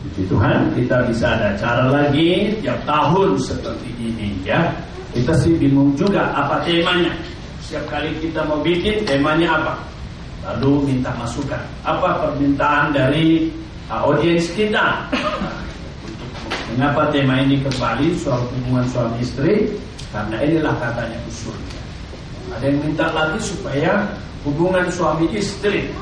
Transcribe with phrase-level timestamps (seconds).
[0.00, 4.72] Puji Tuhan, kita bisa ada cara lagi tiap tahun seperti ini ya.
[5.12, 7.12] Kita sih bingung juga apa temanya.
[7.60, 9.74] Setiap kali kita mau bikin temanya apa?
[10.40, 11.60] Lalu minta masukan.
[11.84, 13.52] Apa permintaan dari
[13.92, 15.04] audiens kita?
[16.70, 19.68] mengapa tema ini kembali soal hubungan suami istri?
[20.16, 21.80] Karena inilah katanya usulnya.
[22.56, 24.08] Ada yang minta lagi supaya
[24.48, 25.92] hubungan suami istri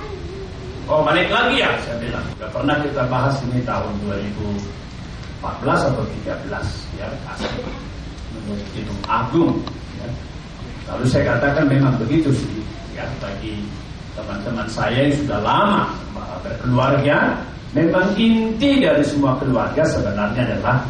[0.89, 2.25] Oh balik lagi ya saya bilang.
[2.33, 7.61] Sudah pernah kita bahas ini tahun 2014 atau 13 ya kasih
[8.33, 9.53] menurut Kidung Agung.
[10.01, 10.09] Ya.
[10.89, 12.65] Lalu saya katakan memang begitu sih
[12.97, 13.69] ya bagi
[14.17, 15.93] teman-teman saya yang sudah lama
[16.41, 17.37] berkeluarga
[17.77, 20.81] memang inti dari semua keluarga sebenarnya adalah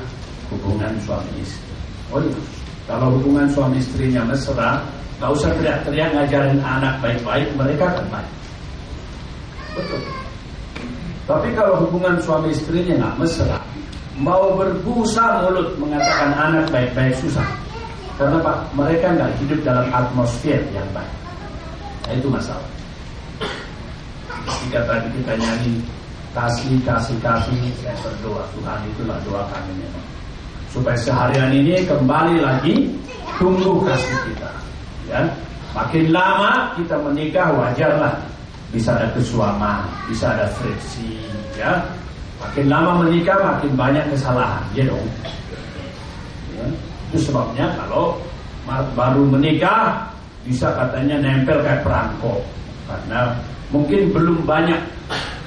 [0.55, 1.75] hubungan suami istri.
[2.15, 2.39] Oh iya,
[2.87, 4.81] kalau hubungan suami istrinya mesra,
[5.21, 8.31] nggak usah teriak-teriak ngajarin anak baik-baik, mereka akan baik.
[9.79, 10.03] Betul.
[11.29, 13.61] Tapi kalau hubungan suami istrinya nggak mesra,
[14.19, 17.47] mau berbusa mulut mengatakan anak baik-baik susah.
[18.19, 21.15] Karena pak mereka nggak hidup dalam atmosfer yang baik.
[22.09, 22.71] Nah, itu masalah.
[24.65, 25.75] Jika tadi kita nyanyi
[26.33, 30.07] kasih kasih kasih, saya berdoa Tuhan itulah doa kami memang.
[30.73, 32.89] Supaya seharian ini kembali lagi
[33.37, 34.51] tunggu kasih kita.
[35.13, 35.21] Ya,
[35.77, 38.17] makin lama kita menikah wajarlah
[38.69, 41.17] bisa ada kesuaman, bisa ada friksi,
[41.57, 41.81] ya.
[42.39, 45.09] Makin lama menikah makin banyak kesalahan, ya dong.
[46.55, 46.67] Ya.
[47.11, 48.21] Itu sebabnya kalau
[48.93, 50.05] baru menikah
[50.45, 52.45] bisa katanya nempel kayak perangko
[52.85, 53.33] karena
[53.73, 54.81] mungkin belum banyak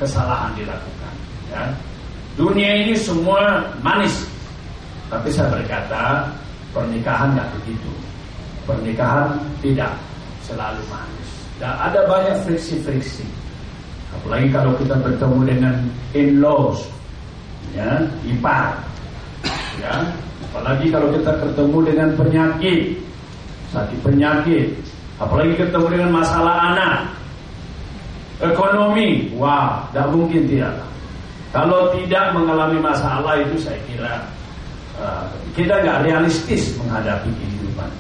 [0.01, 1.13] kesalahan dilakukan.
[1.53, 1.63] Ya.
[2.35, 4.25] Dunia ini semua manis,
[5.13, 6.25] tapi saya berkata
[6.73, 7.91] pernikahan nggak begitu.
[8.65, 9.93] Pernikahan tidak
[10.45, 11.20] selalu manis.
[11.61, 13.21] Dan ada banyak friksi-friksi.
[14.17, 15.75] Apalagi kalau kita bertemu dengan
[16.17, 16.89] in-laws,
[17.77, 18.81] ya, ipar,
[19.77, 20.09] ya.
[20.49, 22.97] Apalagi kalau kita ketemu dengan penyakit,
[23.69, 24.73] sakit penyakit,
[25.21, 26.95] apalagi ketemu dengan masalah anak,
[28.41, 30.75] ekonomi, wah, tidak mungkin tidak.
[31.53, 34.23] Kalau tidak mengalami masalah itu saya kira
[34.97, 37.91] uh, kita nggak realistis menghadapi kehidupan.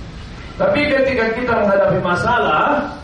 [0.59, 3.00] Tapi ketika kita menghadapi masalah,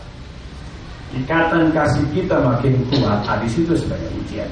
[1.16, 4.48] ikatan kasih kita makin kuat habis itu sebagai ujian.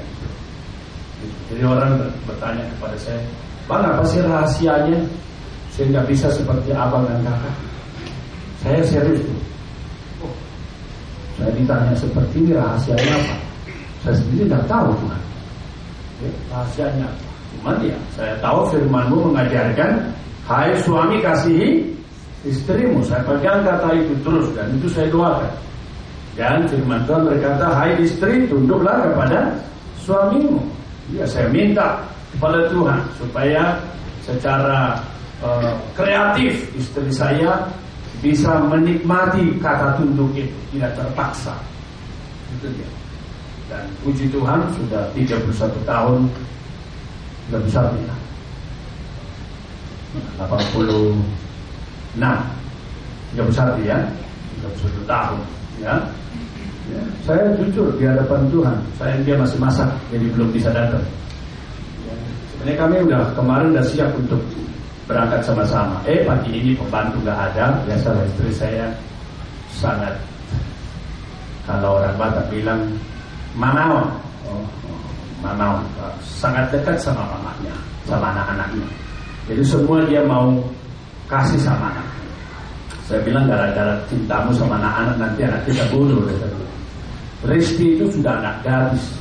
[1.49, 3.21] Jadi orang bertanya kepada saya
[3.69, 4.99] bang apa sih rahasianya?
[5.69, 7.55] Saya nggak bisa seperti abang dan kakak.
[8.57, 9.39] Saya serius tuh
[10.25, 10.33] oh,
[11.37, 13.35] saya ditanya seperti ini rahasianya apa?
[14.01, 15.21] Saya sendiri nggak tahu Tuhan
[16.17, 17.07] ya, rahasianya
[17.47, 20.09] cuma ya saya tahu firmanmu mengajarkan
[20.49, 21.85] hai suami kasihi
[22.49, 23.05] istrimu.
[23.05, 25.66] Saya pegang kata itu terus dan itu saya doakan
[26.37, 29.57] dan firman Tuhan berkata, Hai istri, tunduklah kepada
[30.05, 30.61] suamimu.
[31.17, 31.97] Ya, saya minta
[32.37, 33.81] kepada Tuhan supaya
[34.21, 35.01] secara
[35.41, 37.65] uh, kreatif istri saya
[38.21, 41.57] bisa menikmati kata tunduk itu, tidak terpaksa.
[42.53, 42.89] Itu dia.
[43.73, 45.41] Dan puji Tuhan sudah 31
[45.89, 46.21] tahun
[47.49, 48.15] sudah besar kita.
[50.37, 52.21] 86
[53.33, 53.97] sudah besar dia
[54.61, 55.39] 31 tahun
[55.81, 55.95] ya
[56.87, 61.03] Ya, saya jujur di hadapan Tuhan, saya dia masih masak, jadi belum bisa datang.
[62.07, 62.15] Ya,
[62.47, 64.39] sebenarnya kami udah kemarin udah siap untuk
[65.03, 65.99] berangkat sama-sama.
[66.07, 68.87] Eh pagi ini pembantu nggak ada, biasa istri saya
[69.75, 70.15] sangat
[71.67, 72.87] kalau orang Batak bilang
[73.51, 74.07] manau,
[74.47, 74.63] oh,
[76.23, 77.75] sangat dekat sama mamanya,
[78.07, 78.87] sama anak-anaknya.
[79.51, 80.55] Jadi semua dia mau
[81.27, 82.07] kasih sama anak.
[83.07, 86.27] Saya bilang gara-gara cintamu sama anak-anak nanti anak kita bunuh.
[87.47, 89.15] Rizki itu sudah anak gadis,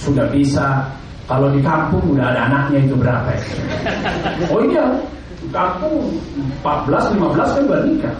[0.00, 0.88] sudah bisa.
[1.28, 3.42] Kalau di kampung udah ada anaknya itu berapa ya?
[4.48, 4.88] Oh iya,
[5.44, 6.08] di kampung
[6.64, 8.16] 14, 15 kan udah nikah.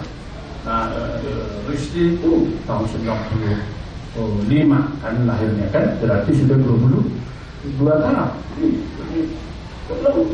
[0.69, 1.17] Nah, eh,
[1.65, 8.29] Rizki itu tahun 95 kan lahirnya kan, berarti sudah 22 tahun.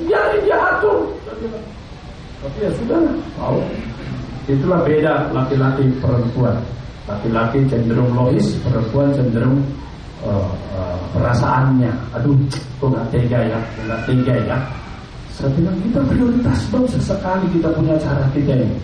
[0.04, 1.16] Biarin dia atur.
[2.44, 3.00] Tapi ya sudah,
[3.40, 3.56] mau.
[4.46, 6.58] Itulah beda laki-laki perempuan.
[7.10, 9.58] Laki-laki cenderung logis, perempuan cenderung
[10.22, 11.90] uh, uh, perasaannya.
[12.14, 12.38] Aduh,
[12.78, 14.58] kok nggak tega ya, nggak tega ya.
[15.34, 18.78] Saya bilang kita prioritas dong sesekali kita punya cara kita ini.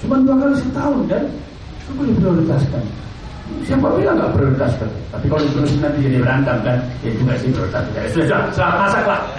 [0.00, 1.24] Cuma dua kali setahun kan,
[1.86, 2.84] coba diprioritaskan.
[3.68, 4.88] Siapa bilang nggak prioritaskan?
[5.12, 7.82] Tapi kalau diterusin nanti jadi berantem kan, ya juga sih prioritas.
[7.92, 9.20] Ya sudah, sudah, selamat masak lah.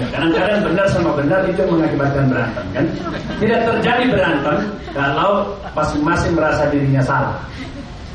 [0.00, 2.84] Ya, kadang-kadang benar sama benar itu mengakibatkan berantem kan.
[3.36, 4.56] Tidak terjadi berantem
[4.96, 7.36] kalau masing-masing merasa dirinya salah.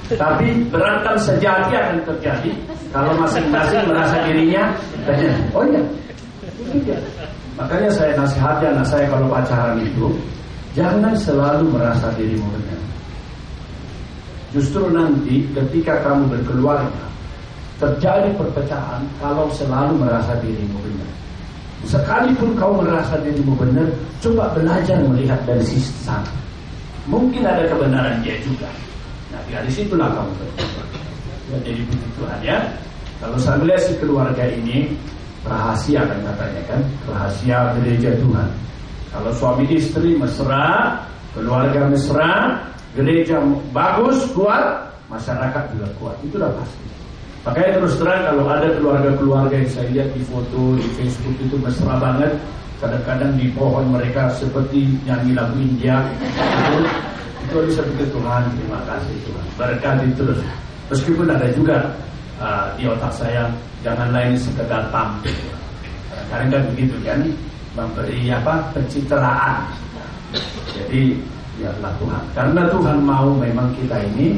[0.09, 2.53] Tapi berantem sejati akan terjadi
[2.93, 4.69] Kalau masing-masing merasa dirinya
[5.05, 5.37] benar.
[5.53, 5.81] Oh iya.
[7.53, 10.09] Makanya saya nasihatkan anak saya kalau pacaran itu
[10.73, 12.79] jangan selalu merasa dirimu benar.
[14.55, 17.05] Justru nanti ketika kamu berkeluarga
[17.75, 21.11] terjadi perpecahan kalau selalu merasa dirimu benar.
[21.83, 23.91] Sekalipun kau merasa dirimu benar,
[24.23, 26.31] coba belajar melihat dari sisi sana.
[27.11, 28.71] Mungkin ada kebenaran dia juga.
[29.35, 30.33] Nah, dari situlah kamu.
[31.51, 32.57] Ya, jadi begitu Tuhan ya.
[33.19, 34.95] Kalau saya melihat si keluarga ini
[35.43, 36.81] rahasia kan katanya kan,
[37.11, 38.49] rahasia gereja Tuhan.
[39.11, 40.95] Kalau suami istri mesra,
[41.37, 42.55] keluarga mesra,
[42.95, 43.43] gereja
[43.75, 46.17] bagus, kuat, masyarakat juga kuat.
[46.23, 46.85] Itu udah pasti.
[47.45, 51.93] Makanya terus terang kalau ada keluarga-keluarga yang saya lihat di foto di Facebook itu mesra
[52.01, 52.33] banget,
[52.81, 56.01] kadang-kadang di pohon mereka seperti nyanyi lagu India.
[57.45, 59.45] Itu, itu pikir Tuhan, terima kasih Tuhan.
[59.61, 60.39] Berkati terus.
[60.89, 61.77] Meskipun ada juga
[62.41, 63.45] uh, di otak saya
[63.85, 65.37] jangan lain sekedar tampil.
[66.33, 67.19] Kadang-kadang begitu kan
[67.77, 69.69] memberi apa pencitraan.
[70.73, 71.13] Jadi
[71.59, 72.23] biarlah Tuhan.
[72.35, 74.37] Karena Tuhan mau memang kita ini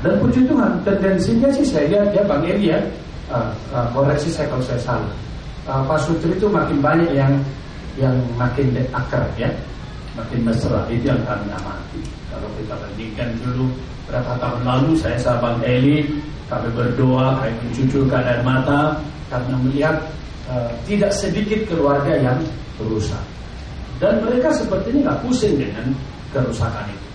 [0.00, 2.80] dan puji Tuhan tendensinya sih saya lihat ya Bang Eli ya
[3.28, 5.12] uh, uh, koreksi saya kalau saya salah.
[5.68, 7.36] Uh, Pak Sutri itu makin banyak yang
[8.00, 9.52] yang makin akrab ya,
[10.16, 12.00] makin mesra itu yang kami amati.
[12.32, 13.68] Kalau kita bandingkan dulu
[14.08, 16.08] berapa tahun lalu saya sama Bang Eli
[16.48, 18.96] kami berdoa, kami mencucurkan air mata
[19.28, 19.96] karena melihat
[20.48, 22.40] uh, tidak sedikit keluarga yang
[22.80, 23.20] berusaha.
[24.00, 25.92] Dan mereka sepertinya nggak pusing dengan
[26.32, 27.08] kerusakan itu.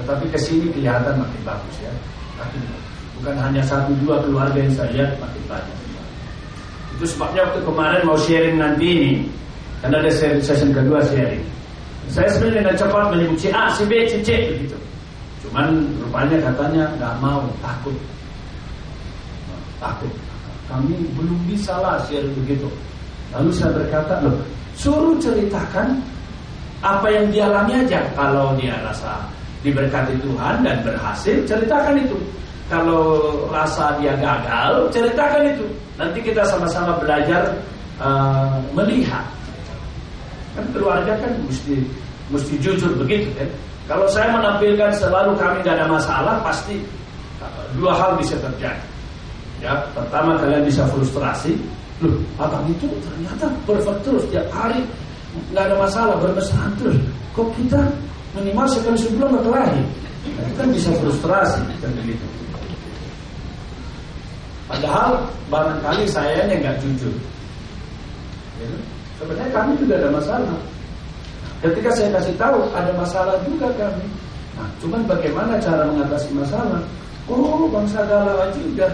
[0.00, 1.92] Tetapi ke sini kelihatan makin bagus ya.
[2.40, 2.60] Makin
[3.14, 5.76] Bukan hanya satu dua keluarga yang saya lihat makin banyak.
[6.98, 9.12] Itu sebabnya waktu kemarin mau sharing nanti ini,
[9.78, 10.10] karena ada
[10.42, 11.40] session kedua sharing.
[12.10, 14.76] Saya sebenarnya dengan cepat menyebut si A, si B, si C begitu.
[15.46, 17.94] Cuman rupanya katanya nggak mau, takut
[19.84, 20.12] takut.
[20.64, 22.66] Kami belum bisa lah share begitu.
[23.36, 24.36] Lalu saya berkata, loh,
[24.78, 26.00] suruh ceritakan
[26.84, 28.04] apa yang dialami aja.
[28.12, 29.24] Kalau dia rasa
[29.64, 32.20] diberkati Tuhan dan berhasil, ceritakan itu.
[32.68, 35.64] Kalau rasa dia gagal, ceritakan itu.
[35.96, 37.56] Nanti kita sama-sama belajar
[37.96, 39.24] uh, melihat.
[40.52, 41.80] Kan keluarga kan mesti
[42.28, 43.48] mesti jujur begitu kan.
[43.84, 46.80] Kalau saya menampilkan selalu kami gak ada masalah, pasti
[47.76, 48.86] dua hal bisa terjadi.
[49.60, 51.56] Ya, pertama kalian bisa frustrasi.
[52.02, 54.82] Loh, abang itu ternyata perfect terus tiap hari
[55.52, 56.98] nggak ada masalah bermesraan terus.
[57.34, 57.80] Kok kita
[58.38, 59.82] minimal sekali sebulan berkelahi?
[60.24, 62.26] Nah, kan bisa frustrasi kan begitu.
[64.64, 67.12] Padahal barangkali saya yang nggak jujur.
[68.58, 68.70] Ya,
[69.20, 70.58] sebenarnya kami juga ada masalah.
[71.60, 74.06] Ketika saya kasih tahu ada masalah juga kami.
[74.54, 76.80] Nah, cuman bagaimana cara mengatasi masalah?
[77.26, 78.92] Oh, bangsa galau aja udah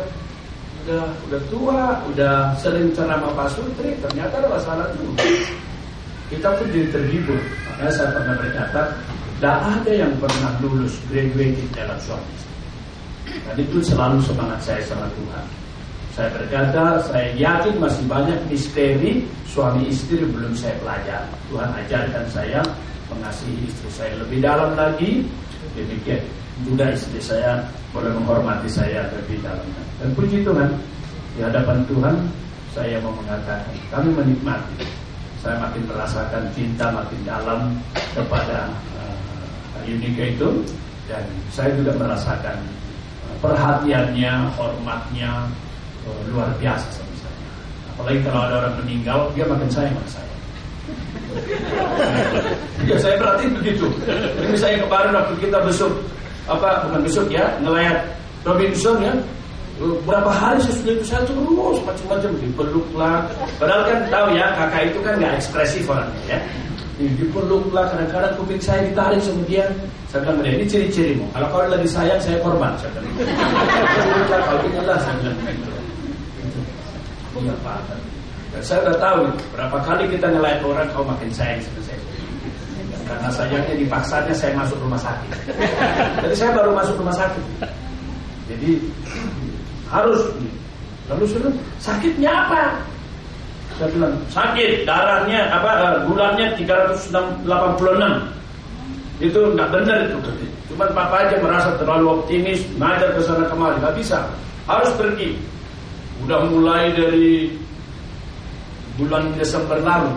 [0.81, 5.23] udah udah tua, udah sering ceramah Pak Sutri, ternyata ada masalah juga.
[6.31, 7.43] Kita pun jadi terhibur.
[7.75, 8.83] Makanya saya pernah berkata,
[9.41, 12.35] tidak ada yang pernah lulus graduated dalam suami
[13.51, 15.47] Dan itu selalu semangat saya sama Tuhan.
[16.15, 21.35] Saya berkata, saya yakin masih banyak misteri suami istri belum saya pelajari.
[21.51, 22.61] Tuhan ajarkan saya
[23.11, 25.27] mengasihi istri saya lebih dalam lagi.
[25.75, 26.23] Demikian
[26.63, 29.67] juga istri saya boleh menghormati saya lebih dalam.
[29.99, 30.71] Dan puji Tuhan,
[31.35, 32.15] di hadapan Tuhan
[32.71, 35.00] saya mau mengatakan, kami menikmati.
[35.41, 37.61] Saya makin merasakan cinta makin dalam
[38.13, 38.69] kepada
[39.01, 40.49] uh, Yunika itu
[41.09, 42.61] dan saya juga merasakan
[43.25, 45.49] uh, perhatiannya, hormatnya
[46.05, 47.41] uh, luar biasa sama saya.
[47.97, 50.31] Apalagi kalau ada orang meninggal, dia makin sayang sama saya.
[52.85, 53.87] ya saya berarti begitu.
[54.45, 55.93] Ini saya kemarin waktu kita besok
[56.51, 57.97] apa bukan besok ya nelayan
[58.43, 59.13] Robinson ya
[59.81, 63.25] berapa hari sesudah itu saya terus macam-macam dipeluk lah.
[63.57, 66.39] Padahal kan tahu ya kakak itu kan nggak ekspresif orangnya ya.
[67.01, 69.65] Dipeluk lah kadang-kadang kuping saya ditarik sama dia.
[70.13, 71.25] Saya bilang ini ciri-cirimu.
[71.33, 73.15] Kalau kau lagi sayang saya korban saya bilang.
[74.29, 75.71] Lah kau ini lah saya bilang gitu.
[77.41, 77.81] Iya pak.
[78.53, 79.21] Dan saya udah tahu
[79.57, 82.03] berapa kali kita nelayan orang kau makin sayang sama saya.
[83.09, 85.31] Karena sayangnya dipaksanya saya masuk rumah sakit.
[86.21, 87.45] Jadi saya baru masuk rumah sakit.
[88.51, 88.83] Jadi
[89.91, 90.23] harus.
[91.11, 92.79] Lalu sudah sakitnya apa?
[93.79, 97.43] Saya bilang sakit darahnya apa gulanya 386
[99.21, 100.17] itu nggak benar itu
[100.71, 104.23] Cuma papa aja merasa terlalu optimis ngajar ke sana kemari nggak bisa
[104.69, 105.35] harus pergi
[106.29, 107.51] udah mulai dari
[109.01, 110.13] bulan Desember lalu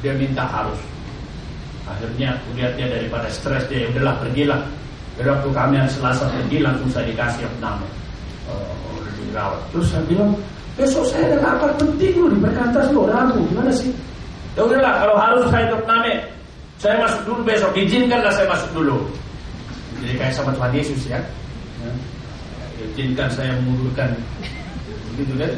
[0.00, 0.78] dia minta harus
[1.84, 4.60] Akhirnya aku lihat dia daripada stres dia, ya udahlah pergilah.
[5.20, 7.84] Jadi waktu kami yang selasa pergi langsung saya dikasih nama.
[8.50, 9.60] Oh, dirawat.
[9.74, 10.30] Terus saya bilang,
[10.74, 13.90] besok saya ada rapat penting loh di perkantas loh, ragu, gimana sih?
[14.54, 16.14] Ya udahlah, kalau harus saya name,
[16.78, 18.96] saya masuk dulu besok, izinkanlah saya masuk dulu.
[20.02, 21.18] Jadi kayak sama Tuhan Yesus ya.
[21.82, 21.90] ya.
[22.94, 24.12] Izinkan saya mengundurkan
[25.14, 25.52] begitu kan,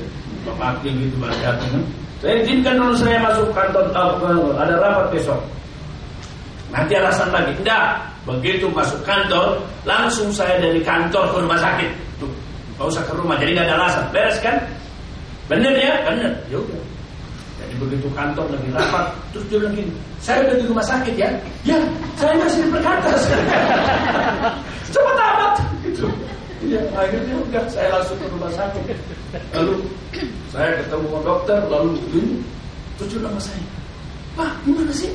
[0.47, 1.85] Bapak gitu datang kan.
[2.23, 3.85] Saya izinkan dulu saya masuk kantor,
[4.57, 5.41] ada rapat besok.
[6.73, 8.01] Nanti alasan lagi, enggak.
[8.27, 11.91] Begitu masuk kantor, langsung saya dari kantor ke rumah sakit.
[12.77, 14.05] Gak usah ke rumah, jadi gak ada alasan.
[14.13, 14.57] Beres kan?
[15.49, 15.95] Bener ya?
[16.05, 16.33] Bener.
[16.53, 16.81] Ya udah.
[17.57, 21.29] Jadi begitu kantor lagi rapat, terus dia bilang gini, saya udah di rumah sakit ya?
[21.65, 21.79] Ya,
[22.21, 23.21] saya masih di perkantas.
[24.93, 25.53] Coba tamat.
[25.81, 26.05] Gitu.
[26.69, 28.97] Ya, akhirnya udah saya langsung ke rumah sakit.
[29.57, 29.75] Lalu
[30.53, 32.37] saya ketemu dokter, lalu begini,
[33.01, 33.65] terus dia saya,
[34.37, 35.11] Pak, gimana sih?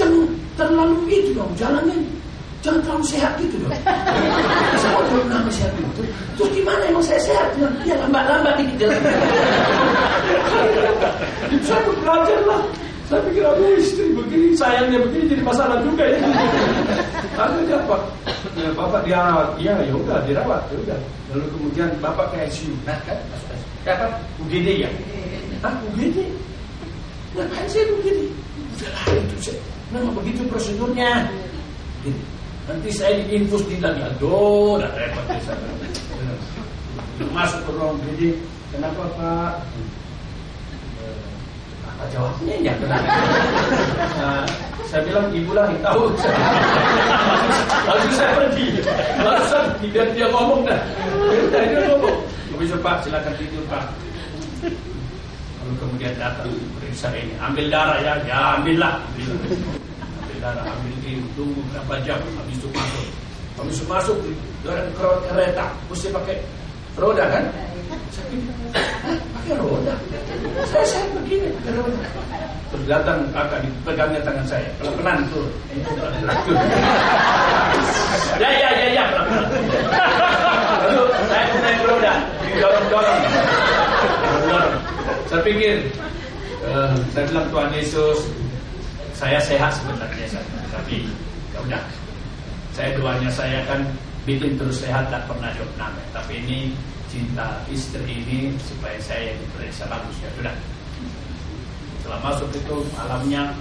[0.00, 0.24] Jangan
[0.56, 2.00] terlalu itu dong, jalannya
[2.60, 3.72] Jangan terlalu sehat gitu dong.
[4.76, 6.02] Saya mau terlalu lama sehat gitu.
[6.36, 7.48] Terus gimana emang saya sehat?
[7.88, 9.00] Ya lambat-lambat dikit jalan.
[11.64, 12.62] saya belajar lah.
[13.10, 16.22] Saya pikir aduh istri begini, sayangnya begini jadi masalah juga ya.
[17.34, 17.96] Akhirnya apa?
[18.54, 20.98] Ya, bapak dirawat, iya ya udah dirawat, ya udah.
[21.34, 23.18] Lalu kemudian bapak ke ICU, nah kan?
[23.82, 24.14] Apa?
[24.46, 24.90] UGD ya?
[25.66, 25.74] Hah?
[25.90, 26.22] UGD?
[27.34, 28.30] Ngapain sih UGD?
[28.78, 29.58] Udah lah itu sih.
[29.90, 31.26] Memang begitu prosedurnya.
[32.06, 32.22] Gitu.
[32.70, 33.98] Nanti saya diinfus di lagi.
[33.98, 35.26] Aduh, udah repot.
[37.34, 38.38] Masuk ke ruang jadi
[38.70, 39.52] kenapa Pak?
[41.82, 42.74] Apa jawabnya ya?
[44.22, 44.46] Nah,
[44.86, 46.14] saya bilang ibu lah yang tahu.
[47.90, 48.66] Lalu saya pergi.
[49.18, 50.80] Pergi dan dia ngomong dah.
[51.50, 52.16] Dia ngomong.
[52.54, 53.84] Bisa Pak, silakan tidur Pak.
[55.58, 58.94] Lalu kemudian datang periksa ini, ambil darah ya, ya ambillah.
[59.00, 59.89] ambillah
[60.40, 63.06] darah ambil ini tunggu berapa jam habis itu masuk.
[63.60, 64.16] Habis itu masuk
[64.64, 64.88] dalam
[65.28, 65.66] kereta.
[65.92, 66.36] Mesti pakai
[66.96, 67.44] roda kan?
[69.36, 69.94] Pakai roda.
[70.72, 72.04] Saya saya begini pakai roda.
[72.70, 74.68] Terus datang kakak dipegangnya tangan saya.
[74.80, 75.46] Pelan pelan tuh.
[78.40, 79.06] Ya ya ya ya
[80.80, 82.14] lalu saya naik roda.
[82.40, 83.20] Didorong dorong
[84.48, 84.72] dorong
[85.30, 85.86] saya pikir
[86.66, 88.18] uh, saya bilang Tuhan Yesus
[89.20, 90.40] saya sehat sebenarnya
[90.72, 91.04] tapi
[91.52, 91.84] ya udah.
[92.72, 93.84] Saya doanya saya kan
[94.24, 96.72] bikin terus sehat tak pernah nama tapi ini
[97.12, 100.56] cinta istri ini supaya saya diperiksa bagus ya sudah.
[102.00, 103.52] Setelah masuk itu alamnya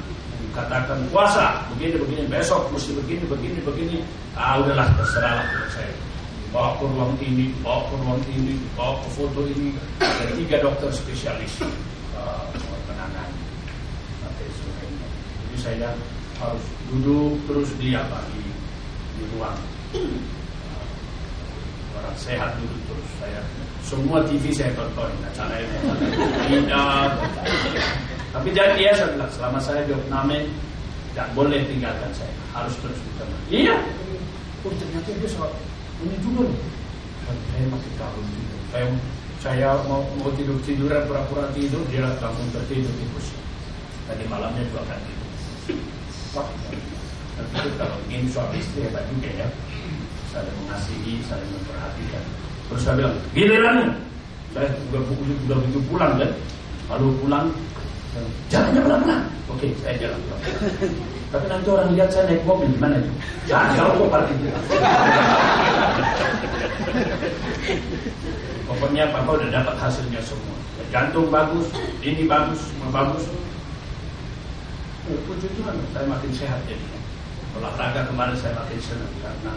[0.55, 1.59] katakan puasa.
[1.75, 3.97] Begini begini besok mesti begini begini begini.
[4.39, 5.93] Ah udahlah terserahlah untuk saya.
[6.55, 9.75] Bawa ke ruang ini bawa ke ruang ini bawa ke foto ini.
[9.99, 11.51] Ada tiga dokter spesialis.
[12.15, 12.47] Uh,
[15.59, 15.91] saya
[16.39, 18.41] harus duduk terus di apa di,
[19.35, 19.59] ruang.
[21.99, 23.41] Orang sehat duduk terus saya.
[23.83, 25.77] Semua TV saya tonton acara ini.
[26.47, 27.09] Tidak.
[28.29, 30.31] Tapi jadi ya saya bilang selama saya di Vietnam
[31.11, 32.31] dan boleh tinggalkan saya.
[32.55, 33.75] Harus terus bersama iya.
[34.63, 35.51] Oh ternyata dia soal
[36.07, 36.47] ini juga
[37.27, 38.19] saya masih tahu.
[38.71, 38.85] Saya
[39.39, 43.35] saya mau mau tidur tiduran pura-pura tidur dia langsung tertidur di kursi.
[44.07, 45.18] Tadi malamnya kan tidur
[47.39, 49.47] tapi kalau ingin suami istri hebat juga ya
[50.29, 52.23] saling mengasihi, saling memperhatikan.
[52.69, 53.87] Terus saya bilang, giliranmu.
[54.53, 54.99] Saya juga
[55.45, 56.31] juga begitu pulang kan.
[56.89, 57.45] Lalu pulang,
[58.49, 59.21] jalannya pelan-pelan.
[59.49, 60.41] Oke, saya jalan pelan.
[61.29, 63.11] Tapi nanti orang lihat saya naik mobil gimana itu?
[63.49, 64.37] Jangan kalau kok parkir.
[68.69, 70.57] Pokoknya papa udah dapat hasilnya semua.
[70.89, 71.69] Jantung bagus,
[72.01, 73.29] ini bagus, semua bagus
[75.25, 76.85] puji Tuhan saya makin sehat jadi
[77.57, 79.53] olahraga kemarin saya makin senang karena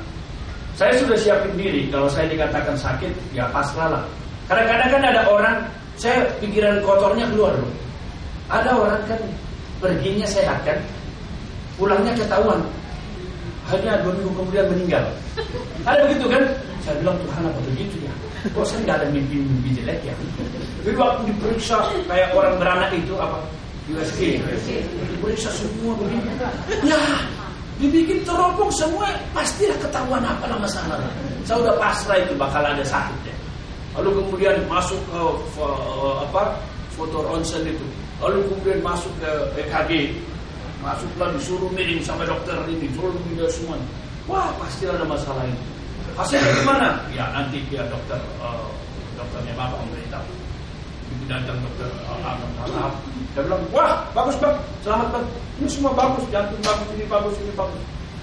[0.73, 1.89] saya sudah siapin diri.
[1.93, 4.05] Kalau saya dikatakan sakit ya pasrah lah.
[4.49, 5.57] Kadang-kadang kan ada orang
[6.01, 7.73] saya pikiran kotornya keluar loh.
[8.49, 9.21] Ada orang kan
[9.81, 10.79] perginya sehat kan
[11.77, 12.61] pulangnya ketahuan.
[13.69, 15.05] Hanya dua minggu kemudian meninggal.
[15.85, 16.43] Ada begitu kan?
[16.83, 18.13] Saya bilang Tuhan apa begitu ya?
[18.51, 20.15] Kok saya nggak ada mimpi-mimpi jelek ya?
[20.83, 21.79] Jadi waktu diperiksa
[22.11, 23.39] kayak orang beranak itu apa
[23.91, 24.39] USG
[25.19, 26.31] diperiksa semua begini.
[26.87, 27.01] Ya
[27.83, 31.03] dibikin teropong semua pastilah ketahuan apalah masalah
[31.43, 33.37] saya udah pasrah itu bakal ada sakit ya
[33.99, 35.21] lalu kemudian masuk ke
[36.23, 36.63] apa
[36.93, 37.87] foto ronsen itu.
[38.21, 39.31] Lalu kemudian masuk ke
[39.65, 40.15] EKG
[40.83, 43.79] masuklah disuruh miring sama dokter ini suruh video semua.
[44.31, 45.59] Wah pasti ada masalah ini.
[46.15, 46.89] Hasilnya gimana?
[47.17, 48.69] Ya nanti biar dokter uh,
[49.17, 50.29] dokternya bapak memberitahu
[51.31, 52.41] datang dokter Ahmad
[53.33, 55.27] dia bilang wah bagus bang selamat bang
[55.61, 57.83] ini semua bagus jantung bagus ini bagus ini bagus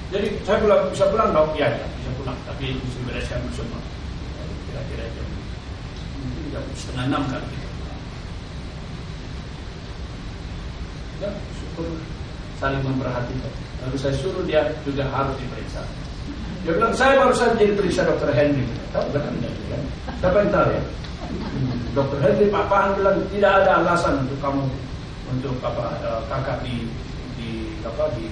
[0.10, 3.82] jadi saya bilang bisa pulang dong iya ya bisa pulang tapi bisa bereskan semua
[4.70, 5.28] kira-kira jam
[6.54, 7.48] jam setengah enam kali.
[11.20, 11.88] Ya, syukur
[12.58, 13.54] saling memperhatikan.
[13.84, 15.84] Lalu saya suruh dia juga harus diperiksa.
[16.64, 18.68] Dia bilang, saya baru saja jadi periksa dokter Henry.
[18.92, 19.82] Tahu kan anda kan?
[20.20, 20.84] Siapa yang tahu ya?
[21.96, 24.64] Dokter Henry, Pak Pahan bilang tidak ada alasan untuk kamu
[25.30, 26.90] untuk apa uh, kakak di
[27.38, 27.50] di
[27.86, 28.26] apa di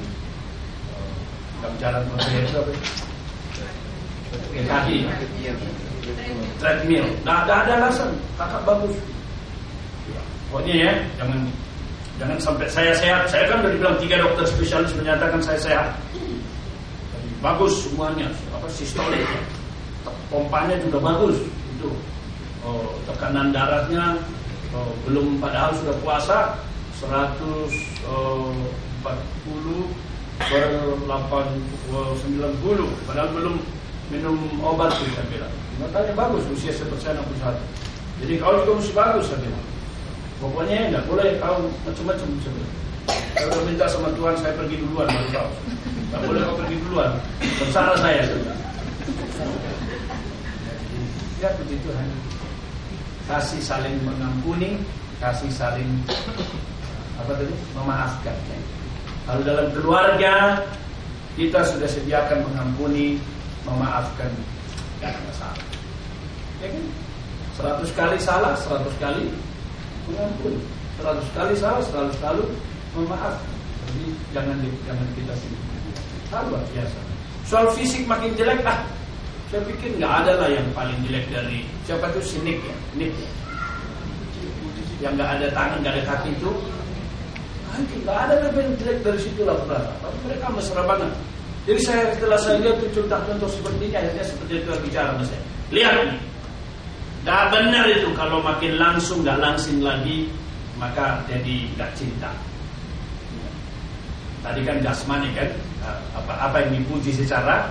[0.93, 1.13] uh,
[1.61, 2.73] dalam jalan berbeda itu apa?
[4.57, 5.07] Kaki,
[6.59, 7.07] treadmill.
[7.23, 8.11] Nah, ada ada alasan.
[8.35, 8.95] Kakak bagus.
[10.11, 11.39] Ya, pokoknya ya, jangan
[12.19, 13.23] jangan sampai saya sehat.
[13.31, 15.87] Saya kan udah dibilang tiga dokter spesialis menyatakan saya sehat
[17.41, 19.41] bagus semuanya apa sistolik ya.
[20.33, 21.37] pompanya juga bagus
[21.77, 21.89] itu
[22.65, 24.17] oh, tekanan darahnya
[24.73, 26.57] oh, belum padahal sudah puasa
[26.97, 27.69] 140
[30.37, 30.85] per 90
[33.05, 33.57] padahal belum
[34.07, 35.53] minum obat tuh saya bilang.
[35.77, 37.53] Makanya bagus usia seperti 61
[38.17, 39.65] jadi kau juga mesti bagus saya bilang.
[40.37, 42.73] Pokoknya enggak boleh kau macam-macam saya bilang.
[43.37, 45.49] Saya udah minta sama Tuhan saya pergi duluan baru kau
[46.09, 47.13] Tak boleh kau pergi duluan.
[47.61, 48.25] Bersara saya.
[51.37, 52.17] Ya begitu hanya
[53.29, 54.81] kasih saling mengampuni,
[55.21, 55.85] kasih saling
[57.17, 58.35] apa tadi memaafkan.
[59.27, 60.63] Kalau dalam keluarga
[61.37, 63.21] kita sudah sediakan mengampuni,
[63.67, 64.31] memaafkan
[64.97, 65.65] tidak masalah.
[66.63, 66.85] Ya kan?
[67.57, 69.29] Seratus kali salah, seratus kali
[70.09, 70.61] mengampuni.
[70.97, 72.43] Seratus kali salah, seratus kali
[72.97, 73.53] memaafkan.
[73.87, 75.57] Jadi jangan jangan kita sini.
[76.27, 76.99] Luar biasa.
[77.47, 78.83] Soal fisik makin jelek, ah,
[79.47, 83.15] saya pikir nggak ada lah yang paling jelek dari siapa tuh si Nick ya, Nick
[83.15, 83.29] ya.
[85.07, 86.51] Yang nggak ada tangan, nggak ada kaki itu,
[87.71, 91.11] ah, nggak ada yang jelek dari situ lah, Tapi mereka mesra banget.
[91.67, 95.41] Jadi saya setelah saya lihat contoh-contoh seperti ini, akhirnya seperti itu bicara sama saya.
[95.75, 95.95] Lihat
[97.27, 100.31] Dah benar itu kalau makin langsung nggak langsing lagi
[100.79, 102.31] maka jadi nggak cinta.
[104.39, 105.51] Tadi kan jasmani kan
[106.15, 107.67] apa apa yang dipuji secara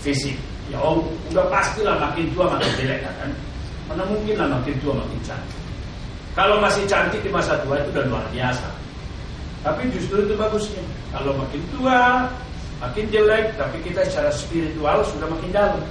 [0.00, 0.32] fisik.
[0.72, 3.30] Ya oh, udah pastilah makin tua makin jelek kan.
[3.84, 5.60] Mana mungkin lah makin tua makin cantik.
[6.32, 8.68] Kalau masih cantik di masa tua itu udah luar biasa.
[9.64, 10.82] Tapi justru itu bagusnya.
[11.14, 12.28] Kalau makin tua,
[12.82, 15.82] makin jelek, tapi kita secara spiritual sudah makin dalam.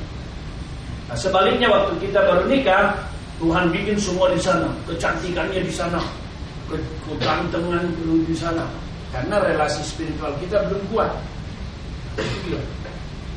[1.05, 2.97] Nah, sebaliknya waktu kita baru nikah,
[3.37, 6.01] Tuhan bikin semua di sana, kecantikannya di sana,
[7.05, 7.83] kegantengan
[8.25, 8.65] di sana.
[9.13, 11.11] Karena relasi spiritual kita belum kuat.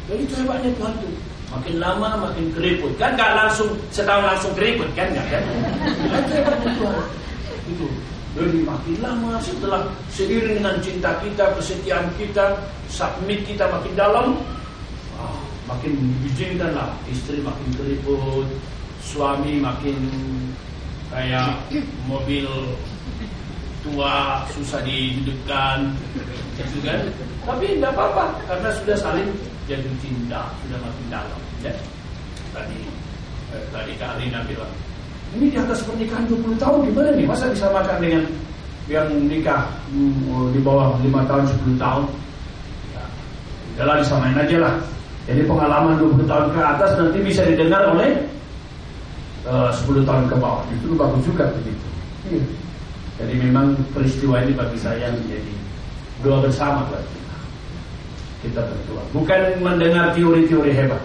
[0.08, 1.12] Jadi itu hebatnya Tuhan tuh.
[1.48, 2.92] Makin lama makin keriput.
[3.00, 5.42] Kan gak langsung setahun langsung keriput kan gak kan?
[7.68, 7.86] Itu.
[8.36, 12.60] Jadi makin lama setelah seiring dengan cinta kita, kesetiaan kita,
[12.92, 14.26] submit kita makin dalam,
[15.16, 18.46] ah, makin diizinkan lah istri makin keriput,
[19.00, 19.96] suami makin
[21.08, 21.56] kayak
[22.04, 22.46] mobil
[23.80, 25.96] tua susah dihidupkan
[26.60, 27.00] gitu kan?
[27.48, 29.28] Tapi tidak apa-apa karena sudah saling
[29.64, 31.72] jatuh cinta sudah makin dalam ya.
[32.52, 32.80] Tadi
[33.56, 34.72] eh, tadi Kak Alina bilang
[35.36, 38.24] ini di atas pernikahan 20 tahun gimana nih masa bisa makan dengan
[38.88, 42.04] yang nikah hmm, di bawah 5 tahun 10 tahun
[42.96, 43.02] ya
[43.76, 44.74] udahlah disamain aja lah
[45.28, 48.16] jadi pengalaman 20 tahun ke atas nanti bisa didengar oleh
[49.44, 51.86] eh, uh, 10 tahun ke bawah itu bagus juga begitu
[52.32, 52.42] iya.
[53.18, 55.54] Jadi memang peristiwa ini bagi saya menjadi
[56.22, 57.36] doa bersama buat kita.
[58.46, 59.02] Kita berdoa.
[59.10, 61.02] Bukan mendengar teori-teori hebat,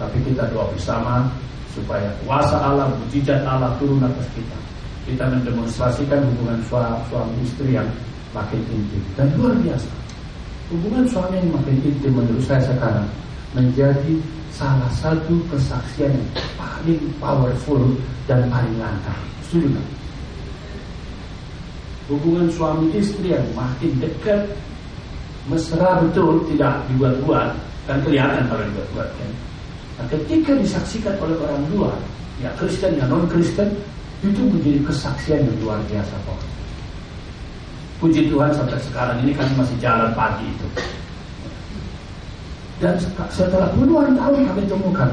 [0.00, 1.28] tapi kita doa bersama
[1.72, 4.56] supaya kuasa Allah, mujizat Allah turun atas kita.
[5.02, 7.88] Kita mendemonstrasikan hubungan suami istri yang
[8.30, 9.90] makin intim dan luar biasa.
[10.70, 13.08] Hubungan suami yang makin intim menurut saya sekarang
[13.52, 14.14] menjadi
[14.54, 17.82] salah satu kesaksian yang paling powerful
[18.30, 19.12] dan paling langka.
[19.48, 19.74] Setuju
[22.12, 24.50] hubungan suami istri yang makin dekat
[25.48, 27.56] mesra betul tidak dibuat-buat
[27.86, 29.30] kan kelihatan kalau dibuat-buat kan
[29.98, 31.98] nah, ketika disaksikan oleh orang luar
[32.40, 33.68] ya Kristen ya non Kristen
[34.22, 36.40] itu menjadi kesaksian yang luar biasa kok
[38.02, 40.66] puji Tuhan sampai sekarang ini kami masih jalan pagi itu
[42.82, 42.98] dan
[43.30, 45.10] setelah puluhan tahun kami temukan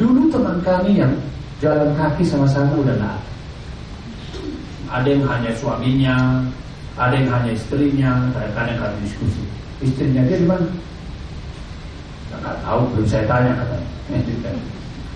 [0.00, 1.12] dulu teman kami yang
[1.60, 3.18] jalan kaki sama-sama udah nggak
[4.90, 6.16] ada yang hanya suaminya,
[6.98, 9.42] ada yang hanya istrinya, kadang-kadang kami diskusi.
[9.80, 10.66] Istrinya dia di mana?
[12.40, 13.88] Nggak tahu, belum saya tanya katanya.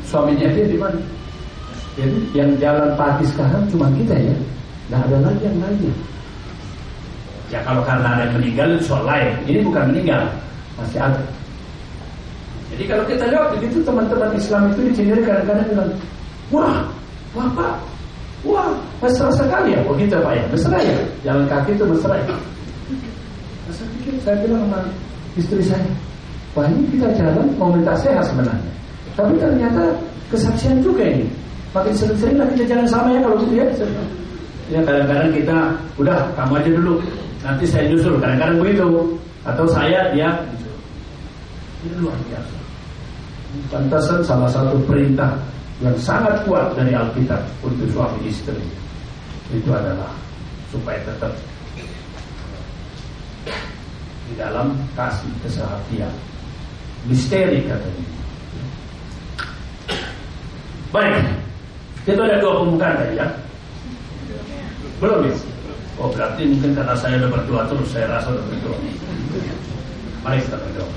[0.05, 1.01] Suaminya dia di mana?
[1.95, 4.37] Jadi yang jalan pagi sekarang cuma kita ya,
[4.91, 5.95] nggak ada lagi yang lainnya.
[7.53, 9.31] Ya kalau karena ada yang meninggal soal lain.
[9.47, 10.23] Ini bukan meninggal,
[10.77, 11.23] masih ada.
[12.75, 15.91] Jadi kalau kita lihat begitu teman-teman Islam itu di kadang-kadang bilang,
[16.51, 16.83] wah,
[17.31, 17.79] bapak
[18.45, 19.81] Wah, mesra sekali ya.
[19.89, 20.97] Oh gitu Pak ya, mesra ya.
[21.25, 22.37] Jalan kaki itu mesra ya.
[23.73, 24.79] Saya pikir, saya bilang sama
[25.41, 25.89] istri saya,
[26.55, 28.73] wah ini kita jalan minta sehat sebenarnya.
[29.15, 29.83] Tapi ternyata
[30.31, 31.27] kesaksian juga ini.
[31.75, 33.67] Makin sering-sering lah kita jalan sama ya kalau gitu ya.
[34.71, 35.57] Ya kadang-kadang kita
[36.01, 36.95] udah kamu aja dulu,
[37.43, 38.17] nanti saya nyusul.
[38.23, 38.87] Kadang-kadang begitu.
[39.45, 40.71] Atau saya dia gitu.
[41.85, 42.57] Ini luar biasa.
[43.71, 45.37] Pantasan salah satu perintah
[45.83, 48.57] yang sangat kuat dari Alkitab untuk suami istri
[49.51, 50.11] itu adalah
[50.71, 51.31] supaya tetap
[54.25, 56.11] di dalam kasih kesehatian
[57.09, 58.05] misteri katanya.
[60.95, 61.25] Baik.
[62.05, 63.27] Itu ada dua pembukaan tadi ya?
[65.01, 65.35] Belum ya?
[65.95, 68.77] Oh berarti mungkin karena saya udah berdua terus saya rasa udah berdua
[70.25, 70.97] mari kita berdoa.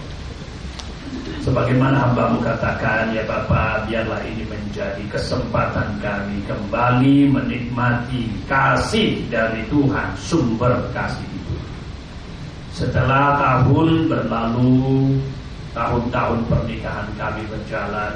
[1.44, 10.12] Sebagaimana hambamu katakan ya Bapak Biarlah ini menjadi kesempatan kami Kembali menikmati kasih dari Tuhan
[10.20, 11.56] Sumber kasih itu.
[12.76, 14.76] Setelah tahun berlalu
[15.78, 18.14] Tahun-tahun pernikahan kami berjalan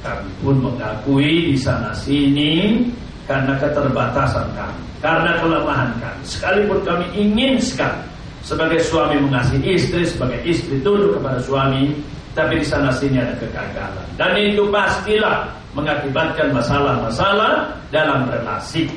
[0.00, 2.80] Kami pun mengakui di sana sini
[3.28, 8.00] Karena keterbatasan kami Karena kelemahan kami Sekalipun kami ingin sekali
[8.40, 11.92] Sebagai suami mengasihi istri Sebagai istri tunduk kepada suami
[12.34, 14.06] tapi di sana sini ada kegagalan.
[14.18, 15.46] Dan itu pastilah
[15.78, 18.90] mengakibatkan masalah-masalah dalam relasi.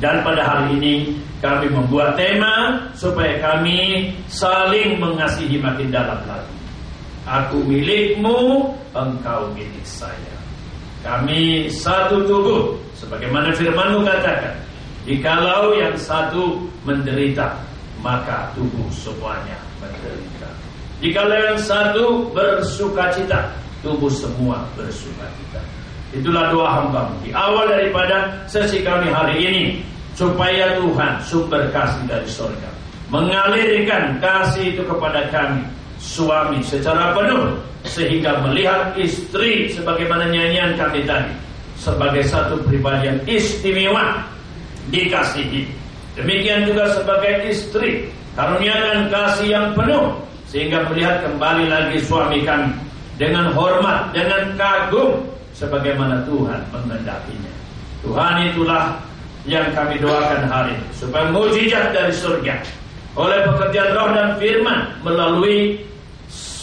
[0.00, 0.94] Dan pada hari ini
[1.44, 6.52] kami membuat tema supaya kami saling mengasihi makin dalam lagi.
[7.24, 10.36] Aku milikmu, engkau milik saya.
[11.00, 14.56] Kami satu tubuh, sebagaimana firmanmu katakan.
[15.04, 17.60] Jikalau yang satu menderita,
[18.00, 20.48] maka tubuh semuanya menderita.
[21.04, 23.52] Jika yang satu bersuka cita,
[23.84, 25.60] tubuh semua bersuka cita.
[26.16, 29.64] Itulah doa hamba di awal daripada sesi kami hari ini
[30.14, 32.70] supaya Tuhan sumber kasih dari surga
[33.10, 35.66] mengalirkan kasih itu kepada kami
[36.04, 37.56] suami secara penuh
[37.88, 41.32] sehingga melihat istri sebagaimana nyanyian kami tadi
[41.80, 44.20] sebagai satu pribadi yang istimewa
[44.92, 45.64] dikasihi
[46.20, 50.12] demikian juga sebagai istri karuniakan kasih yang penuh
[50.52, 52.70] sehingga melihat kembali lagi suami kami
[53.18, 55.22] dengan hormat, dengan kagum
[55.54, 57.52] sebagaimana Tuhan mengendakinya.
[58.02, 58.94] Tuhan itulah
[59.46, 62.54] yang kami doakan hari ini supaya mujizat dari surga
[63.14, 65.78] oleh pekerjaan roh dan firman melalui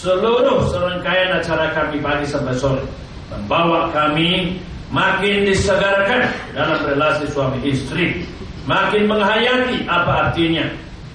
[0.01, 2.81] seluruh serangkaian acara kami pagi sampai sore
[3.29, 4.57] membawa kami
[4.89, 6.25] makin disegarkan
[6.57, 8.25] dalam relasi suami istri
[8.65, 10.65] makin menghayati apa artinya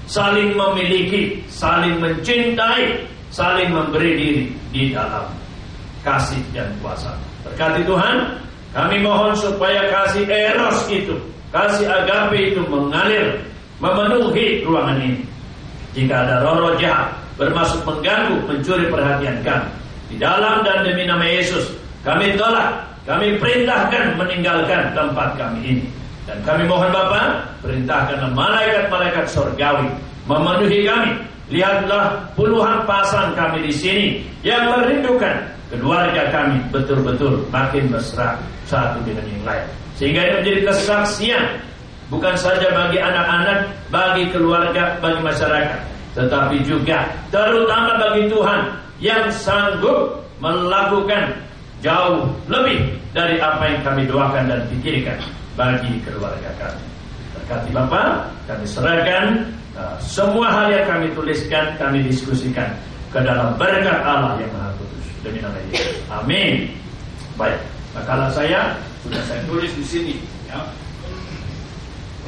[0.07, 3.03] saling memiliki, saling mencintai,
[3.35, 5.27] saling memberi diri di dalam
[6.07, 7.11] kasih dan kuasa.
[7.43, 8.39] Berkati Tuhan,
[8.71, 11.19] kami mohon supaya kasih eros itu,
[11.51, 13.43] kasih agape itu mengalir,
[13.83, 15.23] memenuhi ruangan ini.
[15.99, 19.69] Jika ada roh-roh jahat bermaksud mengganggu, mencuri perhatian kami,
[20.13, 21.73] di dalam dan demi nama Yesus,
[22.03, 25.87] kami tolak, kami perintahkan meninggalkan tempat kami ini.
[26.27, 29.87] Dan kami mohon Bapa, perintahkan malaikat-malaikat surgawi
[30.27, 31.13] memenuhi kami.
[31.47, 34.07] Lihatlah puluhan pasang kami di sini
[34.43, 38.35] yang merindukan keluarga kami betul-betul makin mesra
[38.67, 39.67] satu dengan yang lain.
[39.95, 41.45] Sehingga ini menjadi kesaksian
[42.11, 45.81] bukan saja bagi anak-anak, bagi keluarga, bagi masyarakat,
[46.17, 48.61] tetapi juga terutama bagi Tuhan
[49.05, 51.37] yang sanggup melakukan
[51.85, 55.21] jauh lebih dari apa yang kami doakan dan pikirkan
[55.57, 56.85] bagi keluarga kami.
[57.37, 59.27] Berkati Bapak, kami serahkan
[59.77, 62.73] uh, semua hal yang kami tuliskan, kami diskusikan
[63.13, 65.07] ke dalam berkat Allah yang Maha Kudus.
[65.25, 65.97] Demi nama Yesus.
[66.13, 66.69] Amin.
[67.37, 67.61] Baik.
[68.05, 70.15] Kalau saya sudah saya tulis di sini.
[70.49, 70.61] Ya.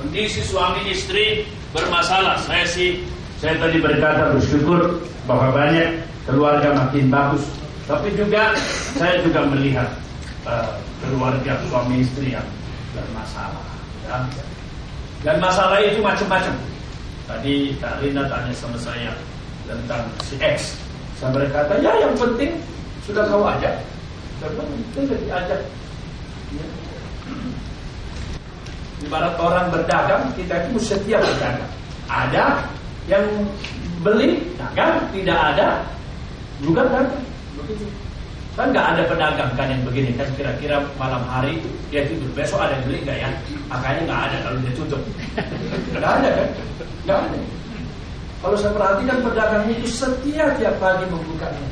[0.01, 1.45] Kondisi suami istri
[1.77, 2.41] bermasalah.
[2.41, 3.05] Saya sih,
[3.39, 4.99] saya tadi berkata bersyukur
[5.31, 7.47] bahwa banyak keluarga makin bagus.
[7.87, 8.51] Tapi juga
[8.99, 9.89] saya juga melihat
[10.43, 10.75] uh,
[11.07, 12.45] keluarga suami istri yang
[12.93, 13.63] bermasalah.
[14.11, 14.19] Ya.
[15.23, 16.55] Dan masalah itu macam-macam.
[17.31, 19.15] Tadi Kak Rina tanya sama saya
[19.71, 20.75] tentang si X.
[21.23, 22.59] Saya berkata, ya yang penting
[23.07, 23.79] sudah kau ajak.
[24.43, 24.63] Karena
[24.99, 25.61] itu diajak.
[26.59, 26.67] Ya.
[29.07, 31.71] Ibarat orang berdagang, kita itu setia berdagang.
[32.11, 32.67] Ada
[33.09, 33.25] yang
[34.05, 35.69] beli, dagang, tidak ada,
[36.61, 37.25] juga dagang.
[37.59, 37.85] Begitu.
[38.59, 41.63] Kan nggak ada pedagang kan yang begini kan kira-kira malam hari
[41.95, 43.31] dia tidur besok ada yang beli nggak ya?
[43.71, 45.03] Makanya nggak ada kalau dia tutup.
[45.95, 46.49] Nggak ada kan?
[47.07, 47.39] Nggak ada.
[48.39, 51.67] Kalau saya perhatikan pedagang itu setia tiap pagi membukanya.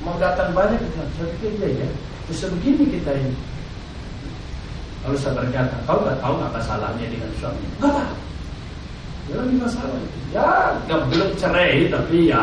[0.00, 1.88] Mau datang banyak, saya pikir dia ya.
[2.24, 3.36] Bisa begini kita ini.
[5.04, 7.64] Lalu saya berkata, kau tak tahu apa salahnya dengan suami?
[7.80, 8.16] Enggak tahu.
[9.30, 9.98] Ya lagi masalah.
[10.34, 10.48] Ya,
[10.90, 12.42] ya belum cerai tapi ya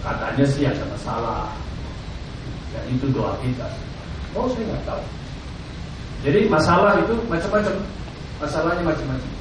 [0.00, 1.52] katanya sih ada masalah.
[2.72, 3.68] Ya itu doa kita.
[4.32, 5.02] Oh saya nggak tahu.
[6.24, 7.74] Jadi masalah itu macam-macam.
[8.40, 9.32] Masalahnya macam-macam.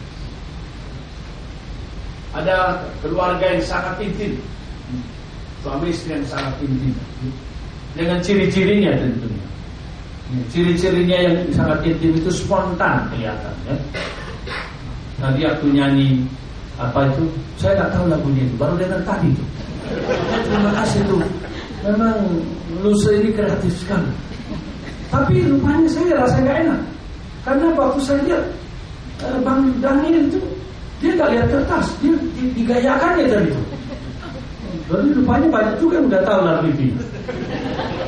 [2.35, 2.55] Ada
[2.99, 4.35] keluarga yang sangat intim.
[5.63, 6.91] Suami istri yang sangat intim.
[7.95, 9.47] Dengan ciri-cirinya tentunya.
[10.51, 13.75] Ciri-cirinya yang sangat intim itu spontan kelihatan ya.
[15.19, 16.23] Tadi aku nyanyi
[16.79, 17.23] apa itu?
[17.59, 19.43] Saya nggak tahu lagunya itu, baru dengar tadi itu.
[20.47, 21.21] Terima kasih tuh.
[21.83, 22.17] Memang
[22.79, 24.11] lusa ini kreatif sekali.
[25.11, 26.81] Tapi rupanya saya rasa nggak enak.
[27.43, 28.43] Karena waktu saya lihat
[29.25, 30.39] eh, Bang Daniel itu
[30.99, 32.13] dia nggak lihat kertas, dia
[32.55, 33.61] digayakannya dari itu.
[34.89, 36.83] Jadi rupanya banyak juga yang udah tahu lagu itu.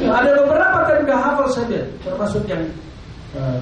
[0.01, 2.63] Nah, ada beberapa kan udah hafal saya lihat, termasuk yang
[3.37, 3.61] uh,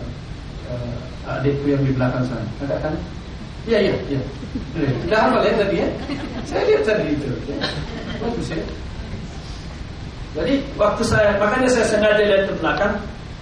[0.71, 2.47] uh, adikku yang di belakang sana.
[2.63, 2.93] Ada kan?
[3.67, 4.21] Iya iya iya.
[5.07, 5.87] Udah hafal ya tadi ya?
[6.47, 7.27] Saya lihat tadi itu.
[8.19, 8.59] Bagus ya.
[10.37, 12.93] Jadi waktu saya makanya saya sengaja lihat ke belakang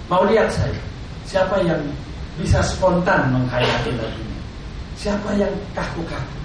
[0.08, 0.80] mau lihat saya
[1.28, 1.80] siapa yang
[2.40, 4.38] bisa spontan menghayati lagu ini.
[4.98, 6.38] Siapa yang kaku-kaku.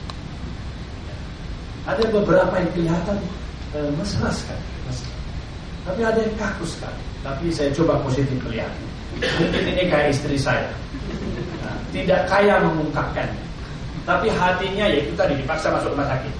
[1.87, 3.19] Ada beberapa yang kelihatan
[3.75, 4.65] eh, mesra sekali.
[4.87, 5.15] Mesra.
[5.87, 7.03] Tapi ada yang kaku sekali.
[7.23, 8.71] Tapi saya coba positif melihat.
[9.39, 10.67] Mungkin ini kayak istri saya.
[11.63, 13.52] Nah, tidak kaya mengungkapkannya.
[14.03, 16.33] Tapi hatinya ya itu tadi dipaksa masuk rumah sakit.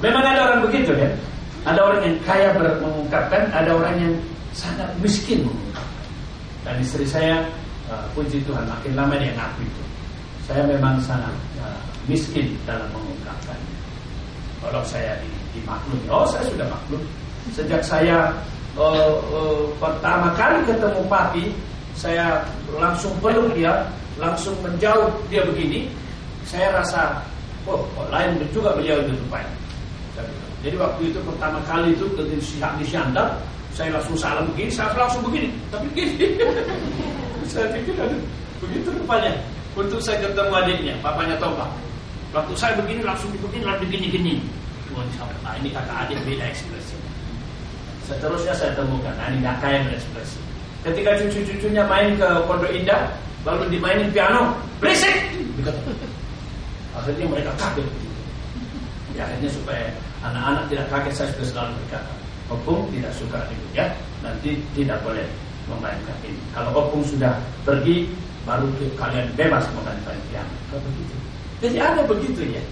[0.00, 1.08] Memang ada orang begitu ya.
[1.66, 4.12] Ada orang yang kaya mengungkapkan, ada orang yang
[4.54, 6.04] sangat miskin mengungkapkan.
[6.62, 7.42] Dan istri saya,
[7.90, 9.82] uh, puji Tuhan, makin lama dia ngaku itu.
[10.46, 13.58] Saya memang sangat uh, miskin dalam mengungkapkan.
[14.62, 17.02] Kalau saya di, dimaklum, oh saya sudah maklum.
[17.50, 18.30] Sejak saya
[18.78, 21.44] uh, uh, pertama kali ketemu Papi,
[21.98, 22.46] saya
[22.78, 23.74] langsung peluk dia,
[24.16, 25.88] langsung menjauh dia begini,
[26.48, 27.20] saya rasa,
[27.68, 29.52] oh, oh lain juga beliau itu rupanya.
[30.64, 33.36] Jadi waktu itu pertama kali itu di Syandar,
[33.76, 36.40] saya langsung salam begini, saya langsung begini, tapi begini.
[37.52, 38.16] saya pikir ada
[38.64, 39.32] begitu rupanya.
[39.76, 41.68] Untuk saya ketemu adiknya, papanya Toba.
[42.32, 44.34] Waktu saya begini langsung begini, langsung begini-gini.
[45.44, 46.96] Nah, ini kakak adik beda ekspresi.
[48.08, 50.40] Seterusnya saya temukan, nah, ini gak kaya berekspresi.
[50.80, 53.12] Ketika cucu-cucunya main ke Pondok Indah,
[53.46, 55.14] lalu dimainin piano, berisik.
[56.98, 57.86] Akhirnya mereka kaget.
[59.14, 59.86] Ya, akhirnya supaya
[60.26, 62.12] anak-anak tidak kaget saya sudah selalu berkata,
[62.50, 63.86] opung tidak suka itu ya,
[64.20, 65.24] nanti tidak boleh
[65.70, 66.42] memainkan ini.
[66.50, 68.10] Kalau opung sudah pergi,
[68.42, 68.66] baru
[68.98, 70.52] kalian bebas memainkan piano.
[70.74, 71.14] begitu.
[71.62, 72.62] Jadi ada begitu ya.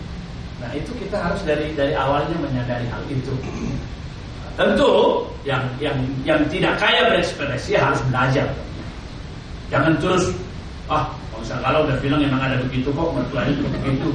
[0.60, 3.32] Nah itu kita harus dari dari awalnya menyadari hal itu.
[4.54, 8.46] Tentu yang yang yang tidak kaya berekspresi harus belajar.
[9.72, 10.30] Jangan terus
[10.88, 11.04] ah
[11.44, 14.08] kalau udah bilang memang ada begitu kok mertuanya juga begitu.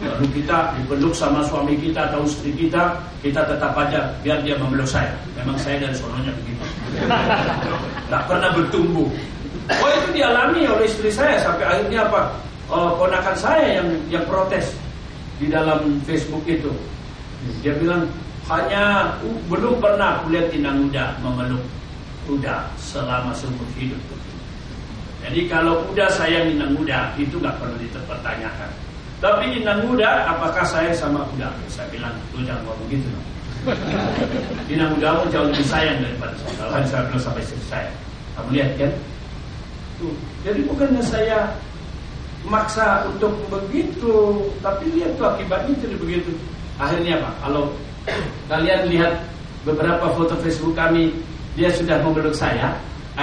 [0.00, 4.88] Lalu kita dipeluk sama suami kita atau istri kita, kita tetap aja biar dia memeluk
[4.88, 5.12] saya.
[5.36, 6.64] Memang saya dari sononya begitu.
[8.08, 9.08] Tidak pernah bertumbuh.
[9.70, 12.32] Oh itu dialami oleh istri saya sampai akhirnya apa?
[12.70, 14.72] Oh, ponakan saya yang yang protes
[15.36, 16.72] di dalam Facebook itu.
[17.60, 18.08] Dia bilang
[18.48, 21.62] hanya uh, belum pernah kulihat inang muda memeluk
[22.24, 24.00] kuda selama seumur hidup.
[25.30, 28.66] Jadi kalau kuda saya inang muda itu nggak perlu dipertanyakan.
[29.22, 31.46] Tapi inang muda, apakah saya sama kuda?
[31.70, 33.06] Saya bilang, jangan ngomong begitu.
[34.66, 36.54] Inang muda jauh lebih sayang daripada saya.
[36.58, 37.90] Kalau saya bilang sampai istri saya.
[38.34, 38.92] Kamu lihat kan?
[40.02, 40.14] Tuh.
[40.42, 41.38] Jadi bukannya saya
[42.42, 46.34] maksa untuk begitu, tapi lihat tuh akibatnya jadi begitu.
[46.82, 47.30] Akhirnya apa?
[47.46, 47.62] Kalau
[48.50, 49.14] kalian lihat
[49.62, 51.14] beberapa foto Facebook kami,
[51.54, 52.74] dia sudah memeluk saya,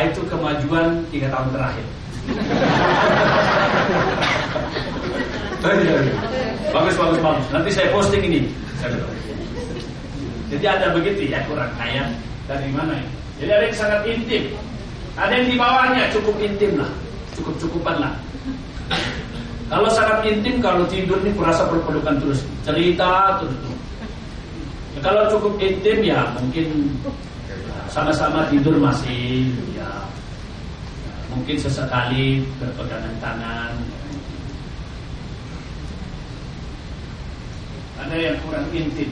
[0.05, 1.85] itu kemajuan tiga tahun terakhir.
[6.75, 7.47] bagus bagus bagus.
[7.49, 8.41] Nanti saya posting ini.
[10.47, 12.07] Jadi ada begitu ya kurang kaya
[12.47, 13.07] dari mana ya?
[13.41, 14.43] Jadi ada yang sangat intim.
[15.17, 16.91] Ada yang di bawahnya cukup intim lah,
[17.33, 18.13] cukup cukupan lah.
[19.67, 23.57] Kalau sangat intim, kalau tidur ini kurasa perpelukan terus, cerita terus.
[24.95, 26.87] Ya, kalau cukup intim ya mungkin
[27.97, 29.89] sama-sama tidur masih ya.
[31.33, 33.73] Mungkin sesekali berpegangan tangan.
[38.05, 39.09] Ada yang kurang intim.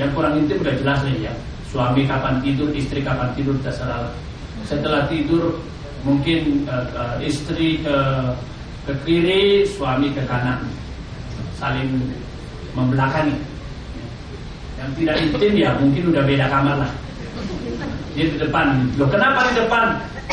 [0.00, 1.34] Yang kurang intim udah jelas nih ya.
[1.68, 4.08] Suami kapan tidur istri kapan tidur terserah
[4.64, 5.60] setelah tidur
[6.00, 7.96] mungkin uh, uh, istri ke
[8.88, 10.64] ke kiri suami ke kanan.
[11.60, 12.00] Saling
[12.72, 13.36] membelakangi.
[14.80, 16.92] Yang tidak intim ya mungkin udah beda kamar lah
[18.14, 18.86] Dia di depan.
[18.98, 19.84] Loh kenapa di depan?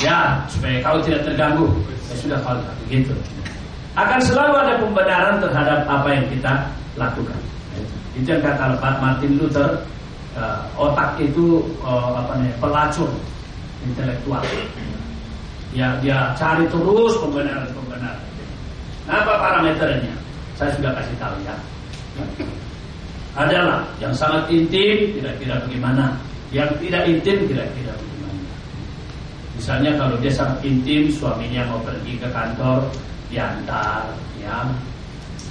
[0.01, 1.67] Ya supaya kau tidak terganggu.
[2.09, 3.13] Ya sudah kalau begitu.
[3.97, 6.53] Akan selalu ada pembenaran terhadap apa yang kita
[6.97, 7.39] lakukan.
[8.13, 9.81] Itu yang kata Martin Luther.
[10.37, 13.09] Uh, otak itu uh, apa nih pelacur
[13.81, 14.45] intelektual.
[15.73, 18.21] Ya dia cari terus pembenaran-pembenaran.
[19.09, 20.13] Apa parameternya?
[20.53, 21.57] Saya sudah kasih tahu ya.
[23.37, 26.13] Adalah yang sangat intim kira-kira bagaimana,
[26.53, 28.43] yang tidak intim kira-kira bagaimana.
[29.57, 32.87] Misalnya kalau dia sangat intim, suaminya mau pergi ke kantor,
[33.27, 34.03] diantar,
[34.39, 34.63] ya,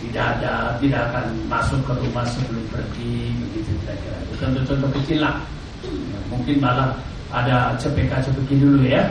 [0.00, 4.16] tidak ada, tidak akan masuk ke rumah sebelum pergi, begitu kira-kira.
[4.36, 5.36] Contoh-contoh kecil lah.
[5.84, 6.90] Ya, mungkin malah
[7.30, 9.04] ada cepeka-cepeki dulu ya,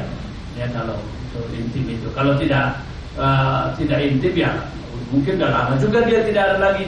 [0.58, 0.98] ya kalau
[1.30, 2.08] itu intim itu.
[2.15, 2.80] Kalau tidak
[3.19, 4.52] uh, tidak intim ya
[5.12, 6.86] mungkin udah lama juga dia tidak ada lagi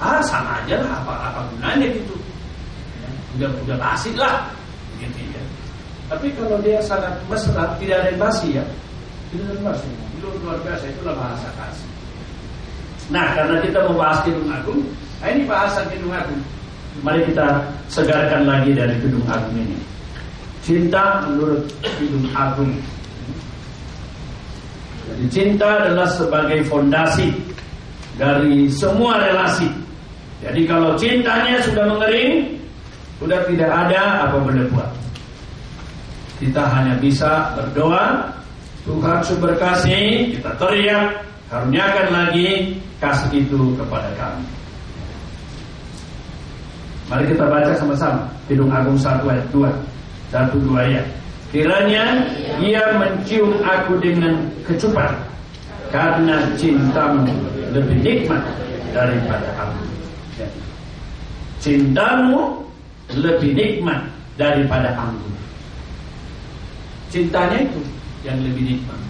[0.00, 2.14] ah sama aja lah apa apa gunanya gitu
[3.38, 4.48] udah udah basi lah.
[4.98, 5.42] Gitu ya.
[6.10, 8.64] Tapi kalau dia sangat mesra tidak ada yang basi ya?
[9.30, 11.88] Tidak ada yang itu luar biasa itulah bahasa kasih.
[13.08, 14.80] Nah karena kita membahas Kidung Agung
[15.20, 16.42] nah ini bahasa Kidung Agung.
[17.00, 19.78] Mari kita segarkan lagi dari Kidung Agung ini.
[20.60, 21.64] Cinta menurut
[21.96, 22.72] Kidung Agung.
[25.08, 27.32] Jadi cinta adalah sebagai fondasi
[28.20, 29.66] dari semua relasi.
[30.44, 32.59] Jadi kalau cintanya sudah mengering,
[33.20, 34.90] sudah tidak ada apa boleh buat.
[36.40, 38.32] Kita hanya bisa berdoa,
[38.88, 41.20] Tuhan sumber kasih, kita teriak,
[41.52, 44.40] karuniakan lagi kasih itu kepada kami.
[47.10, 49.66] Mari kita baca sama-sama Hidung Agung 1 ayat 2
[50.30, 51.02] Satu dua ayat
[51.50, 52.22] Kiranya
[52.62, 55.10] ia mencium aku dengan kecupan
[55.90, 57.26] Karena cintamu
[57.74, 58.46] lebih nikmat
[58.94, 59.82] daripada aku
[61.58, 62.69] Cintamu
[63.16, 64.06] lebih nikmat
[64.38, 65.28] daripada aku
[67.10, 67.82] Cintanya itu
[68.22, 69.00] yang lebih nikmat.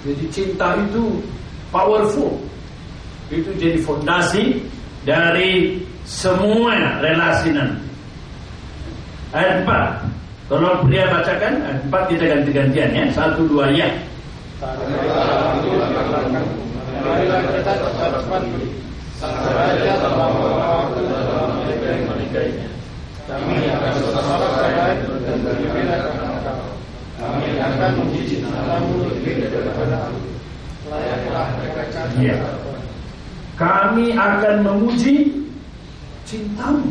[0.00, 1.20] Jadi cinta itu
[1.68, 2.40] powerful.
[3.28, 4.56] Itu jadi fondasi
[5.04, 5.76] dari
[6.08, 6.72] semua
[7.04, 7.84] relasi nanti.
[9.36, 10.08] Ayat 4
[10.48, 11.60] Tolong pria bacakan.
[11.84, 13.04] Empat kita ganti-gantian ya.
[13.12, 13.84] Satu dua ya.
[22.28, 23.92] Kami akan
[27.18, 30.12] Kami akan memuji namamu lebih daripada
[32.16, 32.36] Ya.
[33.60, 35.28] Kami akan memuji
[36.24, 36.88] cintamu.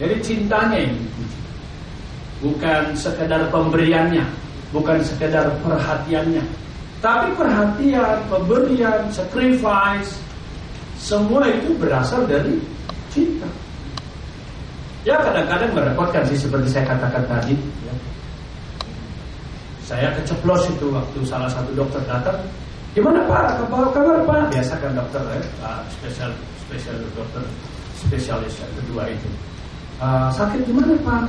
[0.00, 1.04] Jadi cintanya ini
[2.40, 4.24] bukan sekedar pemberiannya,
[4.72, 6.44] bukan sekedar perhatiannya,
[7.00, 10.16] tapi perhatian, pemberian, sacrifice,
[10.96, 12.56] semua itu berasal dari
[13.12, 13.48] cinta.
[15.06, 17.54] Ya kadang-kadang merepotkan sih seperti saya katakan tadi.
[17.86, 17.94] Ya.
[19.86, 22.34] Saya keceplos itu waktu salah satu dokter datang.
[22.90, 23.70] Gimana Pak?
[23.70, 24.50] Apa kabar Pak?
[24.50, 26.34] Biasa kan dokter ya, uh, spesial
[26.66, 27.38] spesial dokter
[27.94, 29.30] spesialis yang kedua itu.
[30.02, 31.22] Uh, sakit gimana Pak?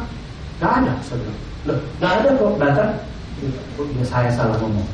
[0.57, 1.39] Gak ada, bilang.
[1.69, 2.91] Loh, gak ada kok datang.
[3.77, 4.89] Ya, saya salah ngomong.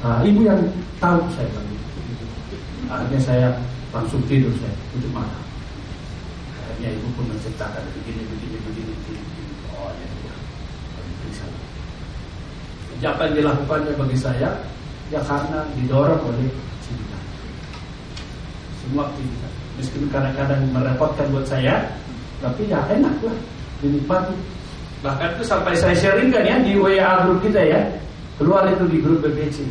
[0.00, 0.56] Nah, ibu yang
[0.96, 1.68] tahu saya bilang
[2.88, 3.48] Akhirnya saya
[3.92, 5.42] langsung tidur saya untuk makan.
[6.76, 9.24] Akhirnya ibu pun menceritakan begini, begini, begini, begini.
[9.72, 10.36] Oh, ya sudah.
[13.16, 14.52] Apa yang dilakukannya bagi saya
[15.08, 16.52] ya karena didorong oleh
[16.84, 17.16] cinta.
[18.84, 19.52] Semua aktivitas.
[19.80, 21.80] Meskipun kadang-kadang merepotkan buat saya,
[22.44, 23.36] tapi ya enak lah
[23.80, 24.36] dinikmati.
[25.00, 27.80] Bahkan itu sampai saya sharingkan ya di WA grup kita ya.
[28.36, 29.64] Keluar itu di grup BBC.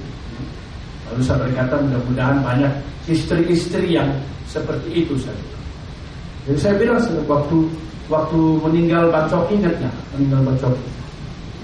[1.13, 2.74] Lalu saya berkata mudah-mudahan banyak
[3.06, 4.10] istri-istri yang
[4.50, 5.55] seperti itu saja.
[6.45, 7.58] Jadi saya bilang waktu
[8.05, 10.89] waktu meninggal Bacoki ingatnya meninggal Bacoki.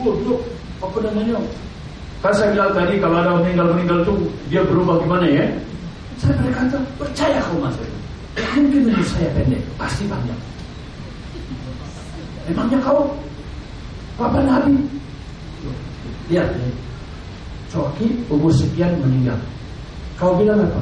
[0.02, 0.42] Waduh,
[0.82, 1.38] apa namanya?
[2.22, 4.14] Kan saya bilang tadi kalau ada meninggal meninggal itu
[4.50, 5.46] dia berubah gimana ya?
[6.18, 7.78] Saya berkata percaya kau mas.
[8.58, 10.42] Mungkin menurut saya pendek, pasti panjang.
[12.50, 13.06] Emangnya kau
[14.18, 14.82] Papa Nabi?
[16.30, 16.50] Lihat,
[17.70, 19.38] Coki umur sekian meninggal.
[20.18, 20.82] Kau bilang apa?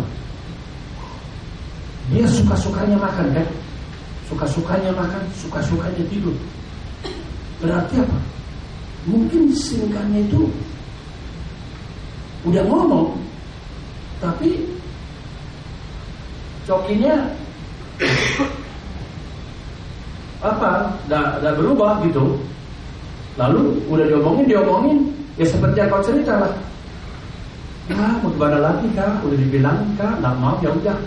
[2.09, 3.47] Dia suka-sukanya makan kan?
[4.29, 6.37] Suka-sukanya makan, suka-sukanya tidur.
[7.57, 8.17] Berarti apa?
[9.09, 10.45] Mungkin singkatnya itu
[12.45, 13.17] udah ngomong,
[14.21, 14.69] tapi
[16.69, 17.25] cokinya
[20.53, 20.93] apa?
[21.09, 22.37] Dah, berubah gitu.
[23.33, 24.97] Lalu udah diomongin diomongin.
[25.41, 26.53] Ya seperti yang kau cerita lah
[27.89, 29.25] ya mau gimana lagi kak?
[29.25, 30.21] Udah dibilang kak.
[30.21, 30.97] Nggak mau ya udah.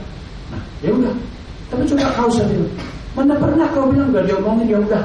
[0.50, 1.14] Nah ya udah.
[1.70, 2.66] Tapi coba kau sendiri
[3.12, 5.04] mana pernah kau bilang udah diomongin ya udah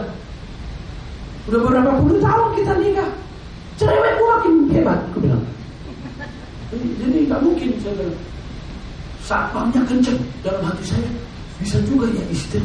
[1.48, 3.10] Udah berapa puluh tahun kita nikah.
[3.80, 5.40] Cerewetmu makin hebat, aku bilang.
[6.76, 8.20] Jadi nggak mungkin saya bilang.
[9.24, 11.10] Satpamnya kenceng dalam hati saya.
[11.64, 12.62] Bisa juga ya istri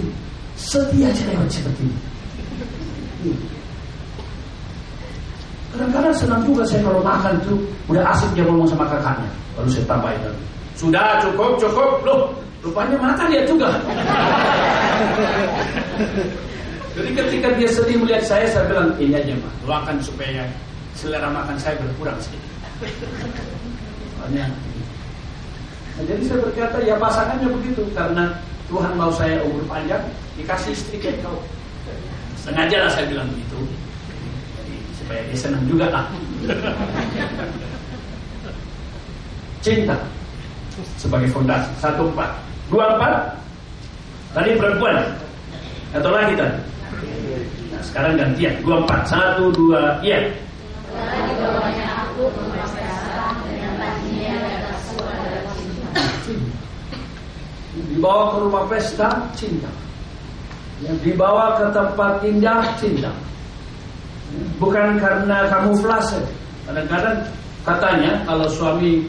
[0.58, 3.34] setia cerewet seperti ini.
[5.72, 7.56] Kadang-kadang senang juga saya kalau makan tuh
[7.88, 9.30] udah asik dia ngomong sama kakaknya.
[9.56, 10.20] Lalu saya tambahin.
[10.74, 12.34] Sudah cukup cukup loh.
[12.62, 13.74] Rupanya makan dia juga.
[16.92, 20.46] Jadi ketika dia sedih melihat saya, saya bilang ini aja mah, doakan supaya
[20.94, 22.52] selera makan saya berkurang sedikit.
[24.30, 24.50] Nah,
[26.06, 28.30] jadi saya berkata ya pasangannya begitu karena
[28.70, 30.04] Tuhan mau saya umur panjang
[30.38, 31.42] dikasih istri kayak kau.
[32.38, 33.58] Sengaja lah saya bilang begitu.
[35.02, 36.06] Supaya dia senang juga lah.
[39.64, 39.98] Cinta
[40.98, 42.30] sebagai fondasi satu empat
[42.72, 43.14] dua empat.
[44.32, 44.96] Tadi perempuan.
[45.92, 46.56] Atau lagi tadi
[47.68, 48.56] nah, sekarang gantian.
[48.64, 49.00] Dua empat.
[49.04, 50.24] Satu dua iya.
[57.92, 59.68] Dibawa ke rumah pesta cinta.
[60.80, 63.12] Yang dibawa ke tempat indah cinta.
[64.56, 66.24] Bukan karena kamuflase.
[66.64, 67.20] Kadang-kadang
[67.68, 69.04] katanya kalau suami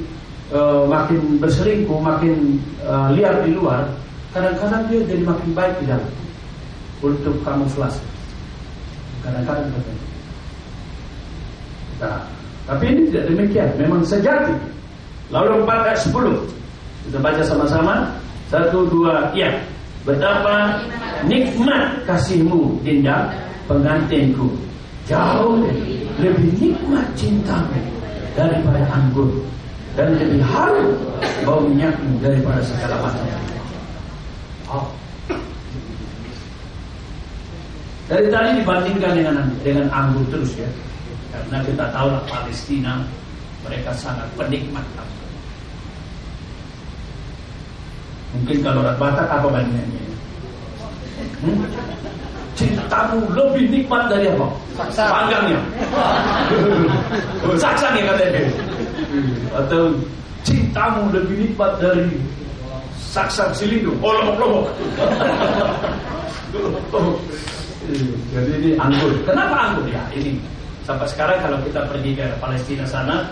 [0.53, 3.89] e, makin berselingkuh makin e, liar di luar
[4.29, 6.09] kadang-kadang dia jadi makin baik di dalam
[7.03, 7.99] untuk kamuflase.
[9.21, 10.05] Kadang-kadang katanya
[11.99, 12.19] nah,
[12.63, 13.69] tapi ini tidak demikian.
[13.75, 14.55] Memang sejati.
[15.31, 16.63] Lalu 4 ayat 10
[17.09, 17.95] kita baca sama-sama.
[18.47, 19.49] Satu dua ya
[20.05, 20.77] betapa
[21.25, 23.33] nikmat kasihmu Dinda
[23.65, 24.51] pengantinku.
[25.09, 25.57] Jauh
[26.21, 27.81] lebih nikmat cintamu
[28.37, 29.27] daripada anggur
[29.93, 30.97] dan lebih harum
[31.45, 33.25] bau minyakmu daripada segala macam.
[34.73, 34.85] Oh.
[38.09, 40.69] Dari tadi dibandingkan dengan dengan anggur terus ya,
[41.29, 43.05] karena kita tahu lah Palestina
[43.61, 45.29] mereka sangat penikmat anggur.
[48.33, 50.03] Mungkin kalau orang Batak apa bandingannya?
[51.45, 51.61] Hmm?
[52.53, 54.47] Cintamu lebih nikmat dari apa?
[54.93, 55.61] Panggangnya.
[57.61, 58.41] Saksa nih katanya.
[59.55, 59.97] Atau
[60.43, 62.11] cintamu lebih nikmat dari
[62.97, 63.93] saksa silindu.
[64.03, 64.65] Oh lomok-lomok.
[68.33, 69.11] Jadi ini anggur.
[69.27, 70.03] Kenapa anggur ya?
[70.15, 70.35] Ini
[70.83, 73.23] sampai sekarang kalau kita pergi ke Palestina sana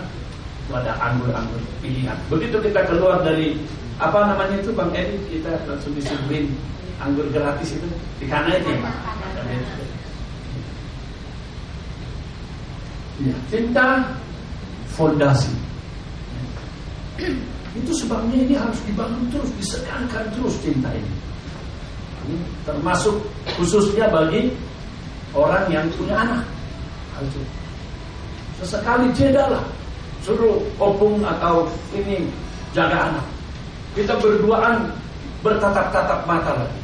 [0.67, 2.15] itu ada anggur-anggur pilihan.
[2.31, 3.59] Begitu kita keluar dari
[3.99, 6.49] apa namanya itu Bang Edi kita langsung disuguhin
[6.97, 8.71] anggur gratis itu di kana itu
[13.21, 13.87] ya, cinta
[14.95, 15.53] fondasi.
[17.79, 21.13] Itu sebabnya ini harus dibangun terus disegarkan terus cinta ini.
[22.67, 23.15] Termasuk
[23.57, 24.51] khususnya bagi
[25.31, 26.43] orang yang punya anak.
[28.59, 29.65] Sesekali jeda lah.
[30.21, 31.65] Suruh opung atau
[31.95, 32.29] ini
[32.77, 33.25] jaga anak.
[33.97, 34.85] Kita berduaan
[35.41, 36.79] bertatap-tatap mata lagi.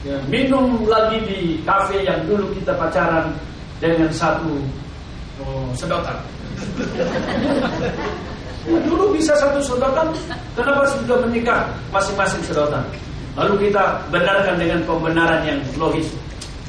[0.00, 3.36] Ya, minum lagi di kafe yang dulu kita pacaran
[3.76, 4.56] dengan satu
[5.44, 6.16] oh, sedotan.
[8.68, 10.12] Ya, dulu bisa satu sedotan,
[10.52, 12.84] kenapa sudah menikah masing-masing sedotan?
[13.38, 16.12] Lalu kita benarkan dengan pembenaran yang logis.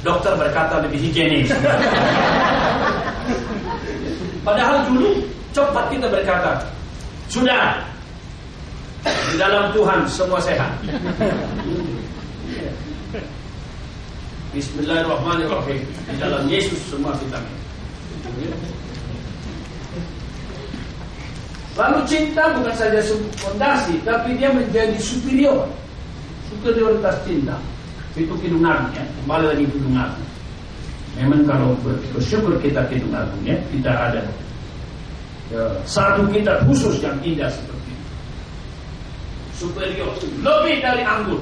[0.02, 1.52] Dokter berkata lebih higienis.
[4.42, 5.22] Padahal dulu
[5.54, 6.58] cepat kita berkata,
[7.30, 7.78] sudah
[9.04, 10.74] di dalam Tuhan semua sehat.
[14.52, 15.80] Bismillahirrahmanirrahim.
[15.86, 17.56] Di dalam Yesus semua vitamin.
[21.72, 23.00] Lalu cinta bukan saja
[23.40, 25.64] fondasi, tapi dia menjadi superior.
[26.52, 27.56] Superioritas cinta.
[28.12, 29.04] Itu kidungan ya.
[29.24, 30.10] Kembali lagi kidungan.
[31.16, 31.76] Memang kalau
[32.16, 34.24] bersyukur kita kidungan ya, kita ada
[35.52, 37.92] ya, satu kita khusus yang indah seperti
[39.52, 40.08] superior,
[40.40, 41.36] lebih dari anggur.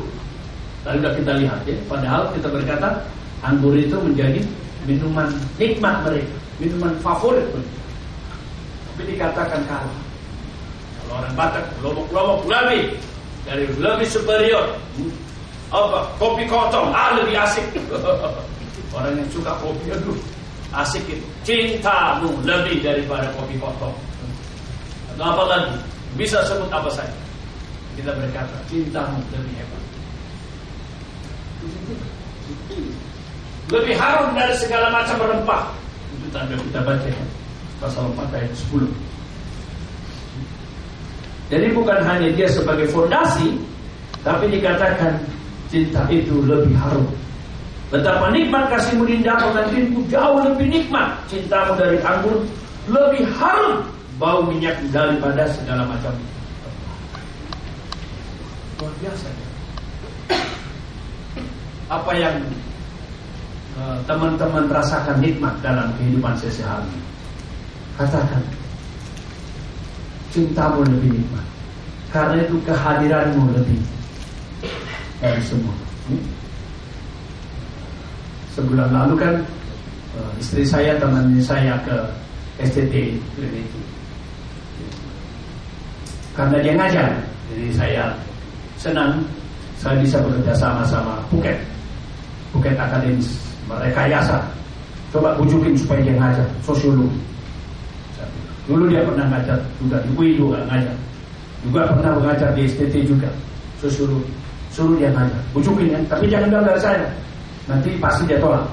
[0.83, 2.89] Tadi sudah kita lihat ya, padahal kita berkata
[3.47, 4.43] anggur itu menjadi
[4.91, 7.81] minuman nikmat mereka, minuman favorit mereka.
[8.91, 9.99] Tapi dikatakan kalah.
[11.11, 12.95] Orang Batak, lobok-lobok lebih
[13.43, 14.79] dari lebih superior.
[15.71, 16.07] Apa?
[16.19, 17.67] Kopi kotong, ah lebih asik.
[18.97, 20.19] orang yang suka kopi, aduh
[20.75, 21.27] asik itu.
[21.43, 23.95] Cintamu lebih daripada kopi kotong.
[25.15, 25.75] Atau apa lagi?
[26.15, 27.31] Bisa sebut apa saja
[28.01, 29.83] kita berkata cintamu lebih hebat.
[33.71, 35.65] Lebih harum dari segala macam rempah.
[36.17, 37.25] Itu tanda kita baca ya.
[37.77, 38.89] Pasal 4 ayat 10.
[41.51, 43.59] Jadi bukan hanya dia sebagai fondasi,
[44.23, 45.19] tapi dikatakan
[45.67, 47.07] cinta itu lebih harum
[47.91, 52.39] Betapa nikmat kasihmu dindaku dan diriku jauh lebih nikmat cintamu dari anggur,
[52.87, 53.83] lebih harum
[54.15, 56.15] bau minyak daripada segala macam.
[58.79, 59.27] Luar biasa.
[59.27, 59.49] Ya?
[61.91, 62.39] Apa yang
[63.75, 66.95] eh, teman-teman rasakan nikmat dalam kehidupan sehari-hari?
[67.99, 68.39] Katakan,
[70.31, 71.47] cintamu lebih nikmat.
[72.11, 73.79] Karena itu kehadiranmu lebih
[75.23, 75.75] dari semua.
[76.11, 76.41] Hmm?
[78.55, 79.35] sebulan lalu kan
[80.19, 81.97] uh, istri saya teman saya ke
[82.61, 83.17] STT
[86.37, 87.09] karena dia ngajar
[87.51, 88.05] jadi saya
[88.77, 89.23] senang
[89.81, 91.57] saya bisa bekerja sama sama Phuket
[92.53, 94.39] Phuket Akademis mereka yasa
[95.15, 97.17] coba bujukin supaya dia ngajar sosiologi
[98.71, 100.95] dulu dia pernah ngajar juga di UI juga ngajar
[101.67, 103.29] juga pernah mengajar di STT juga
[103.83, 104.31] sosiologi
[104.71, 107.03] suruh dia ngajar bujukin ya tapi jangan bilang dari saya
[107.71, 108.67] nanti pasti dia tolak.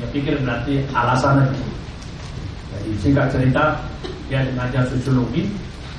[0.00, 1.64] Dia pikir berarti alasan itu.
[2.72, 3.64] Jadi singkat cerita
[4.26, 5.44] dia mengajar sosiologi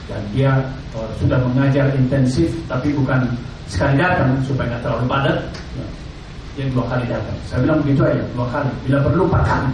[0.10, 0.52] dan dia
[0.98, 3.26] oh, sudah mengajar intensif tapi bukan
[3.70, 5.38] sekali datang supaya nggak terlalu padat.
[6.58, 7.38] Dia dua kali datang.
[7.46, 8.72] Saya bilang begitu aja dua kali.
[8.90, 9.70] Bila perlu empat kali.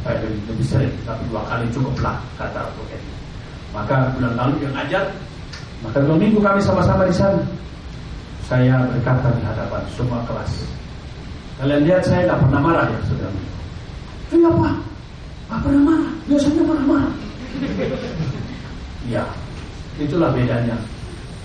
[0.00, 3.02] Supaya lebih, sering tapi dua kali cukuplah kata Buket.
[3.76, 5.04] Maka bulan lalu dia ngajar.
[5.84, 7.44] Maka dua minggu kami sama-sama di sana.
[8.48, 10.66] Saya berkata di hadapan semua kelas
[11.60, 13.40] Kalian lihat saya nggak pernah marah ya saudara.
[14.32, 14.68] Kenapa?
[15.52, 16.12] Nggak pernah marah.
[16.24, 17.14] Biasanya marah-marah.
[19.12, 19.24] ya,
[20.00, 20.76] itulah bedanya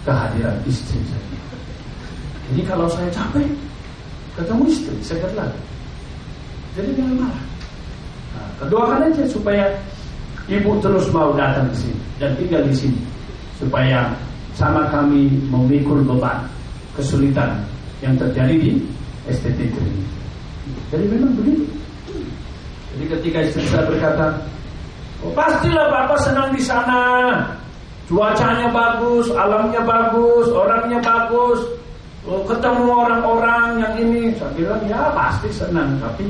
[0.08, 1.28] kehadiran istri saya.
[2.48, 3.50] Jadi kalau saya capek,
[4.40, 5.60] ketemu istri, saya lagi.
[6.80, 7.44] Jadi jangan marah.
[8.46, 9.66] Nah, kedoakan aja supaya
[10.46, 13.00] ibu terus mau datang ke sini dan tinggal di sini
[13.58, 14.14] supaya
[14.54, 16.46] sama kami memikul beban
[16.94, 17.58] kesulitan
[18.06, 18.72] yang terjadi di
[19.34, 19.82] STT itu.
[20.94, 21.66] Jadi memang begitu.
[22.96, 24.38] Jadi ketika istri saya berkata,
[25.26, 27.42] oh, pastilah bapak senang di sana.
[28.06, 31.60] Cuacanya bagus, alamnya bagus, orangnya bagus.
[32.30, 35.98] Oh, ketemu orang-orang yang ini, saya bilang ya pasti senang.
[35.98, 36.30] Tapi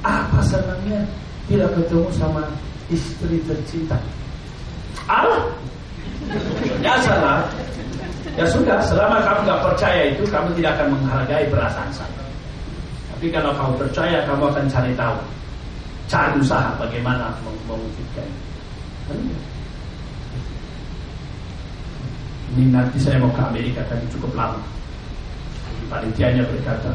[0.00, 1.04] apa senangnya
[1.50, 2.46] tidak ketemu sama
[2.86, 3.98] istri tercinta?
[5.10, 5.50] Allah,
[6.78, 7.42] ya salah.
[8.38, 12.22] Ya sudah, selama kamu nggak percaya itu, kamu tidak akan menghargai perasaan saya.
[13.10, 15.18] Tapi kalau kamu percaya, kamu akan cari tahu.
[16.06, 17.34] Cari usaha bagaimana
[17.66, 18.28] mewujudkan.
[22.54, 24.62] Ini nanti saya mau ke Amerika tapi cukup lama.
[25.90, 26.94] Panitianya berkata,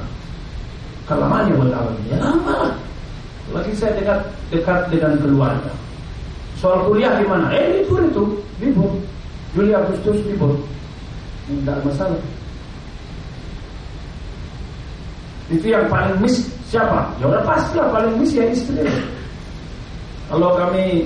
[1.03, 1.91] kalau lama buat apa?
[2.07, 2.71] Ya lama
[3.53, 4.19] Lagi saya dekat
[4.49, 5.73] dekat dengan keluarga.
[6.57, 7.51] Soal kuliah gimana?
[7.53, 8.23] Eh libur itu,
[8.57, 8.89] libur.
[9.53, 10.55] Juli Agustus libur.
[11.45, 12.17] Tidak masalah.
[15.45, 16.41] Itu yang paling miss
[16.73, 17.05] siapa?
[17.21, 18.81] Ya udah pastilah paling miss ya istri.
[20.25, 21.05] Kalau kami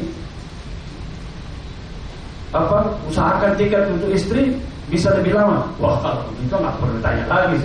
[2.56, 4.56] apa usahakan tiket untuk istri
[4.88, 5.68] bisa lebih lama.
[5.78, 7.58] Wah kalau itu nggak perlu tanya lagi.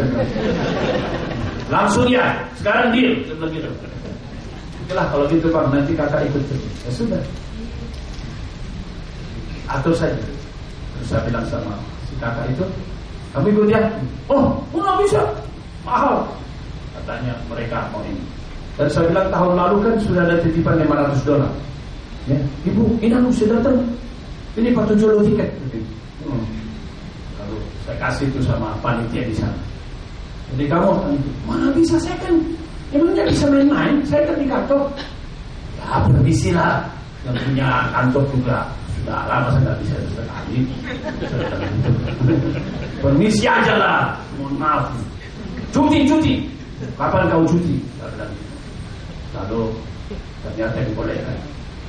[1.73, 3.15] Langsung ya, sekarang deal.
[4.85, 6.65] Itulah kalau gitu bang, nanti kakak ikut terus.
[6.85, 7.23] Ya sudah.
[9.69, 10.25] Atur saja.
[10.95, 11.75] Terus saya bilang sama
[12.07, 12.65] si kakak itu,
[13.33, 13.81] kami ikut ya.
[14.29, 15.21] Oh, nggak bisa,
[15.83, 16.25] mahal
[17.05, 18.25] katanya mereka mau ini.
[18.75, 21.53] Dan saya bilang tahun lalu kan sudah ada titipan 500 dolar.
[22.25, 23.77] Ya, ibu, ini harus sudah datang.
[24.57, 25.51] Ini patut jual tiket.
[26.25, 26.43] Hmm.
[27.43, 29.59] Lalu saya kasih itu sama panitia di sana.
[30.55, 30.91] Jadi kamu
[31.45, 32.35] mana bisa saya kan
[32.95, 33.97] emangnya bisa main-main?
[34.07, 34.83] Saya kan di kantor.
[35.83, 36.87] Ya permisi lah.
[37.27, 38.57] Yang punya kantor juga
[39.01, 40.59] sudah lama saya nggak bisa kali.
[43.03, 44.01] permisi aja lah.
[44.39, 44.85] Mohon maaf.
[45.75, 46.35] Cuti, cuti.
[46.95, 47.77] Kapan kau cuti?
[49.35, 49.61] Lalu
[50.47, 51.39] ternyata dibolehkan.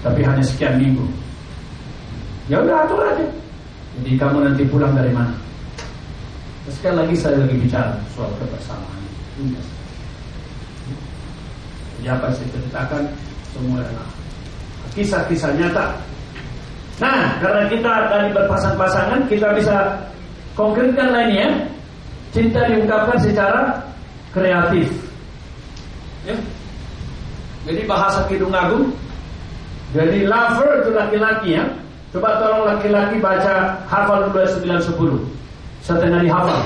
[0.01, 1.05] Tapi hanya sekian minggu.
[2.49, 3.25] Ya udah atur aja.
[4.01, 5.33] Jadi kamu nanti pulang dari mana?
[6.67, 9.01] Sekali lagi saya lagi bicara soal kebersamaan.
[9.37, 9.74] Jadi
[12.03, 13.03] yang saya ceritakan
[13.55, 13.79] semua
[14.95, 15.85] kisah-kisah nyata.
[17.03, 19.99] Nah, karena kita tadi berpasang-pasangan, kita bisa
[20.55, 21.67] konkretkan lainnya.
[22.31, 23.79] Cinta diungkapkan secara
[24.35, 24.91] kreatif.
[26.27, 26.35] Ya.
[27.63, 28.91] Jadi bahasa Kidung Agung.
[29.95, 31.63] Jadi lover itu laki-laki ya.
[32.11, 35.23] Coba tolong laki-laki baca hafal 2910.
[35.79, 36.59] Setengah dihafal.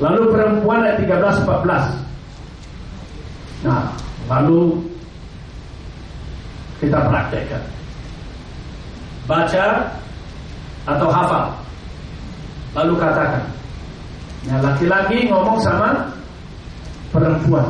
[0.00, 2.09] Lalu perempuan ayat 13 14.
[3.60, 3.92] Nah,
[4.28, 4.80] lalu
[6.80, 7.62] kita praktekkan.
[9.28, 9.66] Baca
[10.88, 11.46] atau hafal.
[12.72, 13.44] Lalu katakan.
[14.48, 16.08] Nah laki-laki ngomong sama
[17.12, 17.68] perempuan.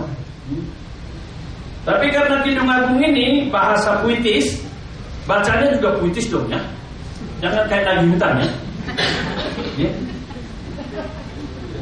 [1.83, 4.63] Tapi karena Kidung Agung ini bahasa puitis,
[5.27, 6.61] bacanya juga puitis dong ya.
[7.43, 8.49] Jangan kayak lagi hutan ya.
[9.89, 9.91] ya.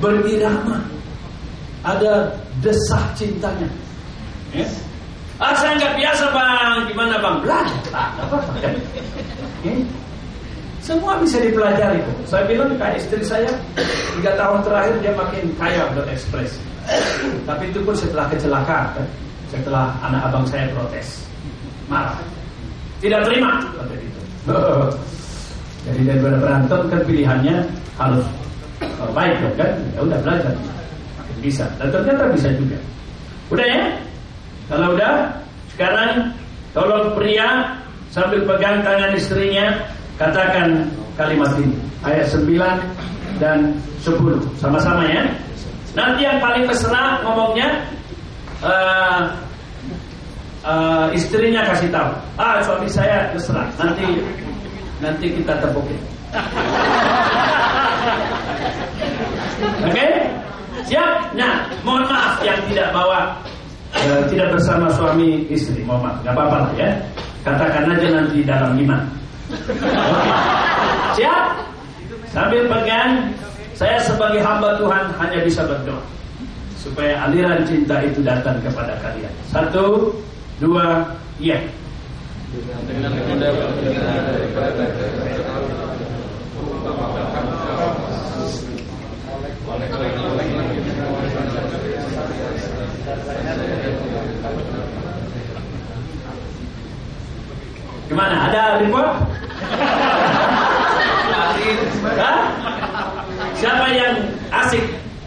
[0.01, 0.79] Berirama.
[1.83, 2.31] Ada
[2.63, 3.69] desah cintanya.
[4.57, 4.67] Ya.
[5.39, 7.37] Ah saya nggak biasa bang, gimana bang?
[7.45, 8.75] Belajar, apa apa kan?
[9.63, 9.75] Ya.
[10.83, 12.17] Semua bisa dipelajari kok.
[12.33, 13.51] Saya bilang kayak istri saya
[14.17, 16.59] tiga tahun terakhir dia makin kaya berekspresi.
[17.45, 19.07] Tapi itu pun setelah kecelakaan kan?
[19.53, 21.29] Setelah anak abang saya protes,
[21.93, 22.17] marah,
[23.05, 23.61] tidak terima
[23.93, 24.21] itu.
[25.89, 27.57] Jadi daripada berantem kan pilihannya
[27.97, 28.25] harus
[29.13, 29.73] baik kan?
[29.93, 30.53] Ya udah belajar,
[31.41, 31.65] bisa.
[31.79, 32.79] Dan ternyata bisa juga.
[33.53, 33.87] Udah ya?
[34.69, 35.33] Kalau udah,
[35.73, 36.29] sekarang
[36.77, 37.73] tolong pria
[38.13, 39.67] sambil pegang tangan istrinya
[40.21, 40.85] katakan
[41.17, 41.73] kalimat ini.
[42.05, 43.73] Ayat 9 dan
[44.05, 44.15] 10
[44.61, 45.25] sama-sama ya.
[45.97, 47.69] Nanti yang paling mesra ngomongnya
[48.61, 49.33] uh,
[50.63, 52.13] uh, istrinya kasih tahu.
[52.37, 53.67] Ah suami saya mesra.
[53.81, 54.05] Nanti
[55.01, 55.99] nanti kita tepukin.
[59.81, 59.91] Oke?
[59.91, 60.13] Okay?
[60.87, 61.35] Siap?
[61.35, 63.35] Nah, mohon maaf yang tidak bawa
[64.07, 66.91] uh, tidak bersama suami istri, mohon maaf, nggak apa-apa lah ya.
[67.43, 69.03] Katakan aja nanti dalam iman.
[71.17, 71.45] Siap?
[72.29, 73.33] Sambil pegang,
[73.73, 76.03] saya sebagai hamba Tuhan hanya bisa berdoa
[76.79, 79.33] supaya aliran cinta itu datang kepada kalian.
[79.51, 80.15] Satu,
[80.63, 81.03] dua,
[81.43, 81.59] iya.
[98.09, 98.37] Gimana?
[98.49, 99.09] Ada report?
[103.59, 104.15] Siapa yang
[104.49, 104.85] asik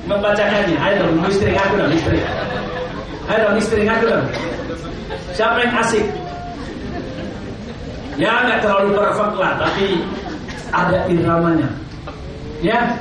[0.10, 0.78] membacakannya?
[0.82, 2.20] Ayo dong, istri aku dong, istri.
[3.30, 4.26] Ayo dong, istri aku dong.
[5.38, 6.06] Siapa yang asik?
[8.18, 9.86] Ya nggak terlalu perfect lah, tapi
[10.74, 11.70] ada iramanya.
[12.62, 12.98] Ya.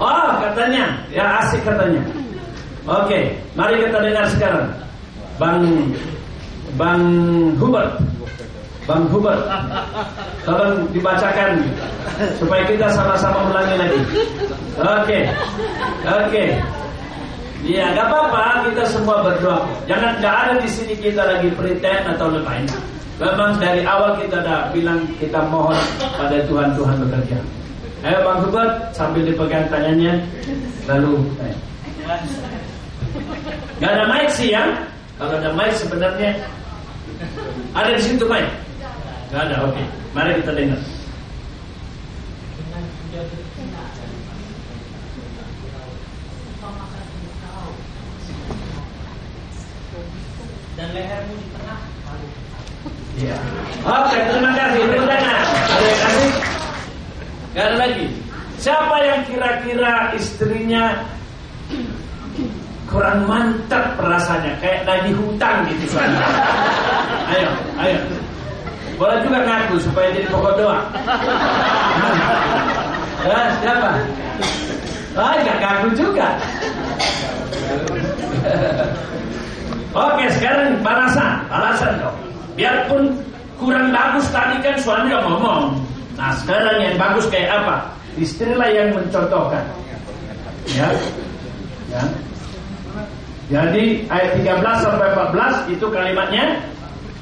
[0.00, 2.00] Oh katanya, ya asik katanya.
[2.90, 4.66] Oke, mari kita dengar sekarang.
[5.40, 5.64] Bang
[6.76, 7.02] Bang
[7.56, 7.96] Hubert
[8.84, 9.40] Bang Hubert
[10.44, 11.64] Tolong dibacakan
[12.36, 14.00] Supaya kita sama-sama ulangi lagi
[14.76, 15.18] Oke.
[16.04, 16.44] Oke.
[17.64, 22.28] Ya gak apa-apa kita semua berdoa Jangan gak ada di sini kita lagi pretend atau
[22.28, 22.68] lebay
[23.16, 25.76] Memang dari awal kita dah bilang Kita mohon
[26.20, 27.38] pada Tuhan Tuhan bekerja
[28.04, 30.20] Ayo Bang Hubert Sambil dipegang tangannya
[30.84, 31.56] Lalu eh.
[33.80, 34.64] Gak ada mic sih ya
[35.18, 36.30] Kalau ada mic sebenarnya
[37.74, 38.46] Ada di situ mic
[39.30, 39.78] Gak ada, oke.
[39.78, 39.86] Okay.
[40.10, 40.80] Mari kita dengar.
[50.74, 51.78] Dan lehermu di tengah.
[53.22, 53.38] Iya.
[53.86, 54.82] Oke, terima kasih.
[55.06, 55.38] Tangan.
[55.46, 56.30] Ada yang kasih?
[57.54, 58.06] Gak ada lagi.
[58.58, 61.06] Siapa yang kira-kira istrinya
[62.90, 65.96] kurang mantap rasanya kayak lagi hutang gitu
[67.30, 67.98] ayo ayo
[69.00, 70.78] boleh juga ngaku supaya jadi pokok doa.
[73.24, 73.90] Ya, siapa?
[75.16, 76.28] Ah, nggak ngaku juga.
[79.96, 82.16] Oke, sekarang balasan, balasan dong.
[82.60, 83.16] Biarpun
[83.56, 85.64] kurang bagus tadi kan suami udah ngomong.
[86.20, 87.88] Nah, sekarang yang bagus kayak apa?
[88.20, 89.64] Istrilah yang mencontohkan.
[90.76, 90.92] Ya.
[91.88, 92.04] Ya.
[93.50, 96.62] Jadi ayat 13 sampai 14 itu kalimatnya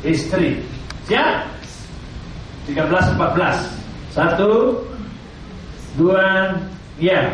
[0.04, 0.60] istri.
[1.08, 1.48] Siap?
[2.68, 3.56] 13 14.
[4.12, 4.76] Satu,
[5.96, 6.52] dua,
[7.00, 7.32] ya.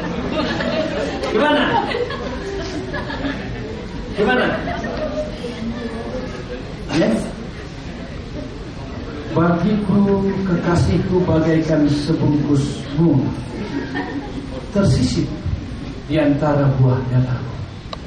[1.30, 1.62] Gimana?
[4.18, 4.46] Gimana?
[6.98, 7.22] Yes.
[9.30, 13.30] Bagiku kekasihku bagaikan sebungkus bunga
[14.74, 15.22] Tersisip
[16.10, 17.38] di antara buah dada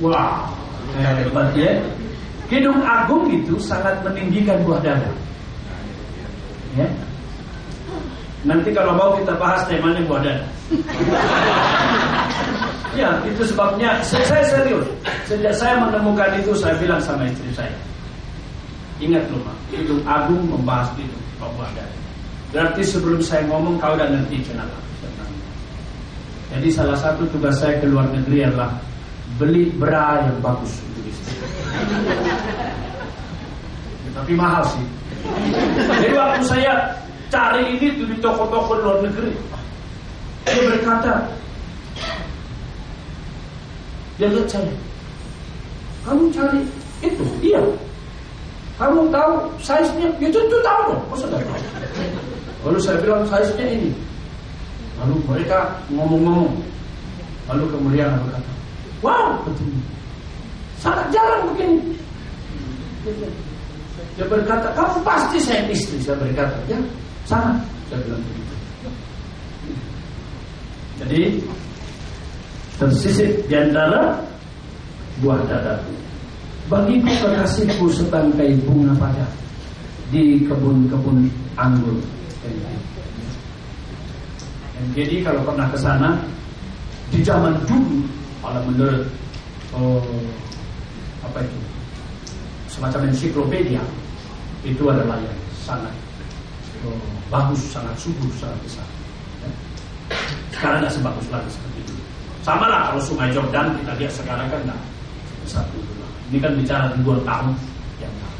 [0.03, 0.51] Wah,
[0.99, 1.80] hebat ya
[2.51, 5.11] Kidung Agung itu sangat meninggikan buah dada
[6.76, 6.91] Ya
[8.44, 10.44] Nanti kalau mau kita bahas temanya buah dada
[12.94, 14.86] Ya, itu sebabnya saya, serius.
[15.26, 17.74] Sejak saya menemukan itu, saya bilang sama istri saya,
[19.02, 21.89] Ingat loh, Mak, itu Agung membahas itu Pak Wahdan.
[22.54, 24.78] Berarti sebelum saya ngomong kau udah ngerti kenapa.
[26.54, 28.78] Jadi salah satu tugas saya ke luar negeri adalah
[29.41, 31.34] beli bra yang bagus untuk istri.
[34.04, 34.86] Ya, tapi mahal sih.
[35.88, 36.74] Jadi waktu saya
[37.34, 39.34] cari ini tuh di toko-toko luar negeri,
[40.45, 41.25] dia berkata,
[44.21, 44.73] dia lihat saya,
[46.05, 46.61] kamu cari
[47.01, 47.61] itu, iya.
[48.77, 50.09] Kamu tahu size-nya?
[50.17, 51.45] Ya tentu tahu dong, masa tahu?
[52.65, 53.93] Lalu saya bilang size-nya ini.
[54.97, 56.53] Lalu mereka ngomong-ngomong.
[57.53, 58.51] Lalu kemudian berkata,
[59.05, 59.69] wow, betul.
[60.81, 61.93] Sangat jarang begini.
[64.17, 66.01] Dia berkata, kamu pasti saya istri.
[66.01, 66.77] Saya berkata, ya
[67.28, 67.57] sangat.
[67.89, 68.55] Saya bilang begitu.
[71.03, 71.21] Jadi
[72.80, 74.17] tersisip di antara
[75.21, 75.93] buah dadaku.
[76.71, 79.28] Bagiku kekasihku sebangkai bunga pada
[80.09, 81.28] di kebun-kebun
[81.59, 81.99] anggur.
[84.93, 86.09] Jadi kalau pernah ke sana
[87.09, 88.03] di zaman dulu,
[88.43, 89.03] kalau menurut
[89.71, 90.03] oh,
[91.24, 91.59] apa itu
[92.67, 93.84] semacam ensiklopedia
[94.67, 95.93] itu adalah yang sangat
[97.31, 98.88] bagus, sangat subur, sangat besar.
[99.43, 99.49] Ya.
[100.53, 101.93] Sekarang nggak sebagus lagi seperti itu.
[102.43, 104.79] Sama lah kalau Sungai Jordan kita lihat sekarang kan nggak
[105.71, 105.91] dulu.
[106.31, 107.53] Ini kan bicara ribuan tahun
[108.01, 108.39] yang lalu.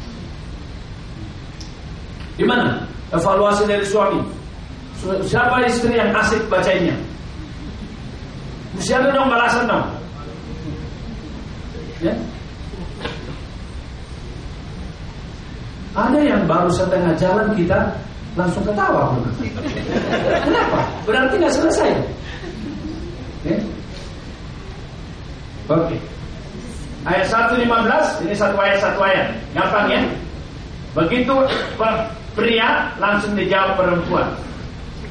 [2.34, 2.66] Di mana
[3.14, 4.20] evaluasi dari suami?
[5.04, 6.96] Siapa istri yang asik bacanya?
[8.74, 9.86] Ada dong balasan dong.
[12.02, 12.14] Ya?
[15.94, 17.94] Ada yang baru setengah jalan kita
[18.34, 19.14] langsung ketawa.
[20.42, 20.78] Kenapa?
[21.06, 21.90] Berarti nggak selesai.
[23.46, 23.58] Ya?
[25.70, 25.94] Oke.
[25.94, 25.98] Okay.
[27.04, 29.28] Ayat 115, ini satu ayat satu ayat.
[29.52, 30.00] Gampang ya.
[30.96, 31.34] Begitu
[32.32, 34.28] pria langsung dijawab perempuan.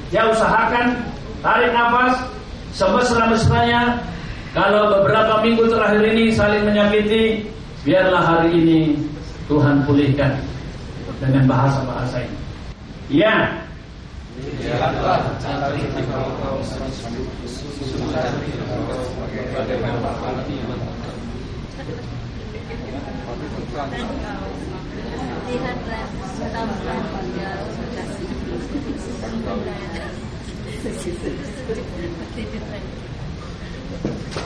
[0.09, 0.97] Dia usahakan
[1.45, 2.17] tarik nafas
[2.73, 3.97] semesra-mesranya.
[4.53, 7.41] Kalau beberapa minggu terakhir ini saling menyakiti,
[7.81, 8.79] biarlah hari ini
[9.49, 10.37] Tuhan pulihkan
[11.17, 12.42] dengan bahasa-bahasa ini.
[13.11, 13.63] Ya.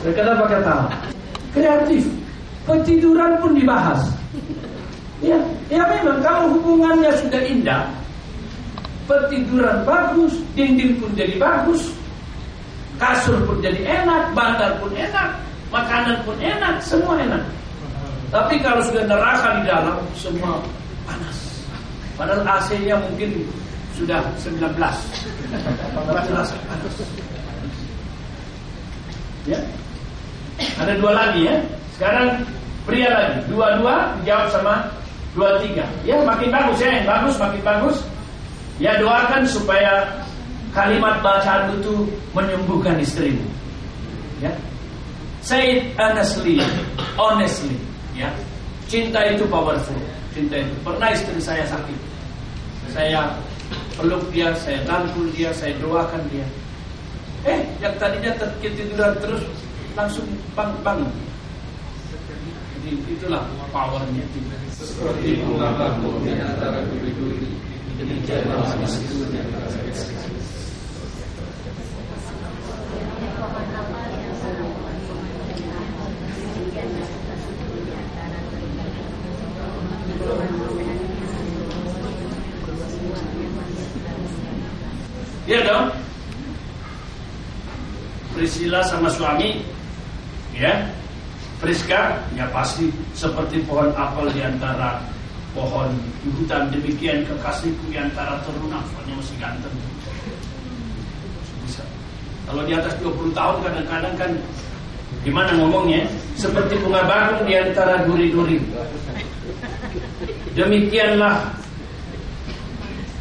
[0.02, 0.76] Berkata apa kata?
[1.54, 2.04] Kreatif.
[2.68, 4.02] Ketiduran pun dibahas.
[5.24, 5.40] Ya,
[5.72, 7.90] ya memang kalau hubungannya sudah indah,
[9.08, 11.96] petiduran bagus, dinding pun jadi bagus,
[13.00, 15.40] kasur pun jadi enak, bantal pun enak,
[15.72, 17.44] makanan pun enak, semua enak.
[18.28, 20.60] Tapi kalau sudah neraka di dalam, semua
[21.08, 21.38] panas.
[22.20, 23.48] Padahal AC-nya mungkin
[23.96, 24.76] sudah 19.
[24.76, 24.92] 18
[26.28, 26.50] panas.
[29.48, 29.60] Ya.
[30.76, 31.56] Ada dua lagi ya.
[31.96, 32.44] Sekarang
[32.84, 33.48] pria lagi.
[33.48, 34.76] Dua-dua dijawab sama
[35.38, 35.88] dua tiga.
[36.04, 37.00] Ya makin bagus ya.
[37.00, 37.98] Yang bagus makin bagus.
[38.78, 40.06] Ya doakan supaya
[40.70, 42.06] kalimat bacaan itu
[42.38, 43.42] menyembuhkan istrimu.
[44.38, 44.54] Ya.
[45.42, 46.62] Say it honestly,
[47.18, 47.74] honestly.
[48.14, 48.30] Ya,
[48.86, 49.98] cinta itu powerful.
[50.34, 52.00] Cinta itu pernah istri saya sakit.
[52.94, 53.34] Saya
[53.98, 56.46] peluk dia, saya rangkul dia, saya doakan dia.
[57.46, 59.42] Eh, yang tadinya terketiduran terus
[59.98, 61.00] langsung bang bang.
[62.78, 63.42] Jadi itulah
[63.74, 64.26] powernya.
[64.78, 66.86] Seperti di antara
[67.98, 68.06] Iya
[85.66, 85.90] dong.
[88.38, 89.66] Priscilla sama suami,
[90.54, 90.86] ya.
[91.58, 95.02] Priska, ya pasti seperti pohon apel di antara
[95.58, 95.90] pohon
[96.22, 96.70] di hutan.
[96.70, 99.74] Demikian kekasihku di antara teruna, soalnya masih ganteng.
[101.66, 101.82] Bisa.
[102.46, 104.32] Kalau di atas 20 tahun kadang-kadang kan
[105.26, 106.06] gimana ngomongnya?
[106.38, 108.62] Seperti bunga bakung di antara duri-duri.
[110.54, 111.42] Demikianlah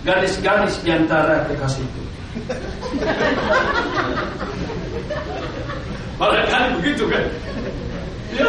[0.05, 2.03] garis-garis di antara kekasihku.
[6.17, 7.25] Barangkali begitu kan?
[8.37, 8.49] Ya,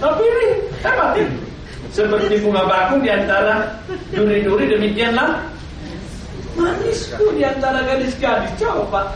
[0.00, 0.48] tapi ini
[0.80, 1.49] hebat ini.
[1.90, 3.66] Seperti bunga bakung di antara
[4.14, 5.42] duri-duri demikianlah
[6.54, 8.54] manisku di antara gadis-gadis.
[8.62, 9.10] Coba.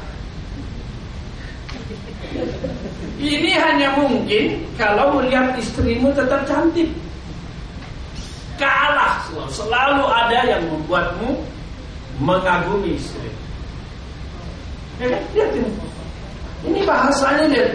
[3.22, 6.90] Ini hanya mungkin kalau melihat istrimu tetap cantik.
[8.54, 11.42] Kalah selalu, ada yang membuatmu
[12.22, 13.30] mengagumi istri.
[15.02, 15.14] Kan?
[15.34, 15.70] Lihat ini.
[16.64, 17.70] Ini bahasanya lihat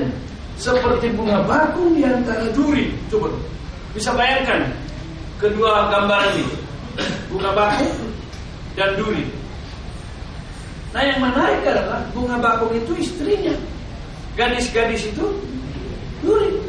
[0.56, 2.92] seperti bunga bakung di antara duri.
[3.12, 3.28] Coba
[3.92, 4.70] bisa bayangkan
[5.40, 6.46] kedua gambar ini,
[7.32, 7.96] bunga bakung
[8.76, 9.24] dan duri.
[10.92, 13.56] Nah yang menarik adalah bunga bakung itu istrinya,
[14.36, 15.26] gadis-gadis itu
[16.20, 16.60] duri.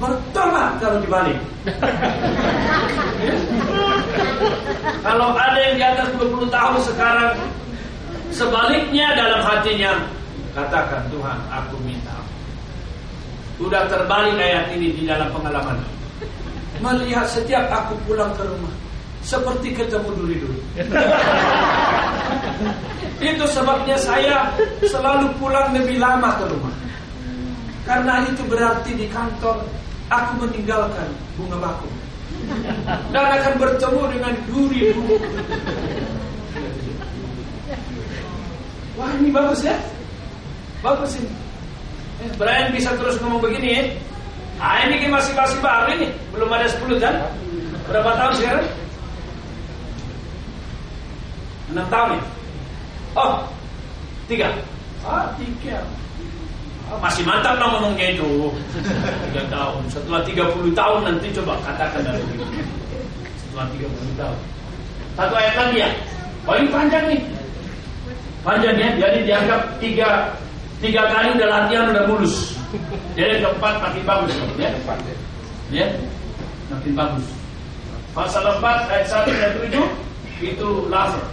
[0.00, 1.38] Bertolak kalau dibalik.
[5.06, 7.38] kalau ada yang di atas 20 tahun sekarang
[8.34, 9.94] sebaliknya dalam hatinya
[10.58, 12.18] katakan Tuhan aku minta
[13.62, 15.78] Sudah terbalik ayat ini di dalam pengalaman.
[16.82, 18.74] Melihat setiap aku pulang ke rumah
[19.22, 20.58] seperti ketemu dulu-dulu.
[23.22, 24.50] itu sebabnya saya
[24.82, 26.74] selalu pulang lebih lama ke rumah.
[27.86, 29.62] Karena itu berarti di kantor
[30.10, 31.08] aku meninggalkan
[31.38, 31.94] bunga bakung
[33.14, 35.16] dan akan bertemu dengan duri duri.
[38.98, 39.76] Wah ini bagus ya,
[40.84, 41.30] bagus ini.
[42.22, 43.84] Eh, Brian bisa terus ngomong begini ya.
[44.62, 47.18] Ah ini masih masih baru ini, belum ada 10 kan?
[47.90, 48.66] Berapa tahun sekarang?
[51.74, 52.22] 6 tahun ya?
[53.18, 53.32] Oh,
[54.30, 54.54] tiga.
[55.02, 55.82] Ah, tiga.
[57.02, 58.54] Masih mantap lah ngomongnya itu.
[59.32, 59.82] Tiga tahun.
[59.90, 62.22] Setelah 30 tahun nanti coba katakan dari
[63.42, 64.38] Setelah 30 tahun.
[65.18, 65.90] Satu ayat lagi ya.
[66.46, 67.20] Oh ini panjang nih.
[68.46, 68.88] Panjang ya.
[68.94, 70.08] Jadi dianggap tiga
[70.78, 72.61] tiga kali udah latihan udah mulus.
[73.12, 74.70] Jadi keempat makin bagus ya.
[75.72, 75.86] Ya.
[76.72, 77.26] Makin bagus.
[78.12, 79.52] Pasal 4 ayat 1 dan
[80.40, 81.24] 7 itu laser.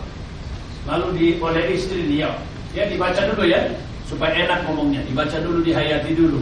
[0.88, 2.32] Lalu di oleh istri dia.
[2.72, 3.60] Ya dibaca dulu ya
[4.08, 5.02] supaya enak ngomongnya.
[5.08, 6.40] Dibaca dulu, dihayati dulu.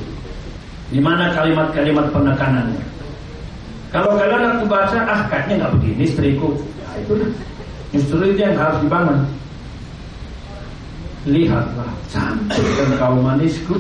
[0.87, 2.85] Di mana kalimat-kalimat penekanannya.
[3.87, 6.49] Kalau kalian aku baca, ah kayaknya nggak begini istriku.
[6.79, 7.13] Ya itu
[7.95, 9.19] justru itu yang harus dibangun.
[11.27, 13.75] Lihatlah cantik engkau manisku,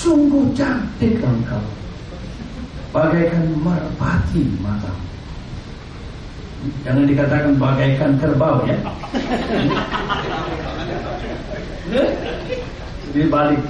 [0.00, 1.60] sungguh cantik engkau,
[2.96, 5.04] bagaikan merpati matamu.
[6.84, 8.76] Jangan dikatakan bagaikan kerbau ya.
[13.12, 13.62] Di balik.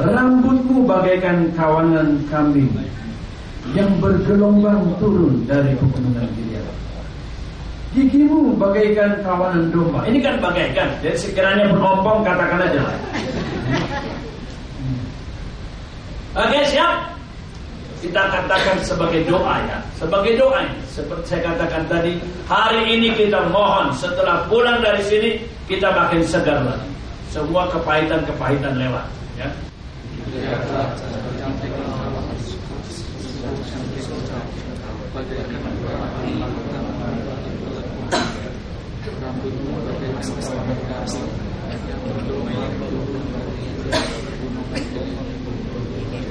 [0.00, 2.70] Rambutmu bagaikan kawanan kambing
[3.76, 6.66] yang bergelombang turun dari pegunungan Gilead.
[7.92, 10.08] Gigimu bagaikan kawanan domba.
[10.08, 10.88] Ini kan bagaikan.
[11.04, 12.82] Jadi sekiranya berompong katakan aja.
[16.32, 17.12] Oke siap?
[18.00, 19.78] Kita katakan sebagai doa ya.
[20.00, 20.74] Sebagai doa ya.
[20.88, 22.16] Seperti saya katakan tadi,
[22.48, 25.30] hari ini kita mohon setelah pulang dari sini
[25.68, 26.88] kita makin segar lagi.
[27.28, 29.06] Semua kepahitan-kepahitan lewat
[29.36, 29.48] ya.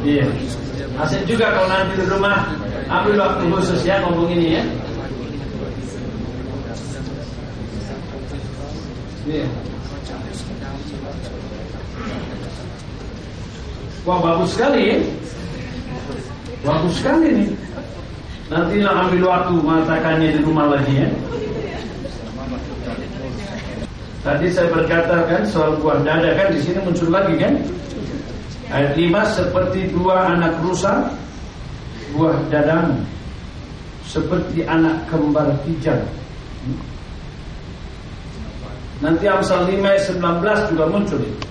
[0.00, 0.24] Iya.
[0.96, 2.48] Asik juga kalau nanti di rumah
[2.88, 4.64] ambil waktu khusus ya ngomong ini ya.
[9.28, 9.46] Iya.
[14.08, 14.98] Wah bagus sekali ya.
[16.64, 17.48] Bagus sekali nih.
[18.50, 21.08] Nanti ambil waktu mengatakannya di rumah lagi ya.
[24.26, 27.54] Tadi saya berkata kan soal buah dada kan di sini muncul lagi kan?
[28.74, 31.14] Ayat 5 seperti dua anak rusa
[32.10, 32.98] buah dadamu
[34.02, 36.02] seperti anak kembar hijau.
[38.98, 41.46] Nanti Amsal 5 ayat 19 juga muncul itu.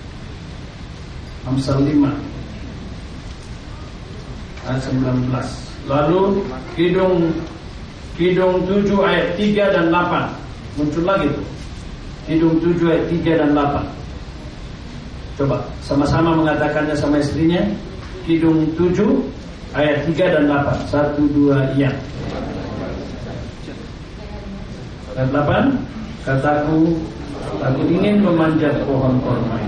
[1.48, 2.12] Amsal 5
[4.68, 5.69] ayat 19.
[5.90, 6.46] Lalu
[6.78, 7.34] Kidung
[8.14, 11.46] Kidung 7 ayat 3 dan 8 muncul lagi tuh.
[12.30, 13.82] Kidung 7 ayat 3 dan 8.
[15.40, 17.58] Coba sama-sama mengatakannya sama istrinya.
[18.22, 19.02] Kidung 7
[19.74, 20.94] ayat 3 dan 8.
[20.94, 21.90] 1 2 iya.
[25.18, 25.74] Ayat 8
[26.22, 26.94] kataku
[27.58, 29.58] aku ingin memanjat pohon korma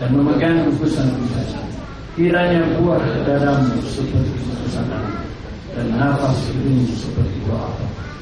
[0.00, 1.66] dan memegang kukusan kukusan
[2.12, 4.36] Kiranya buah dadamu seperti
[4.68, 5.31] kesanan
[5.72, 7.68] dan nafas hidungmu seperti doa.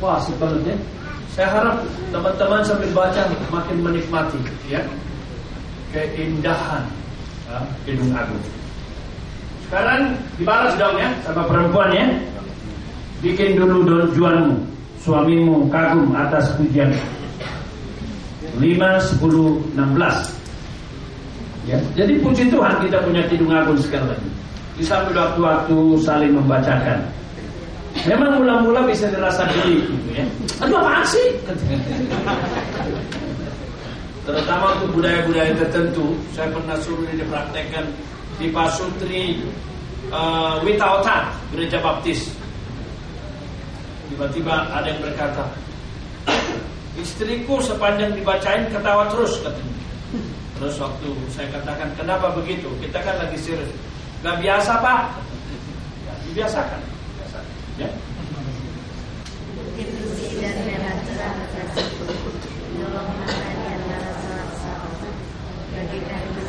[0.01, 0.75] Wah, sebenarnya
[1.35, 1.77] saya harap
[2.11, 4.83] teman-teman sambil baca makin menikmati ya
[5.91, 6.87] keindahan
[7.47, 8.45] ya, Hidung Agung.
[9.67, 12.07] Sekarang dibalas dong ya sama perempuan ya.
[13.21, 14.57] Bikin dulu donjuanmu,
[15.05, 16.89] suamimu kagum atas pujian.
[18.59, 21.79] 5, 10, 16 ya.
[21.95, 24.31] Jadi puji Tuhan kita punya Kidung Agung sekali lagi
[24.75, 26.99] Di waktu-waktu saling membacakan
[28.09, 30.25] Memang mula-mula bisa dirasa geli gitu ya
[30.65, 31.27] Aduh apa sih?
[34.25, 37.85] Terutama untuk budaya-budaya tertentu Saya pernah suruh ini dipraktekkan
[38.41, 39.45] Di Pasutri
[40.09, 40.61] uh,
[41.53, 42.33] Gereja Baptis
[44.09, 45.45] Tiba-tiba ada yang berkata
[46.99, 49.77] Istriku sepanjang dibacain ketawa terus katanya.
[50.59, 52.69] Terus waktu saya katakan kenapa begitu?
[52.83, 53.71] Kita kan lagi serius.
[54.21, 55.03] Gak biasa pak?
[57.81, 57.97] Ya, dibiasakan.
[60.37, 61.81] Biasakan.
[62.77, 63.01] Ya.
[65.71, 66.40] Sebenarnya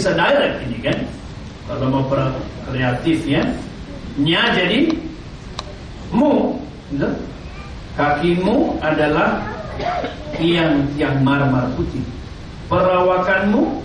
[0.00, 0.98] bisa direct ini kan.
[1.68, 2.04] Kalau mau
[2.64, 3.44] kreatif ya.
[4.16, 4.88] Nya jadi
[6.08, 6.56] mu.
[6.88, 7.04] Gitu.
[8.00, 9.44] Kakimu adalah
[10.40, 12.00] tiang-tiang marmer putih.
[12.72, 13.84] Perawakanmu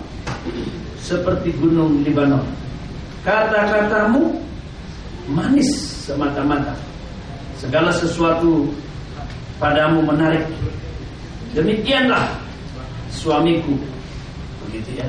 [1.04, 2.40] seperti gunung Libanon.
[3.20, 4.32] Kata-katamu
[5.28, 5.68] manis
[6.08, 6.72] semata-mata.
[7.60, 8.72] Segala sesuatu
[9.60, 10.48] padamu menarik.
[11.52, 12.24] Demikianlah
[13.12, 13.76] suamiku.
[14.64, 15.08] Begitu ya.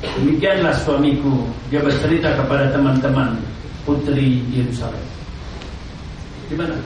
[0.00, 3.36] Demikianlah suamiku Dia bercerita kepada teman-teman
[3.84, 5.04] Putri Yerusalem
[6.48, 6.76] Gimana?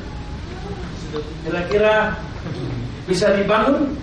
[1.47, 2.11] Kira-kira
[3.07, 3.95] Bisa dibangun?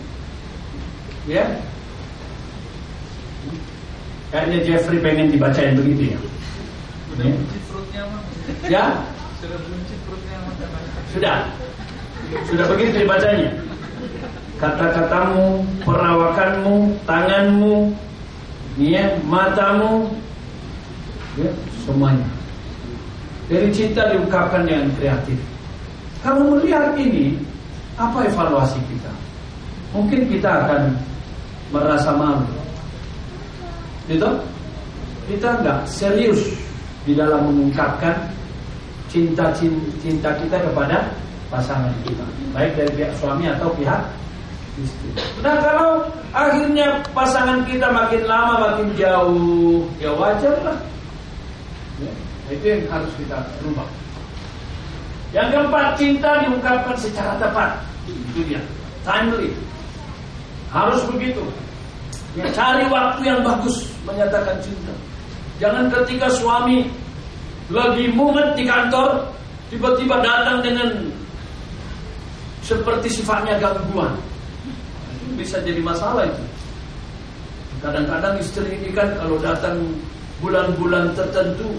[1.27, 1.43] Ya
[4.31, 6.19] Kayaknya Jeffrey pengen dibacain begitu ya
[7.11, 7.35] Sudah ya?
[7.67, 8.03] perutnya
[8.71, 8.85] Ya?
[9.43, 10.37] Sudah buncit perutnya
[11.11, 11.37] Sudah
[12.47, 13.51] Sudah begitu dibacanya
[14.61, 17.97] Kata-katamu, perawakanmu, tanganmu,
[18.79, 20.07] ya, matamu,
[21.39, 21.51] ya,
[21.83, 22.27] semuanya.
[23.51, 25.35] Dari cinta diungkapkan dengan kreatif.
[26.23, 27.35] Kamu melihat ini,
[27.99, 29.11] apa evaluasi kita?
[29.91, 30.95] Mungkin kita akan
[31.73, 32.47] merasa malu.
[34.07, 34.29] Gitu?
[35.27, 36.39] Kita enggak serius
[37.03, 38.15] di dalam mengungkapkan
[39.11, 39.51] cinta
[39.99, 41.11] cinta kita kepada
[41.51, 42.23] pasangan kita,
[42.55, 43.99] baik dari pihak suami atau pihak.
[45.43, 50.77] Nah kalau akhirnya pasangan kita makin lama makin jauh, ya wajar lah.
[51.99, 52.11] Ya,
[52.55, 53.87] itu yang harus kita rubah.
[55.35, 57.83] Yang keempat, cinta diungkapkan secara tepat.
[58.07, 58.63] Itu dia,
[59.03, 59.51] timely.
[60.71, 61.43] Harus begitu.
[62.39, 64.95] Ya, cari waktu yang bagus menyatakan cinta.
[65.59, 66.87] Jangan ketika suami
[67.67, 69.19] lagi mumet di kantor,
[69.67, 70.89] tiba-tiba datang dengan
[72.63, 74.15] seperti sifatnya gangguan
[75.35, 76.43] bisa jadi masalah itu.
[77.81, 79.81] Kadang-kadang istri ini kan kalau datang
[80.37, 81.73] bulan-bulan tertentu,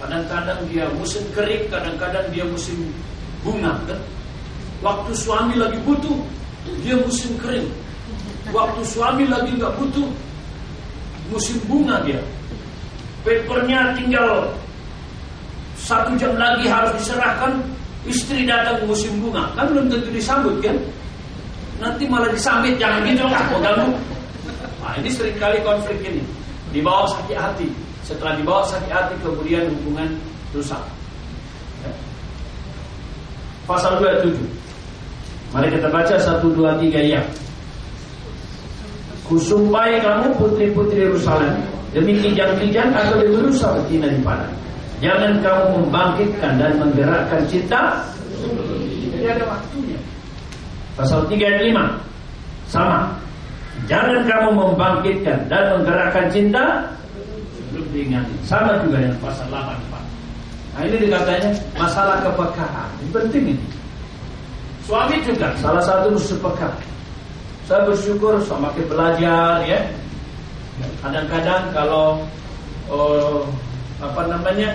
[0.00, 2.88] kadang-kadang dia musim kering, kadang-kadang dia musim
[3.44, 4.00] bunga kan.
[4.80, 6.16] Waktu suami lagi butuh,
[6.80, 7.68] dia musim kering.
[8.50, 10.08] Waktu suami lagi nggak butuh,
[11.28, 12.20] musim bunga dia.
[13.20, 14.48] Papernya tinggal
[15.76, 17.60] satu jam lagi harus diserahkan,
[18.08, 20.76] istri datang musim bunga, kan belum tentu disambut kan?
[21.80, 23.88] Nanti malah disambit jangan gitu lah mau ganggu
[24.80, 26.22] nah ini sering kali konflik ini
[26.70, 27.66] dibawa sakit hati
[28.06, 30.08] setelah dibawa sakit hati kemudian hubungan
[30.52, 30.80] rusak
[31.82, 31.92] ya.
[33.64, 34.36] pasal 27
[35.50, 37.22] mari kita baca 1, 2, 3 ya
[39.30, 41.54] Kusumpai kamu putri-putri Yerusalem
[41.94, 44.50] demi kijang-kijang demi rusak betina di padang.
[44.98, 48.10] Jangan kamu membangkitkan dan menggerakkan cinta.
[49.14, 49.94] Jadi ada waktunya.
[51.00, 53.08] Pasal 3 ayat 5 sama.
[53.88, 56.84] Jangan kamu membangkitkan dan menggerakkan cinta
[57.56, 57.88] sebelum.
[58.44, 59.80] Sama juga dengan pasal 8
[60.70, 62.88] Nah ini dikatanya masalah kepekaan.
[63.00, 63.66] Ini penting ini.
[64.84, 66.70] Suami juga salah satu musuh peka.
[67.66, 69.80] Saya bersyukur semakin belajar ya.
[71.04, 72.22] Kadang-kadang kalau
[72.88, 73.44] oh,
[74.00, 74.72] apa namanya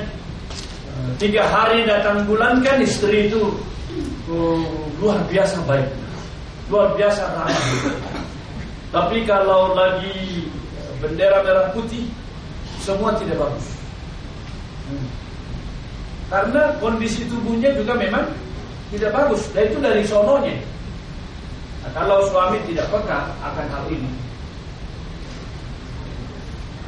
[0.94, 3.52] eh, tiga hari datang bulan kan istri itu
[4.30, 4.62] oh,
[5.02, 5.90] luar biasa baik,
[6.70, 7.62] luar biasa ramah.
[8.94, 10.48] Tapi kalau lagi
[11.04, 12.08] bendera merah putih
[12.82, 13.68] semua tidak bagus.
[14.90, 15.08] Hmm.
[16.30, 18.26] Karena kondisi tubuhnya juga memang
[18.94, 19.46] tidak bagus.
[19.54, 20.56] Dan itu dari sononya.
[21.86, 24.10] Nah, kalau suami tidak peka akan hal ini,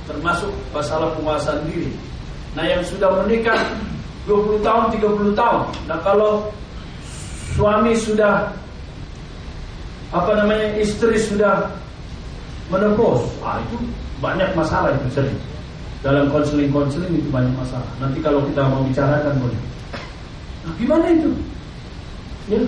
[0.09, 1.91] termasuk masalah penguasaan diri.
[2.55, 3.59] Nah yang sudah menikah
[4.25, 5.61] 20 tahun, 30 tahun.
[5.85, 6.49] Nah kalau
[7.53, 8.49] suami sudah
[10.15, 11.67] apa namanya istri sudah
[12.71, 13.75] menepus, ah itu
[14.23, 15.39] banyak masalah itu sering.
[16.05, 17.89] Dalam konseling-konseling itu banyak masalah.
[17.99, 19.59] Nanti kalau kita mau bicarakan boleh.
[20.63, 21.29] Nah, gimana itu?
[22.47, 22.61] Ya.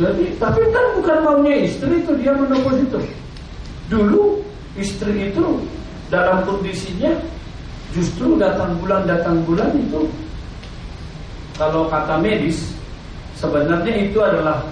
[0.00, 3.00] Jadi, tapi kan bukan maunya istri itu dia menopos itu.
[3.90, 4.38] Dulu
[4.78, 5.44] istri itu
[6.08, 7.10] dalam kondisinya
[7.90, 10.06] justru datang bulan datang bulan itu
[11.58, 12.70] kalau kata medis
[13.34, 14.62] sebenarnya itu adalah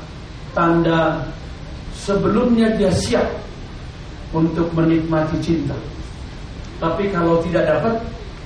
[0.52, 1.24] tanda
[1.92, 3.28] sebelumnya dia siap
[4.32, 5.74] untuk menikmati cinta.
[6.78, 7.94] Tapi kalau tidak dapat,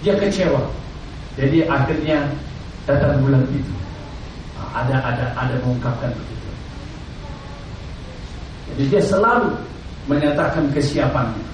[0.00, 0.62] dia kecewa.
[1.36, 2.28] Jadi akhirnya
[2.84, 3.72] datang bulan itu.
[4.56, 6.48] Nah, ada ada ada mengungkapkan begitu.
[8.72, 9.52] Jadi dia selalu
[10.08, 11.46] menyatakan kesiapannya.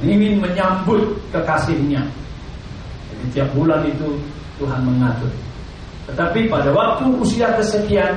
[0.00, 2.00] Ingin menyambut kekasihnya.
[3.12, 4.16] Jadi tiap bulan itu
[4.56, 5.28] Tuhan mengatur.
[6.08, 8.16] Tetapi pada waktu usia kesekian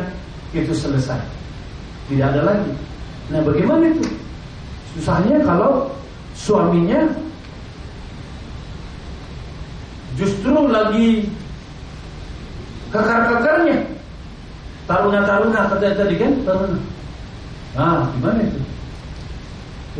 [0.62, 1.18] itu selesai.
[2.08, 2.72] Tidak ada lagi.
[3.34, 4.06] Nah bagaimana itu?
[4.94, 5.90] Susahnya kalau
[6.38, 7.10] suaminya
[10.14, 11.26] justru lagi
[12.94, 13.82] kekar-kekarnya.
[14.86, 16.32] Taruna-taruna kata tadi kan?
[16.46, 16.80] Taruna.
[17.74, 18.60] Nah gimana itu?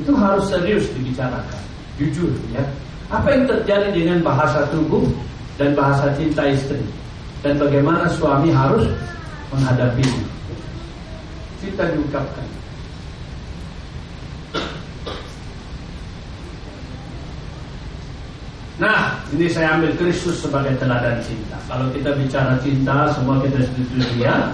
[0.06, 1.62] Itu harus serius dibicarakan.
[1.98, 2.62] Jujur ya.
[3.10, 5.06] Apa yang terjadi dengan bahasa tubuh
[5.58, 6.82] dan bahasa cinta istri?
[7.42, 8.88] Dan bagaimana suami harus
[9.54, 10.33] menghadapinya
[11.64, 12.48] cinta diungkapkan
[18.82, 21.56] Nah, ini saya ambil Kristus sebagai teladan cinta.
[21.70, 24.50] Kalau kita bicara cinta, semua kita setuju dia,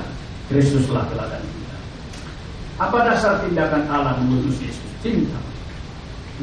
[0.52, 1.76] Kristuslah teladan cinta.
[2.84, 4.86] Apa dasar tindakan Allah mengutus Yesus?
[5.02, 5.40] Cinta.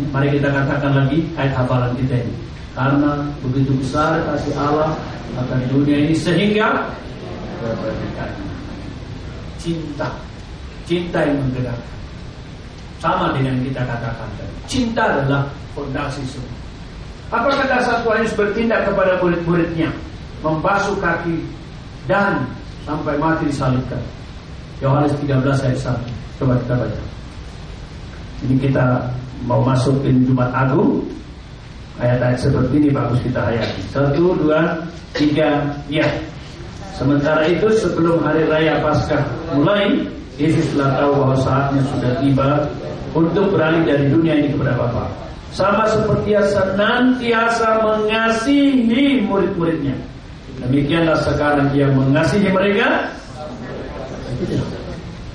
[0.08, 2.34] Mari kita katakan lagi ayat hafalan kita ini.
[2.72, 4.96] Karena begitu besar kasih Allah
[5.36, 6.90] akan dunia ini sehingga
[9.60, 10.08] cinta,
[10.86, 11.94] cinta yang menggerakkan.
[13.02, 14.54] Sama dengan kita katakan tadi.
[14.70, 15.42] Cinta adalah
[15.76, 16.56] fondasi semua.
[17.28, 19.90] Apakah dasar Tuhan Yesus bertindak kepada murid-muridnya
[20.46, 21.42] membasuh kaki
[22.06, 22.46] dan
[22.86, 24.00] sampai mati disalibkan?
[24.78, 26.38] Yohanes 13 ayat 1.
[26.38, 27.02] Coba kita baca.
[28.46, 28.84] Ini kita
[29.48, 31.02] mau masuk ke Jumat Agung.
[31.96, 33.80] Ayat-ayat seperti ini bagus kita hayati.
[33.88, 34.84] Satu, dua,
[35.16, 36.04] tiga, ya.
[36.92, 39.24] Sementara itu sebelum hari raya Paskah
[39.56, 40.04] mulai,
[40.36, 42.48] Yesus telah tahu bahwa saatnya sudah tiba
[43.16, 45.04] untuk beralih dari dunia ini kepada Bapa
[45.56, 49.96] sama seperti yang senantiasa mengasihi murid-muridnya.
[50.60, 53.08] Demikianlah sekarang dia mengasihi mereka.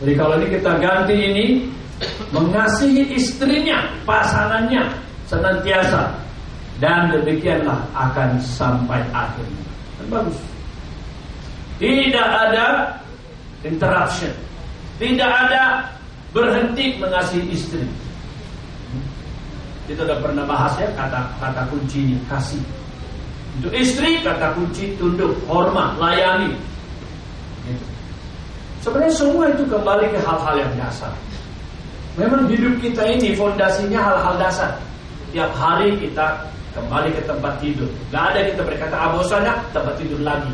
[0.02, 1.46] Jadi kalau ini kita ganti ini
[2.30, 4.86] mengasihi istrinya, pasangannya
[5.26, 6.14] senantiasa
[6.78, 9.66] dan demikianlah akan sampai akhirnya.
[10.10, 10.38] Bagus.
[11.82, 12.94] Tidak ada
[13.66, 14.34] interruption.
[15.02, 15.82] Tidak ada
[16.30, 17.82] berhenti mengasihi istri.
[19.90, 22.62] Kita sudah pernah bahas ya kata kata kunci ini kasih.
[23.58, 26.54] Untuk istri kata kunci tunduk, hormat, layani.
[27.66, 27.86] Gitu.
[28.86, 31.12] Sebenarnya semua itu kembali ke hal-hal yang dasar.
[32.14, 34.78] Memang hidup kita ini fondasinya hal-hal dasar.
[35.34, 36.46] Tiap hari kita
[36.78, 37.90] kembali ke tempat tidur.
[38.14, 40.54] Gak ada kita berkata ah bosannya tempat tidur lagi.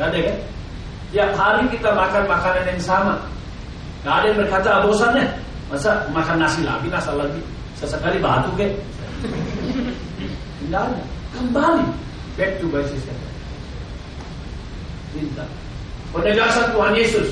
[0.00, 0.38] Gak ada kan?
[1.12, 3.35] Tiap hari kita makan makanan yang sama.
[4.06, 5.26] Gak ada yang berkata ah bosannya
[5.66, 7.42] masa makan nasi lagi, nasi lagi.
[7.74, 8.70] Sesekali batu ke?
[10.62, 11.02] Tidak ada.
[11.34, 11.82] Kembali
[12.38, 13.02] back to basis
[15.10, 15.42] Cinta.
[16.14, 17.28] Penegasan Tuhan Yesus.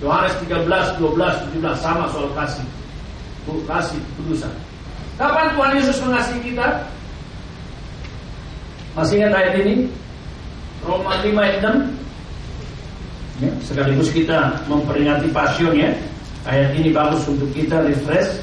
[0.00, 2.64] Yohanes 13, 12, 17 sama soal kasih.
[3.68, 4.52] Kasih kudusan.
[5.20, 6.88] Kapan Tuhan Yesus mengasihi kita?
[8.96, 9.92] Masih ingat ayat ini?
[10.86, 11.97] Roma 5 ayat 6.
[13.38, 15.94] Ya, sekaligus kita memperingati passion ya.
[16.42, 18.42] Ayat ini bagus untuk kita refresh.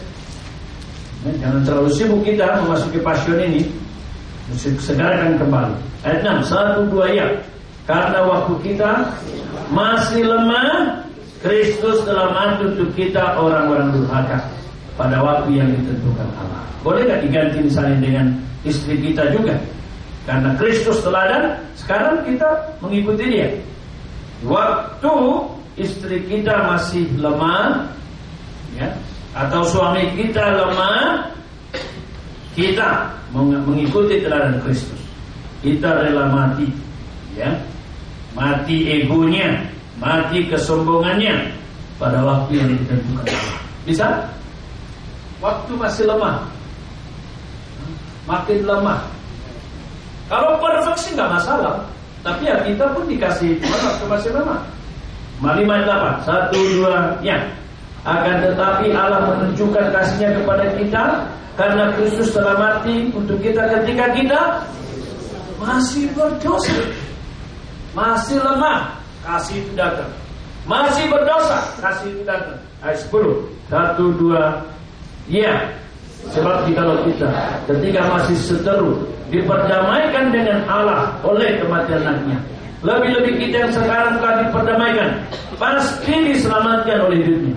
[1.28, 3.68] Ya, jangan terlalu sibuk kita memasuki passion ini.
[4.56, 5.76] Segarkan kembali.
[6.08, 7.28] Ayat 6, satu dua ya.
[7.84, 8.92] Karena waktu kita
[9.74, 11.04] masih lemah,
[11.44, 14.40] Kristus telah mati untuk kita orang-orang durhaka
[14.96, 16.64] pada waktu yang ditentukan Allah.
[16.82, 18.26] Boleh nggak diganti misalnya dengan
[18.64, 19.60] istri kita juga?
[20.26, 22.48] Karena Kristus teladan, sekarang kita
[22.80, 23.50] mengikuti dia.
[24.46, 25.16] Waktu
[25.82, 27.90] istri kita masih lemah,
[28.78, 28.94] ya,
[29.34, 31.34] atau suami kita lemah,
[32.54, 35.02] kita mengikuti teladan Kristus.
[35.66, 36.70] Kita rela mati,
[37.34, 37.50] ya,
[38.38, 39.66] mati egonya,
[39.98, 41.52] mati kesombongannya
[41.98, 43.28] pada waktu yang ditentukan.
[43.84, 44.30] Bisa?
[45.42, 46.46] Waktu masih lemah,
[48.30, 49.02] makin lemah.
[50.30, 51.86] Kalau perfect sih nggak masalah,
[52.26, 54.62] tapi ya kita pun dikasih Tuhan waktu masih lemah.
[55.46, 56.26] Mari apa?
[56.26, 57.38] Satu dua ya.
[58.02, 61.04] Akan tetapi Allah menunjukkan kasihnya kepada kita
[61.54, 64.42] karena Kristus telah mati untuk kita ketika kita
[65.62, 66.74] masih berdosa.
[67.94, 70.10] Masih lemah, kasih itu datang.
[70.66, 72.58] Masih berdosa, kasih itu datang.
[72.82, 73.48] Ayat 10.
[73.70, 74.66] Satu, dua,
[75.30, 75.54] ya.
[76.34, 77.30] Sebab kalau kita
[77.70, 82.40] ketika masih seteru diperdamaikan dengan Allah oleh kematian anaknya.
[82.86, 85.10] Lebih-lebih kita yang sekarang telah diperdamaikan
[85.58, 87.56] pasti diselamatkan oleh hidupnya.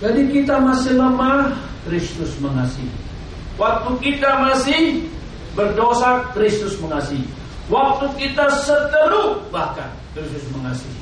[0.00, 1.52] Jadi kita masih lemah,
[1.84, 2.92] Kristus mengasihi.
[3.60, 5.04] Waktu kita masih
[5.52, 7.24] berdosa, Kristus mengasihi.
[7.68, 11.00] Waktu kita seteru, bahkan Kristus mengasihi.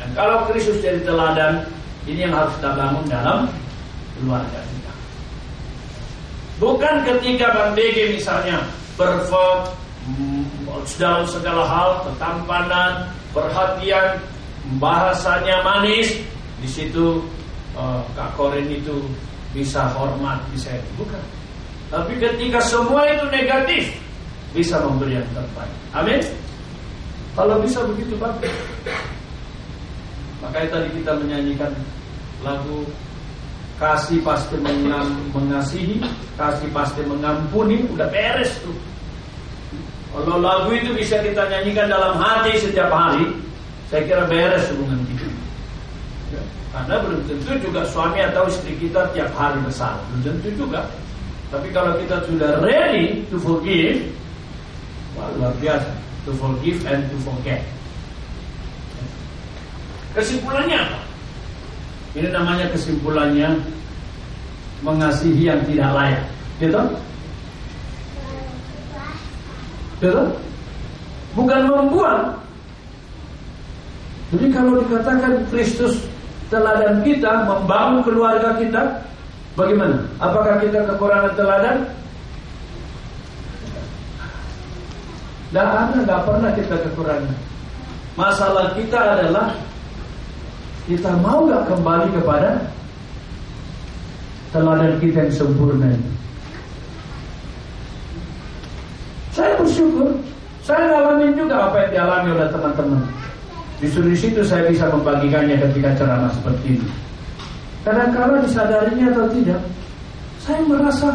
[0.00, 1.68] Dan kalau Kristus jadi teladan,
[2.08, 3.38] ini yang harus kita bangun dalam
[4.16, 4.60] keluarga.
[6.58, 8.58] Bukan ketika Bang BG misalnya
[8.98, 10.42] mm,
[10.98, 14.18] dalam segala hal, ketampanan, perhatian,
[14.82, 16.18] bahasanya manis,
[16.58, 17.22] di situ
[17.78, 19.06] uh, Kak Korin itu
[19.54, 20.90] bisa hormat, bisa itu.
[20.98, 21.22] Bukan.
[21.88, 23.94] Tapi ketika semua itu negatif,
[24.52, 25.76] bisa memberi yang terbaik.
[25.94, 26.20] Amin.
[27.38, 28.50] Kalau bisa begitu bagus.
[30.42, 31.72] Makanya tadi kita menyanyikan
[32.42, 32.82] lagu
[33.78, 34.58] kasih pasti
[35.32, 36.02] mengasihi,
[36.34, 38.74] kasih pasti mengampuni, udah beres tuh.
[40.10, 43.30] Kalau lagu itu bisa kita nyanyikan dalam hati setiap hari,
[43.86, 45.26] saya kira beres hubungan kita.
[46.34, 46.42] Ya,
[46.74, 50.82] karena belum tentu juga suami atau istri kita tiap hari bersalah, belum tentu juga.
[51.48, 54.04] Tapi kalau kita sudah ready to forgive,
[55.16, 55.88] wah, luar biasa.
[56.28, 57.64] To forgive and to forget.
[60.12, 61.07] Kesimpulannya apa?
[62.18, 63.62] Ini namanya kesimpulannya
[64.82, 66.24] mengasihi yang tidak layak.
[66.58, 66.82] Gitu?
[70.02, 70.22] Gitu?
[71.38, 72.34] Bukan membuang.
[74.34, 75.94] Jadi kalau dikatakan Kristus
[76.50, 78.82] teladan kita membangun keluarga kita,
[79.54, 80.02] bagaimana?
[80.18, 81.76] Apakah kita kekurangan teladan?
[85.48, 87.36] Tidak ada, nggak pernah kita kekurangan.
[88.18, 89.54] Masalah kita adalah
[90.88, 92.64] kita mau nggak kembali kepada
[94.48, 96.10] teladan kita yang sempurna ini.
[99.36, 100.16] Saya bersyukur,
[100.64, 103.02] saya ngalamin juga apa yang dialami oleh teman-teman.
[103.78, 106.88] Justru di situ saya bisa membagikannya ketika ceramah seperti ini.
[107.84, 109.60] Kadang-kala disadarinya atau tidak,
[110.42, 111.08] saya merasa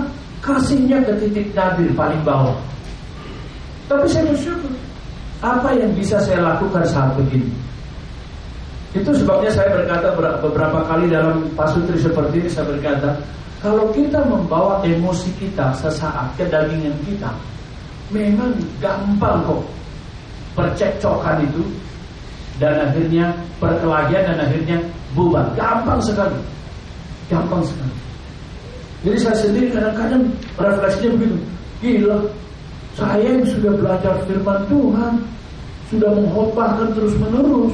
[0.45, 2.55] kasihnya ke titik nadir paling bawah.
[3.89, 4.71] Tapi saya bersyukur,
[5.43, 7.62] apa yang bisa saya lakukan saat begini?
[8.93, 13.17] Itu sebabnya saya berkata beberapa kali dalam pasutri seperti ini saya berkata,
[13.57, 17.33] kalau kita membawa emosi kita sesaat ke dagingan kita,
[18.13, 19.61] memang gampang kok
[20.53, 21.65] percekcokan itu
[22.61, 24.77] dan akhirnya perkelahian dan akhirnya
[25.17, 25.49] bubar.
[25.57, 26.37] Gampang sekali.
[27.33, 27.95] Gampang sekali.
[29.03, 30.23] Jadi saya sendiri kadang-kadang
[30.55, 31.37] refleksinya begitu.
[31.83, 32.19] Gila,
[32.93, 35.13] saya yang sudah belajar firman Tuhan,
[35.91, 37.73] sudah menghotbahkan terus menerus,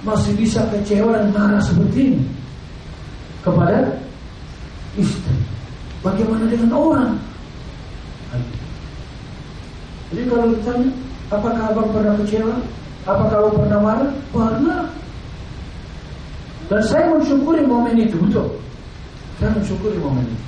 [0.00, 2.22] masih bisa kecewa dan marah seperti ini
[3.44, 4.00] kepada
[4.96, 5.34] istri.
[6.00, 7.12] Bagaimana dengan orang?
[10.10, 10.90] Jadi kalau ditanya,
[11.28, 12.56] apakah abang pernah kecewa?
[13.04, 14.10] Apakah abang pernah marah?
[14.32, 14.82] Pernah.
[16.72, 18.48] Dan saya mensyukuri momen itu, betul.
[19.36, 20.46] Saya mensyukuri momen itu.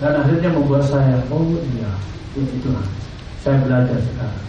[0.00, 1.44] Dan akhirnya membuat saya, oh
[1.76, 1.92] iya,
[2.36, 2.88] itu Tuhan.
[3.40, 4.44] Saya belajar sekarang.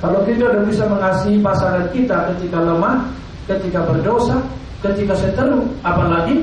[0.00, 3.04] Kalau kita sudah bisa mengasihi pasangan kita ketika lemah,
[3.44, 4.40] ketika berdosa,
[4.80, 6.40] ketika seteru, apalagi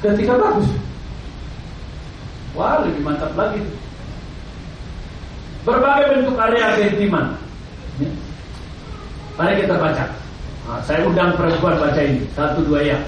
[0.00, 0.68] ketika bagus.
[2.56, 3.60] Wah, lebih mantap lagi.
[5.68, 7.36] Berbagai bentuk area keintiman.
[8.00, 8.10] Ya.
[9.36, 10.04] Mari kita baca.
[10.64, 12.98] Nah, saya undang perempuan baca ini satu dua ya.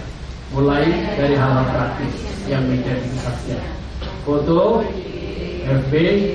[0.52, 0.85] Mulai
[1.16, 3.65] dari hal-hal praktis yang menjadi kesaksian.
[4.27, 4.85] Foto,
[5.65, 5.93] FB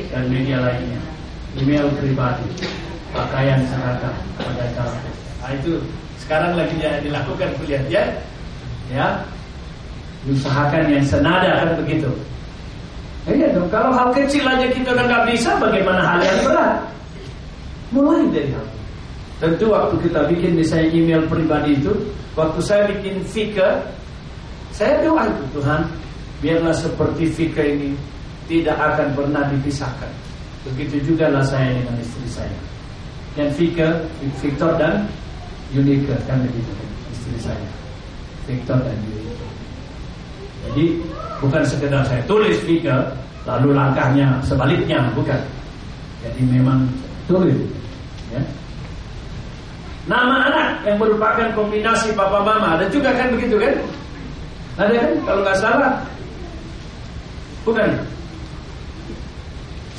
[0.10, 1.15] dan media lainnya.
[1.56, 2.68] Email pribadi,
[3.15, 4.99] pakaian seragam pada cara.
[5.40, 5.80] Nah, itu
[6.19, 8.03] sekarang lagi dilakukan kuliah ya.
[8.91, 9.18] Ya,
[10.27, 12.11] diusahakan yang senada kan begitu.
[13.26, 16.77] Iya dong, kalau hal kecil aja kita kan nggak bisa, bagaimana hal yang berat?
[17.90, 18.68] Mulai dari hal
[19.36, 21.91] Tentu waktu kita bikin misalnya email pribadi itu,
[22.38, 23.84] waktu saya bikin fika,
[24.72, 25.82] saya doa itu Tuhan,
[26.40, 27.98] biarlah seperti fika ini
[28.48, 30.24] tidak akan pernah dipisahkan.
[30.74, 32.58] Begitu juga lah saya dengan istri saya.
[33.38, 34.02] Dan Fika,
[34.42, 35.06] Victor dan
[35.76, 36.72] Unika kan begitu
[37.14, 37.68] istri saya.
[38.50, 39.48] Victor dan Unika.
[40.66, 40.86] Jadi
[41.38, 43.14] bukan sekedar saya tulis Fika,
[43.46, 45.38] lalu langkahnya sebaliknya bukan.
[46.26, 46.90] Jadi memang
[47.30, 47.62] tulis.
[48.34, 48.42] Ya.
[50.10, 53.74] Nama anak yang merupakan kombinasi papa mama ada juga kan begitu kan?
[54.82, 55.12] Ada kan?
[55.30, 55.94] Kalau nggak salah,
[57.62, 57.90] bukan?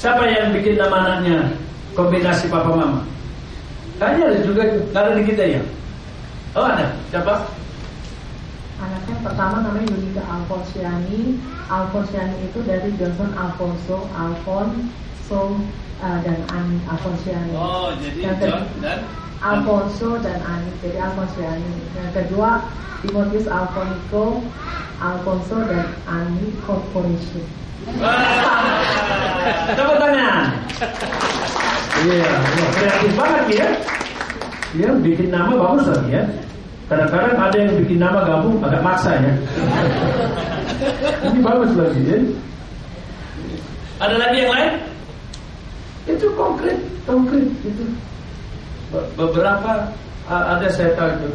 [0.07, 1.51] Siapa yang bikin nama anaknya
[1.99, 3.03] kombinasi papa mama?
[3.99, 4.63] Kayaknya ada juga,
[4.95, 5.63] ada di kita ya?
[6.55, 7.43] Oh ada, siapa?
[8.79, 11.43] Anaknya pertama namanya Yulika Alfonsiani.
[11.67, 15.59] Alfonsiani itu dari Johnson Alfonso, Alfonso
[15.99, 17.51] uh, dan Ani Alfonsiani.
[17.59, 19.03] Oh, jadi Yang John dan
[19.43, 21.73] Alfonso dan Ani, jadi Alfonsiani.
[21.97, 22.65] Yang kedua
[23.05, 24.41] Timotius Alfonico,
[25.01, 27.45] Alfonso dan Ani Corporation.
[29.77, 30.47] Tepuk tangan.
[31.97, 33.69] Iya, wah, kreatif banget ya.
[34.77, 36.25] Dia bikin nama bagus lagi ya.
[36.87, 39.33] Kadang-kadang ada yang bikin nama gabung agak maksa ya.
[41.31, 42.19] Ini bagus lagi ya.
[43.97, 44.73] Ada lagi yang lain?
[46.07, 47.85] Itu konkret, konkret itu.
[48.97, 49.93] Be- Beberapa
[50.27, 51.31] ada saya tahu itu.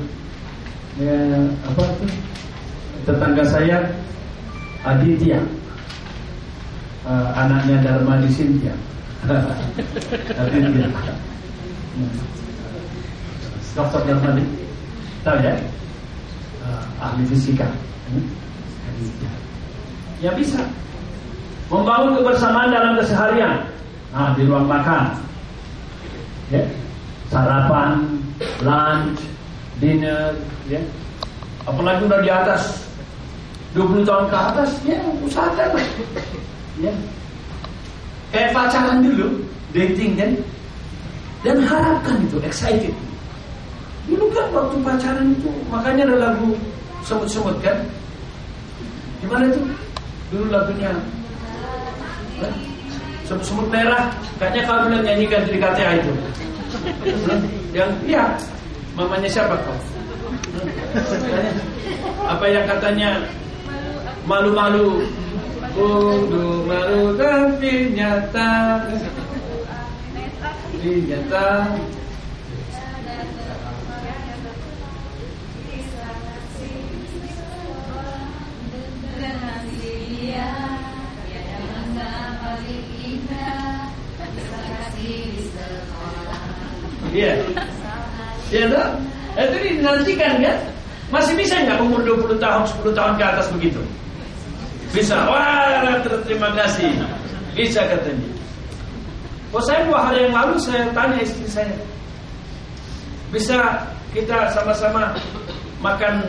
[1.06, 1.14] Ya,
[1.70, 2.06] apa itu?
[3.06, 3.78] Tetangga saya
[4.82, 5.38] Aditya.
[7.38, 8.74] Anaknya Dharma di Sintia.
[10.42, 10.90] Aditya.
[13.78, 14.44] Dokter Dharma di
[15.22, 15.54] tahu ya?
[16.66, 17.70] Eh, ahli fisika.
[18.10, 18.26] Hmm?
[18.90, 19.32] Aditya.
[20.20, 20.62] Ya bisa.
[21.72, 23.64] Membangun kebersamaan dalam keseharian.
[24.12, 25.16] Nah, di ruang makan.
[26.52, 26.68] Ya.
[27.32, 28.20] Sarapan,
[28.60, 29.24] lunch,
[29.80, 30.36] dinner,
[30.68, 30.84] ya.
[31.64, 32.84] Apalagi udah di atas
[33.72, 35.80] 20 tahun ke atas, ya usahakan.
[36.84, 36.91] Ya.
[38.36, 39.40] Kayak pacaran dulu,
[39.72, 40.32] dating kan.
[41.48, 42.91] Dan harapkan itu, excited.
[44.12, 46.52] Dulu kan waktu pacaran itu, makanya ada lagu
[47.08, 47.80] semut-semut kan.
[49.24, 49.62] Gimana itu?
[50.36, 50.91] Dulu lagunya?
[53.24, 56.12] Semut-semut merah Kayaknya bilang nyanyikan di KTA itu?
[57.72, 58.26] Yang iya.
[58.95, 59.77] Mamanya siapa kau?
[62.27, 63.23] Apa yang katanya?
[64.27, 65.07] Malu-malu.
[65.72, 68.84] Kudu malu tapi nyata.
[70.81, 71.48] Nyata
[87.12, 87.34] Iya.
[88.52, 88.94] Iya dong
[89.36, 90.58] Itu dinantikan kan?
[91.12, 93.82] Masih bisa nggak umur 20 tahun 10 tahun ke atas begitu?
[94.92, 95.16] Bisa.
[95.28, 96.92] Wah terima kasih.
[97.56, 98.28] Bisa katanya.
[99.52, 101.76] Oh saya dua hari yang lalu saya tanya istri saya
[103.36, 103.84] Bisa
[104.16, 105.12] kita sama-sama
[105.84, 106.24] makan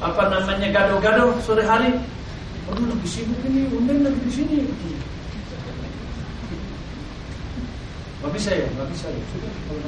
[0.00, 1.92] apa namanya gado-gado sore hari?
[2.72, 4.56] Aduh lagi sibuk ini, undang lagi di sini
[8.20, 9.22] Gak bisa ya, gak bisa ya?
[9.32, 9.80] Sudah, kalau.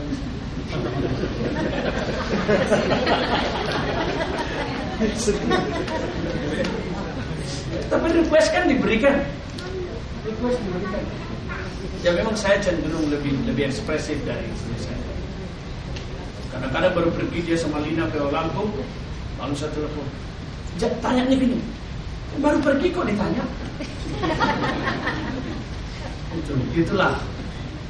[7.91, 9.17] Tapi request kan diberikan.
[10.25, 11.03] Request diberikan.
[12.03, 14.99] Ya memang saya cenderung lebih lebih ekspresif dari istri saya.
[16.51, 18.69] Kadang-kadang baru pergi dia sama Lina ke Lampung
[19.41, 20.05] Lalu saya telepon.
[20.77, 21.57] "Ja- Tanya nih gini
[22.45, 23.41] Baru pergi kok ditanya?
[26.37, 27.17] Itu, itulah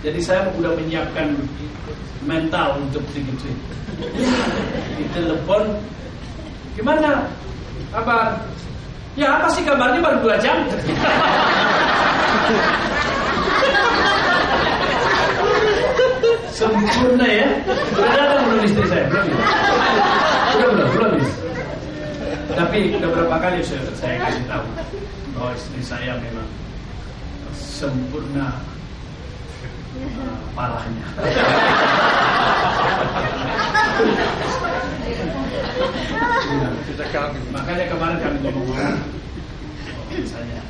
[0.03, 1.31] Jadi saya sudah menyiapkan
[2.27, 3.55] mental untuk begitu.
[4.99, 5.79] Di telepon,
[6.75, 7.31] gimana?
[7.95, 8.35] Kabar?
[9.15, 10.59] Ya apa sih kabarnya baru dua jam?
[16.51, 17.49] Sempurna ya.
[17.95, 19.05] Sudah datang belum istri saya?
[19.07, 19.39] Belum ya?
[20.51, 20.89] Sudah belum?
[20.99, 21.31] Belum ya?
[22.53, 24.67] Tapi udah berapa kali saya, saya kasih tahu
[25.39, 26.49] bahwa istri saya memang
[27.55, 28.61] sempurna
[30.57, 31.05] parahnya.
[36.89, 37.39] Kita kami.
[37.55, 38.69] Makanya kemarin kami ngomong
[40.13, 40.61] misalnya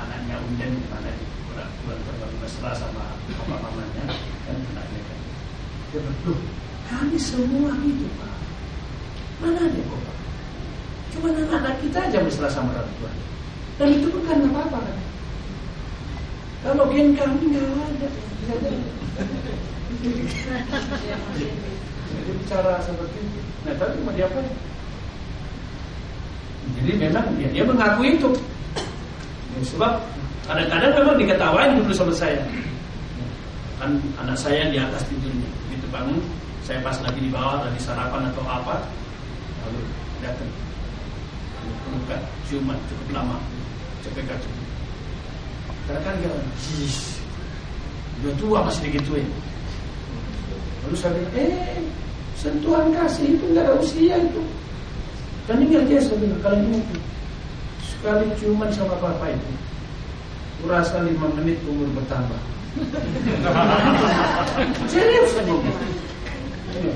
[0.00, 1.10] anaknya Unden gimana
[1.52, 4.04] kurang kurang terlalu mesra sama papa mamanya
[4.48, 5.18] kan anaknya kan.
[5.92, 6.40] Dia "Loh,
[6.88, 8.32] kami semua gitu pak.
[9.44, 10.16] Mana ada kok pak?
[11.12, 13.12] Cuma anak-anak kita aja mesra sama orang tua.
[13.76, 14.96] Dan itu pun karena apa-apa kan.
[16.66, 18.08] Kalau gen kami nggak ada.
[22.10, 23.40] Dia bicara seperti itu.
[23.62, 24.50] Nah tapi mau diapain?
[26.74, 28.34] Jadi memang ya, dia mengakui itu.
[29.54, 30.02] Ya, sebab
[30.50, 32.42] kadang-kadang memang diketawain dulu sama saya.
[33.78, 35.46] Kan anak saya di atas tidurnya.
[35.70, 36.18] Begitu bangun,
[36.66, 38.82] saya pas lagi di bawah lagi sarapan atau apa,
[39.62, 39.86] lalu
[40.18, 40.50] datang.
[41.94, 42.18] Lalu
[42.50, 43.38] ciuman cukup lama,
[44.02, 44.65] cepet cukup.
[45.86, 47.22] Kadang-kadang dia "Jis,
[48.22, 49.28] udah tua masih digituin.
[50.82, 51.78] Lalu saya bilang, eh,
[52.34, 54.42] sentuhan kasih itu nggak ada usia itu.
[55.46, 56.96] Dan ingat dia bilang, kalian itu.
[57.86, 59.50] Sekali ciuman sama papa itu,
[60.62, 62.40] kurasa lima menit umur bertambah.
[64.92, 65.64] Serius ngomong.
[66.76, 66.94] Iya.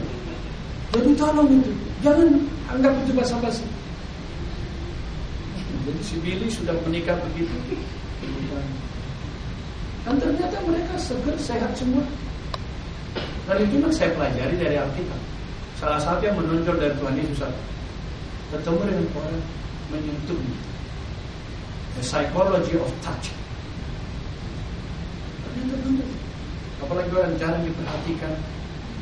[0.91, 1.71] Jadi tolong itu,
[2.03, 2.29] jangan
[2.75, 3.63] anggap itu basa-basi.
[5.87, 7.55] Jadi si Billy sudah menikah begitu.
[10.07, 12.03] Dan ternyata mereka seger, sehat semua.
[13.47, 15.21] Dan itu yang saya pelajari dari Alkitab.
[15.81, 17.67] Salah satu yang menonjol dari Tuhan Yesus adalah
[18.53, 19.43] bertemu dengan orang
[19.91, 20.59] menyentuhnya.
[21.99, 23.35] The psychology of touch.
[25.45, 26.11] Ternyata benar.
[26.81, 28.33] Apalagi orang jarang diperhatikan,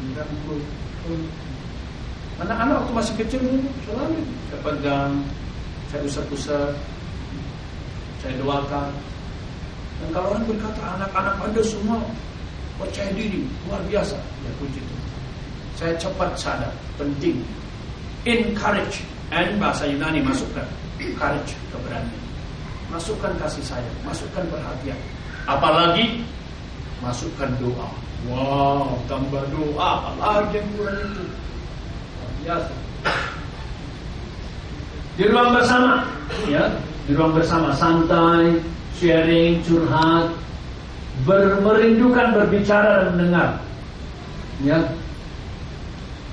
[0.02, 0.60] dirangkul.
[2.38, 5.12] Anak-anak waktu masih kecil dulu selalu saya pegang,
[5.90, 6.72] saya usap-usap,
[8.22, 8.90] saya doakan.
[9.98, 11.98] Dan kalau orang berkata anak-anak anda semua
[12.78, 14.14] percaya diri luar biasa,
[14.46, 15.06] ya puji Tuhan.
[15.74, 17.42] Saya cepat sadar penting
[18.26, 19.02] encourage
[19.34, 20.66] and bahasa Yunani masukkan
[21.18, 22.22] courage keberanian,
[22.90, 24.98] masukkan kasih sayang, masukkan perhatian,
[25.46, 26.22] apalagi
[27.02, 27.90] masukkan doa.
[28.26, 31.22] Wow, tambah doa, apalagi yang kurang itu.
[31.22, 32.74] Luar Biasa.
[35.14, 36.02] Di ruang bersama,
[36.50, 36.66] ya,
[37.06, 38.58] di ruang bersama santai,
[38.98, 40.34] sharing, curhat,
[41.22, 43.50] ber, merindukan berbicara dan mendengar.
[44.66, 44.78] Ya.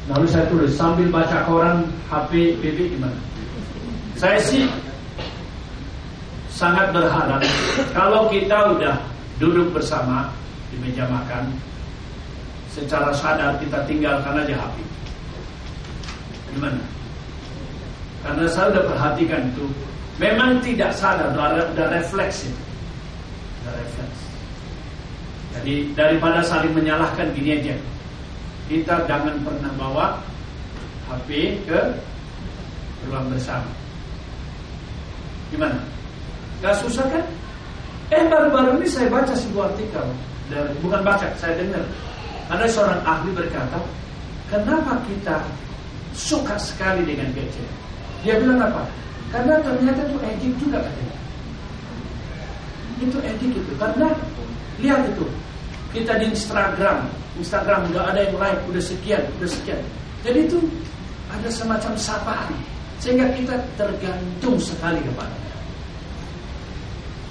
[0.09, 3.17] Lalu saya tulis sambil baca koran HP BB gimana?
[4.17, 4.69] Saya sih
[6.53, 7.41] sangat berharap
[7.97, 8.95] kalau kita udah
[9.41, 10.29] duduk bersama
[10.69, 11.51] di meja makan,
[12.71, 14.75] secara sadar kita tinggalkan aja HP.
[16.55, 16.81] Gimana?
[18.23, 19.65] Karena saya udah perhatikan itu,
[20.21, 22.63] memang tidak sadar, udah refleks itu.
[23.63, 24.19] Udah refleks.
[25.55, 27.75] Jadi daripada saling menyalahkan gini aja,
[28.67, 30.05] kita jangan pernah bawa
[31.11, 31.79] HP ke
[33.07, 33.69] ruang bersama.
[35.53, 35.77] Gimana?
[36.59, 37.25] Gak susah kan?
[38.13, 40.05] Eh baru-baru ini saya baca sebuah artikel
[40.49, 41.81] dan bukan baca, saya dengar.
[42.45, 43.81] Ada seorang ahli berkata,
[44.49, 45.41] kenapa kita
[46.13, 47.69] suka sekali dengan gadget?
[48.21, 48.85] Dia bilang apa?
[49.35, 51.17] Karena ternyata itu edik juga katanya.
[53.03, 53.71] Itu edik itu.
[53.75, 54.07] Karena
[54.79, 55.27] lihat itu,
[55.91, 59.83] kita di Instagram, Instagram udah ada yang like, udah sekian, udah sekian.
[60.23, 60.63] Jadi itu
[61.27, 62.55] ada semacam sapaan
[63.03, 65.35] sehingga kita tergantung sekali kepada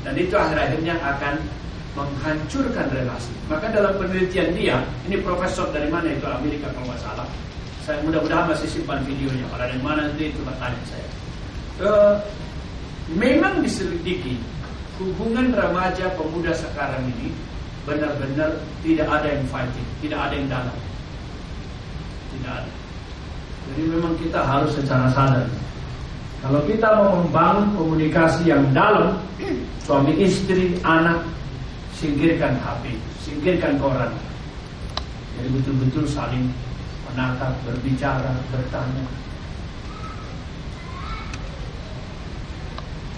[0.04, 1.34] dan itu akhir-akhirnya akan
[1.96, 3.32] menghancurkan relasi.
[3.48, 4.76] Maka dalam penelitian dia,
[5.08, 7.26] ini profesor dari mana itu Amerika kalau nggak salah.
[7.80, 9.48] Saya mudah-mudahan masih simpan videonya.
[9.48, 11.08] Kalau dari mana itu itu bertanya saya.
[11.82, 12.22] Uh,
[13.10, 14.38] memang diselidiki
[15.02, 17.34] hubungan remaja pemuda sekarang ini
[17.82, 20.76] benar-benar tidak ada yang fighting, tidak ada yang dalam,
[22.32, 22.72] tidak ada.
[23.64, 25.48] Jadi memang kita harus secara sadar.
[26.44, 29.16] Kalau kita mau membangun komunikasi yang dalam,
[29.84, 31.24] suami istri, anak,
[31.96, 32.94] singkirkan HP,
[33.24, 34.12] singkirkan koran.
[35.40, 36.52] Jadi betul-betul saling
[37.10, 39.04] menatap, berbicara, bertanya.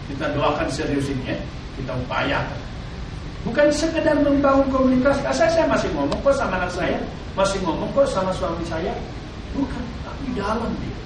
[0.07, 1.39] Kita doakan serius ini ya,
[1.79, 2.61] kita upayakan.
[3.47, 5.23] Bukan sekedar membangun komunikasi.
[5.31, 6.99] Saya, saya masih ngomong kok sama anak saya,
[7.39, 8.91] masih ngomong kok sama suami saya.
[9.55, 10.97] Bukan, tapi dalam dia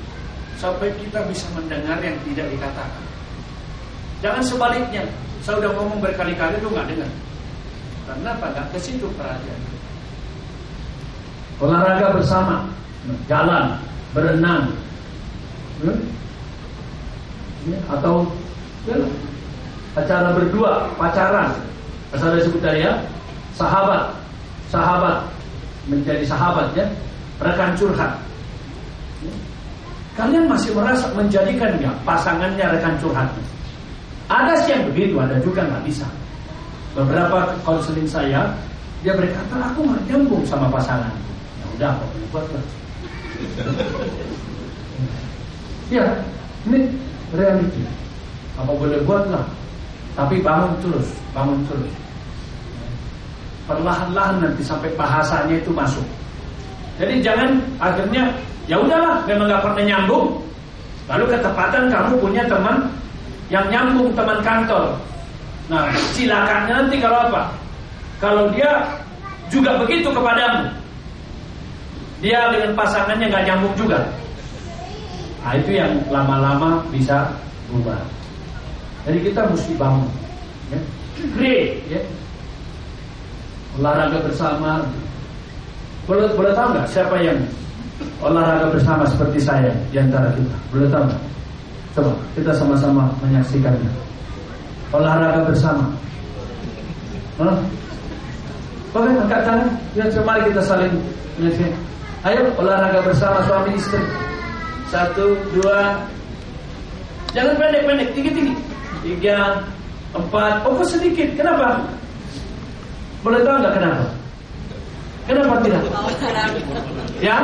[0.60, 3.04] sampai kita bisa mendengar yang tidak dikatakan.
[4.20, 5.04] Jangan sebaliknya.
[5.40, 7.08] Saya udah ngomong berkali-kali lu nggak dengar.
[8.04, 8.30] Karena?
[8.36, 9.60] Nggak ke situ perhatian.
[11.60, 12.68] Olahraga bersama,
[13.28, 13.76] jalan,
[14.16, 14.72] berenang,
[15.84, 16.00] hmm?
[17.88, 18.24] atau
[19.96, 21.50] acara berdua, pacaran,
[22.14, 22.94] asal disebut tadi ya,
[23.58, 24.14] sahabat,
[24.70, 25.26] sahabat
[25.90, 26.86] menjadi sahabat ya,
[27.42, 28.12] rekan curhat.
[29.20, 29.32] Ya.
[30.14, 33.28] Kalian masih merasa menjadikan nggak pasangannya rekan curhat?
[34.30, 36.06] Ada sih yang begitu, ada juga nggak bisa.
[36.94, 38.46] Beberapa konseling saya,
[39.02, 41.10] dia berkata aku nggak nyambung sama pasangan.
[41.58, 42.64] Ya udah, kok buat lah.
[45.94, 46.06] ya,
[46.70, 46.80] ini
[47.34, 47.82] reality.
[48.60, 49.44] Apa boleh buat lah.
[50.12, 51.92] Tapi bangun terus, bangun terus.
[53.64, 56.04] Perlahan-lahan nanti sampai bahasanya itu masuk.
[57.00, 58.28] Jadi jangan akhirnya
[58.68, 60.28] ya udahlah memang nggak pernah nyambung.
[61.08, 62.76] Lalu ketepatan kamu punya teman
[63.48, 64.94] yang nyambung teman kantor.
[65.70, 67.42] Nah, silakannya nanti kalau apa?
[68.20, 68.84] Kalau dia
[69.48, 70.66] juga begitu kepadamu,
[72.20, 73.98] dia dengan pasangannya nggak nyambung juga.
[75.40, 77.32] Nah, itu yang lama-lama bisa
[77.70, 77.96] berubah.
[79.08, 80.08] Jadi kita mesti bangun,
[80.68, 80.80] ya.
[81.36, 82.00] Great, ya.
[83.80, 84.84] Olahraga bersama.
[86.04, 87.38] Boleh, boleh tahu nggak siapa yang
[88.20, 90.56] olahraga bersama seperti saya di antara kita?
[90.74, 91.22] Boleh tahu nggak?
[91.96, 93.90] Coba kita sama-sama menyaksikannya.
[94.90, 95.84] Olahraga bersama.
[97.38, 97.56] Hah?
[98.90, 99.70] Oke, angkat tangan.
[99.94, 100.92] Ya, mari kita saling
[101.38, 101.74] menyaksikan.
[102.20, 104.02] Ayo olahraga bersama suami istri.
[104.92, 105.94] Satu, dua.
[107.30, 108.54] Jangan pendek-pendek, tinggi-tinggi.
[109.00, 109.64] Tiga,
[110.12, 110.52] empat.
[110.68, 111.28] Oh, kok sedikit?
[111.32, 111.80] Kenapa?
[113.24, 114.04] Boleh tahu nggak kenapa?
[115.24, 115.82] Kenapa tidak?
[117.20, 117.36] Ya?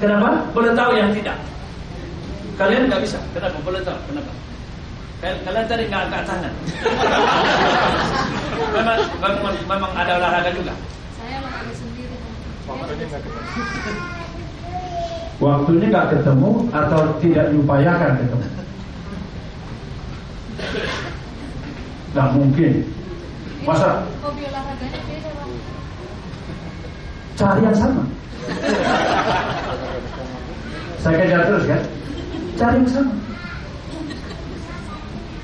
[0.00, 0.28] Kenapa?
[0.52, 1.36] Boleh tahu yang tidak?
[2.60, 3.16] Kalian nggak bisa.
[3.32, 3.56] Kenapa?
[3.64, 4.32] Boleh tahu kenapa?
[5.20, 6.52] Kalian tadi nggak angkat tangan.
[8.76, 10.72] memang, memang, memang ada olahraga juga.
[11.16, 12.16] Saya olahraga sendiri.
[15.40, 18.59] Waktunya nggak ketemu atau tidak diupayakan ketemu?
[22.10, 22.72] Nggak mungkin.
[23.62, 25.48] Masa Hobi olahraganya beda, Pak.
[27.38, 28.02] cari yang sama?
[31.00, 31.82] Saya kejar terus kan?
[32.58, 33.14] Cari yang sama.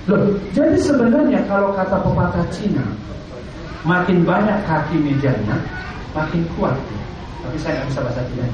[0.06, 0.22] Loh,
[0.54, 2.86] jadi sebenarnya kalau kata pepatah Cina,
[3.82, 5.58] makin banyak kaki mejanya,
[6.14, 6.78] makin kuat.
[7.42, 8.46] Tapi saya nggak bisa bahasa Cina.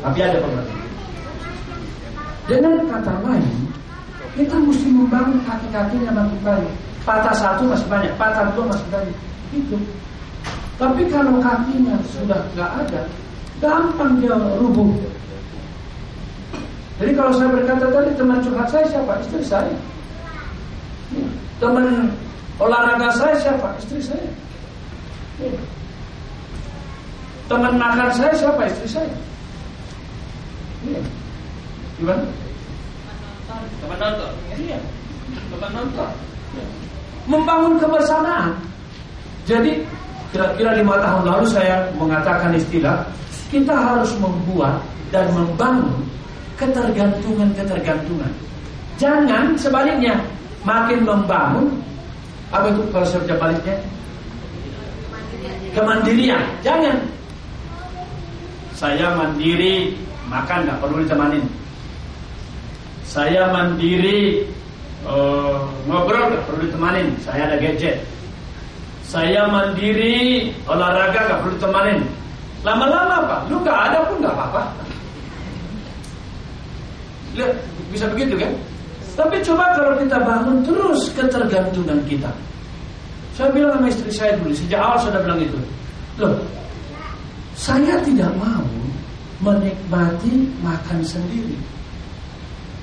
[0.00, 0.78] Tapi ada pepatah.
[2.48, 3.56] Dengan kata lain,
[4.38, 6.74] kita mesti membangun kaki-kakinya makin banyak.
[7.02, 9.16] Patah satu masih banyak, patah dua masih banyak.
[9.50, 9.74] Itu.
[10.78, 13.02] Tapi kalau kakinya sudah nggak ada,
[13.58, 14.94] gampang dia rubuh.
[17.02, 19.12] Jadi kalau saya berkata tadi teman curhat saya siapa?
[19.26, 19.74] Istri saya.
[21.14, 21.26] Ya.
[21.58, 22.14] Teman
[22.62, 23.74] olahraga saya siapa?
[23.82, 24.28] Istri saya.
[25.42, 25.50] Ya.
[27.50, 28.62] Teman makan saya siapa?
[28.70, 29.14] Istri saya.
[30.86, 31.00] Ya.
[31.98, 32.22] Gimana?
[33.48, 34.32] Teman nonton.
[34.60, 34.78] Iya.
[35.48, 36.10] Teman nonton.
[36.52, 36.64] Ya.
[37.24, 38.52] Membangun kebersamaan.
[39.48, 39.80] Jadi
[40.28, 43.00] kira-kira lima tahun lalu saya mengatakan istilah
[43.48, 44.76] kita harus membuat
[45.08, 46.04] dan membangun
[46.60, 48.28] ketergantungan-ketergantungan.
[49.00, 50.20] Jangan sebaliknya
[50.68, 51.72] makin membangun
[52.52, 53.76] apa itu kalau saya baliknya
[55.72, 56.44] kemandirian.
[56.60, 56.96] Jangan.
[58.76, 59.96] Saya mandiri
[60.28, 61.44] makan nggak perlu ditemanin.
[63.08, 64.44] Saya mandiri
[65.08, 67.08] uh, ngobrol nggak perlu ditemanin.
[67.24, 68.04] Saya ada gadget.
[69.08, 72.00] Saya mandiri olahraga nggak perlu ditemanin.
[72.60, 73.36] Lama-lama apa?
[73.48, 74.62] Lu nggak ada pun nggak apa-apa.
[77.88, 78.52] Bisa begitu kan?
[79.16, 82.30] Tapi coba kalau kita bangun terus ketergantungan kita.
[83.32, 85.58] Saya bilang sama istri saya dulu, sejak awal sudah bilang itu.
[86.18, 86.34] Loh,
[87.54, 88.66] saya tidak mau
[89.40, 91.54] menikmati makan sendiri.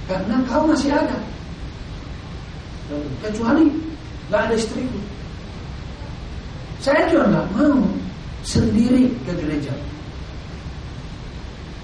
[0.05, 1.17] Karena kau masih ada.
[3.25, 3.65] Kecuali
[4.29, 4.99] nggak ada istriku.
[6.81, 7.81] Saya juga nggak mau
[8.45, 9.73] sendiri ke gereja.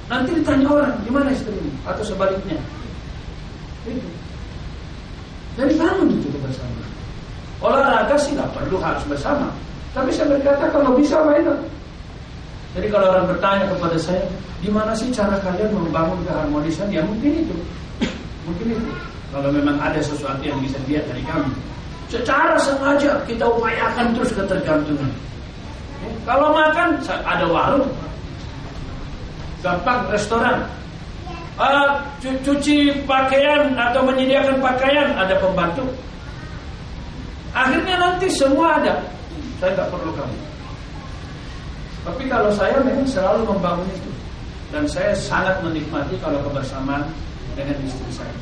[0.06, 2.60] Nanti ditanya orang gimana istrimu atau sebaliknya.
[5.57, 6.85] Jadi bangun itu bersama.
[7.61, 9.49] Olahraga sih nggak perlu harus bersama.
[9.91, 11.57] Tapi saya berkata kalau bisa mainan.
[12.72, 14.23] Jadi kalau orang bertanya kepada saya,
[14.64, 16.88] gimana sih cara kalian membangun keharmonisan?
[16.88, 17.56] Ya mungkin itu,
[18.46, 18.92] mungkin itu.
[19.32, 21.56] Kalau memang ada sesuatu yang bisa dilihat dari kami,
[22.12, 25.12] secara sengaja kita upayakan terus ketergantungan.
[26.28, 27.88] Kalau makan ada warung,
[29.64, 30.68] gampang restoran.
[31.62, 35.86] Uh, cuci pakaian atau menyediakan pakaian ada pembantu.
[37.54, 38.98] Akhirnya nanti semua ada.
[39.62, 40.38] Saya nggak perlu kamu.
[42.02, 44.12] Tapi kalau saya memang selalu membangun itu
[44.74, 47.06] dan saya sangat menikmati kalau kebersamaan
[47.56, 48.36] dengan istri saya.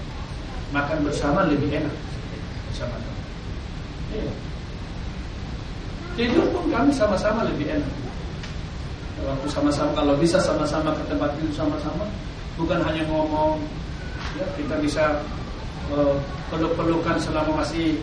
[0.70, 1.96] Makan bersama lebih enak
[2.70, 3.22] bersama kamu.
[4.14, 4.34] Iya.
[6.20, 7.94] Tidur pun kami sama-sama lebih enak.
[9.20, 12.08] Waktu sama-sama kalau bisa sama-sama ke tempat tidur sama-sama,
[12.56, 13.60] bukan hanya ngomong,
[14.40, 15.20] ya kita bisa
[15.92, 16.16] uh,
[16.48, 18.00] peluk-pelukan selama masih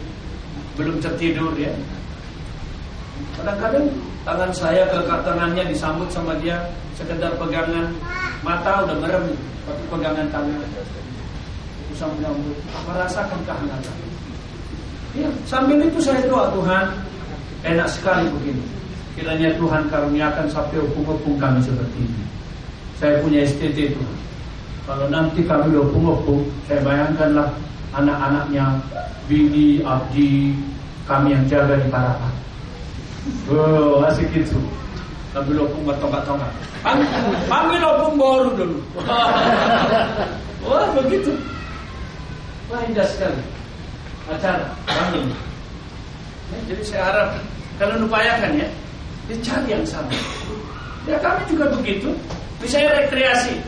[0.77, 1.73] belum tertidur ya.
[3.37, 3.89] Kadang-kadang
[4.29, 6.61] tangan saya ke tangannya disambut sama dia
[6.97, 7.93] sekedar pegangan
[8.41, 9.25] mata udah merem
[9.69, 10.61] tapi pegangan tangan
[11.87, 12.59] itu sambil menyambut
[12.89, 13.97] merasakan kehangatan.
[15.17, 16.87] Ya, sambil itu saya doa Tuhan
[17.65, 18.65] enak sekali begini.
[19.17, 22.25] Kiranya Tuhan karuniakan sampai opung-opung kami seperti ini.
[23.01, 24.17] Saya punya STT Tuhan.
[24.85, 27.49] Kalau nanti kami opung-opung, saya bayangkanlah
[27.97, 28.77] anak-anaknya
[29.27, 30.55] Bini, Abdi,
[31.09, 32.35] kami yang jaga di Parapat.
[33.51, 34.61] Oh, asik itu.
[35.37, 36.53] Kami opung bertongkat-tongkat.
[37.45, 38.79] Kami opung baru dulu.
[40.65, 41.37] Wah, begitu.
[42.73, 43.45] Wah, indah sekali.
[44.33, 45.29] Acara, kami.
[46.49, 47.29] Ya, jadi saya harap
[47.77, 48.69] kalian upayakan ya,
[49.29, 50.09] dicari yang sama.
[51.05, 52.17] Ya kami juga begitu.
[52.65, 53.61] Misalnya rekreasi,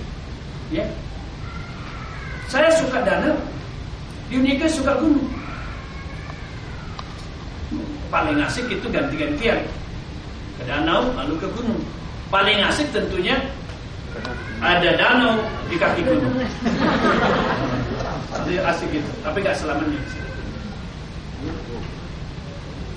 [0.73, 0.89] ya.
[2.49, 3.37] Saya suka danau,
[4.33, 5.29] Unika suka gunung.
[8.09, 9.61] Paling asik itu ganti-gantian
[10.59, 11.81] ke danau lalu ke gunung.
[12.29, 13.39] Paling asik tentunya
[14.59, 15.39] ada danau
[15.71, 16.35] di kaki gunung.
[18.35, 20.01] Jadi asik itu, tapi gak selamanya.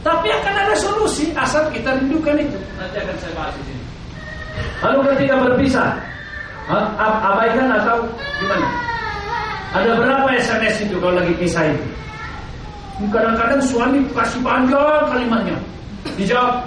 [0.01, 2.57] Tapi akan ada solusi asal kita rindukan itu.
[2.81, 3.83] Nanti akan saya bahas di sini.
[4.81, 5.89] Lalu ketika berpisah,
[6.97, 8.01] abaikan atau
[8.41, 8.67] gimana?
[9.71, 11.85] Ada berapa SMS itu kalau lagi pisah itu?
[13.13, 15.57] Kadang-kadang suami kasih panjang kalimatnya.
[16.17, 16.65] Dijawab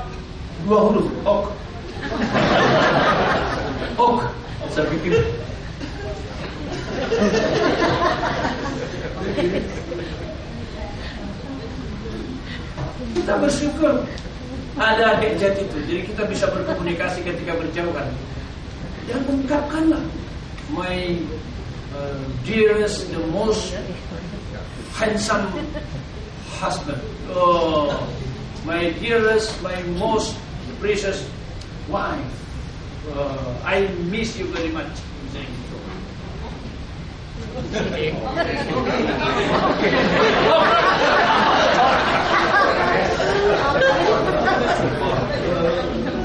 [0.64, 1.46] dua huruf, ok.
[4.00, 4.20] ok.
[4.72, 5.12] Saya pikir
[13.14, 13.92] kita bersyukur
[14.74, 15.78] ada adik jati itu.
[15.86, 18.08] Jadi kita bisa berkomunikasi ketika berjauhan.
[19.04, 20.02] Dan ungkapkanlah
[20.72, 21.20] my
[21.92, 22.18] uh,
[22.48, 23.76] dearest, the most
[24.96, 25.46] handsome
[26.58, 27.00] husband.
[27.30, 27.92] Oh,
[28.64, 30.34] my dearest, my most
[30.84, 31.24] precious
[31.88, 32.20] wife.
[33.16, 34.84] Uh, I miss you very much.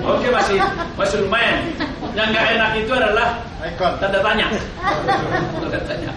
[0.04, 0.60] Oke masih
[1.00, 1.64] masih lumayan.
[2.12, 3.40] Yang nggak enak itu adalah
[3.80, 4.52] tanda tanya.
[5.64, 6.12] Tanda tanya.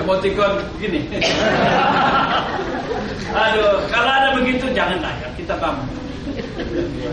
[0.00, 1.04] Emoticon gini.
[3.44, 6.09] Aduh, kalau ada begitu janganlah ya kita bangun.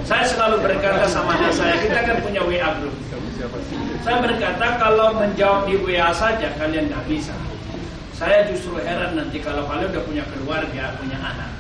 [0.08, 2.96] Saya selalu berkata sama anak saya, kita kan punya WA group.
[4.02, 7.36] Saya berkata kalau menjawab di WA saja kalian nggak bisa.
[8.18, 11.52] Saya justru heran nanti kalau kalian udah punya keluarga, punya anak.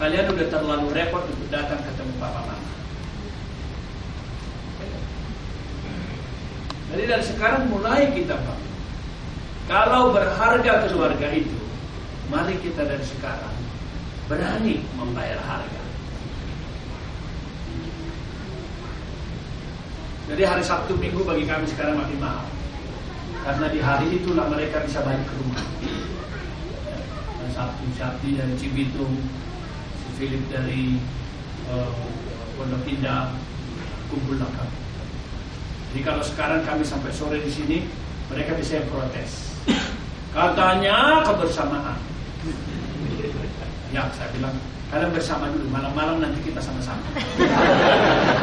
[0.00, 2.70] Kalian udah terlalu repot untuk datang ketemu papa mama.
[6.90, 8.70] Jadi dari sekarang mulai kita bangun.
[9.70, 11.58] Kalau berharga keluarga itu,
[12.32, 13.54] mari kita dari sekarang
[14.26, 15.79] berani membayar harga.
[20.30, 22.46] Jadi hari Sabtu Minggu bagi kami sekarang makin mahal.
[23.42, 25.64] Karena di hari itulah mereka bisa balik ke rumah.
[27.42, 29.18] Dan Sabtu Sabti dari Cibitung,
[29.98, 31.02] si Philip dari
[31.66, 31.90] uh,
[32.54, 33.34] Pondok Indah,
[34.06, 34.78] kumpullah kami.
[35.90, 37.82] Jadi kalau sekarang kami sampai sore di sini,
[38.30, 39.58] mereka bisa protes.
[40.30, 41.98] Katanya kebersamaan.
[43.90, 44.54] Ya, saya bilang
[44.90, 47.02] kalian bersama dulu, malam-malam nanti kita sama-sama.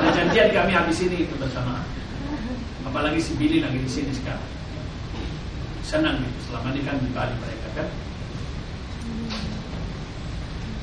[0.08, 1.84] Nah, janjian kami habis ini itu bersama.
[2.88, 4.48] Apalagi si Billy lagi di sini sekarang.
[5.84, 7.88] Senang gitu, selama ini kan di Bali mereka kan.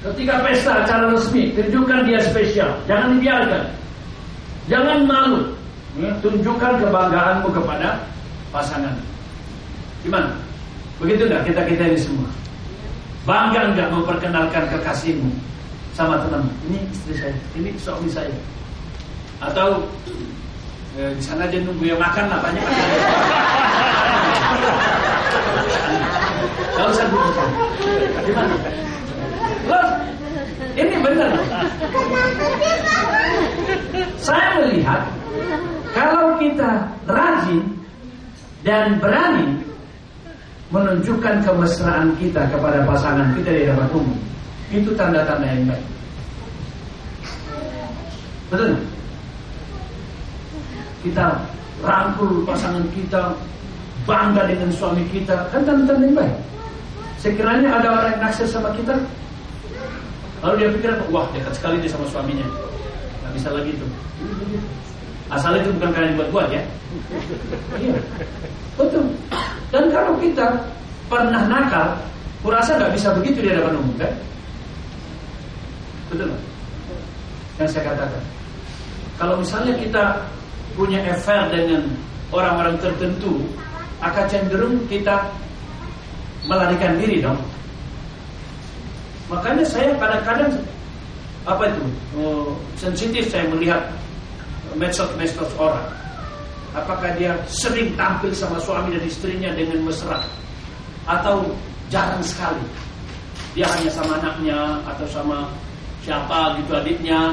[0.05, 3.65] Ketika pesta acara resmi, tunjukkan dia spesial, jangan dibiarkan.
[4.69, 5.41] Jangan malu,
[5.97, 8.05] ya, tunjukkan kebanggaanmu kepada
[8.53, 8.93] pasangan.
[10.05, 10.37] Gimana?
[11.01, 12.29] Begitu enggak kita kita ini semua?
[13.25, 15.33] Bangga enggak memperkenalkan kekasihmu
[15.95, 16.43] sama teman?
[16.67, 18.35] Ini istri saya, ini suami saya.
[19.39, 19.87] Atau
[20.99, 22.65] eh, di sana aja nunggu yang makan lah banyak.
[26.75, 27.31] Gak usah dulu.
[28.27, 28.55] Gimana?
[29.71, 29.87] Loh,
[30.75, 31.31] ini benar.
[34.19, 35.01] Saya melihat
[35.95, 37.63] kalau kita rajin
[38.67, 39.63] dan berani
[40.75, 44.19] menunjukkan kemesraan kita kepada pasangan kita di hadapan umum,
[44.83, 45.87] itu tanda-tanda yang baik.
[48.51, 48.73] Betul?
[51.05, 51.27] Kita
[51.85, 53.23] rangkul pasangan kita,
[54.09, 56.37] bangga dengan suami kita, kan tanda-tanda yang baik.
[57.21, 58.95] Sekiranya ada orang yang naksir sama kita,
[60.45, 62.45] lalu dia pikir, wah dekat sekali dia sama suaminya.
[63.35, 63.87] bisa lagi itu.
[65.27, 66.63] Asal itu bukan kalian buat-buat ya.
[67.81, 67.99] Iya.
[68.79, 69.11] Betul.
[69.75, 70.47] Dan kalau kita
[71.11, 71.99] pernah nakal,
[72.45, 74.13] kurasa nggak bisa begitu di hadapan umum kan?
[76.15, 76.31] Betul.
[77.59, 78.23] Yang saya katakan.
[79.19, 80.05] Kalau misalnya kita
[80.79, 81.91] punya affair dengan
[82.31, 83.43] orang-orang tertentu,
[83.99, 85.27] akan cenderung kita
[86.47, 87.39] melarikan diri dong.
[89.27, 90.55] Makanya saya kadang-kadang
[91.45, 91.83] apa itu
[92.23, 93.91] oh, sensitif saya melihat
[94.79, 95.91] medsos-medsos orang.
[96.75, 100.23] Apakah dia sering tampil sama suami dan istrinya dengan mesra
[101.07, 101.43] atau
[101.91, 102.63] jarang sekali
[103.55, 105.47] dia hanya sama anaknya atau sama
[106.05, 107.33] siapa gitu adiknya.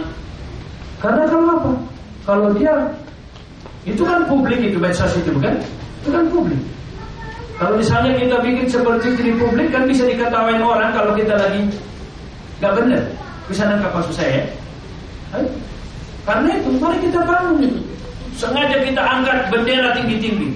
[1.03, 1.71] Karena kalau apa?
[2.23, 2.73] Kalau dia
[3.83, 5.59] itu kan publik itu medsos itu bukan?
[6.01, 6.61] Itu kan publik.
[7.61, 11.61] Kalau misalnya kita bikin seperti di publik kan bisa diketawain orang kalau kita lagi
[12.57, 13.03] nggak benar.
[13.49, 14.41] Bisa nangkap maksud saya?
[15.35, 15.49] Ayo.
[16.23, 17.79] Karena itu mari kita bangun itu.
[18.37, 20.55] Sengaja kita angkat bendera tinggi-tinggi.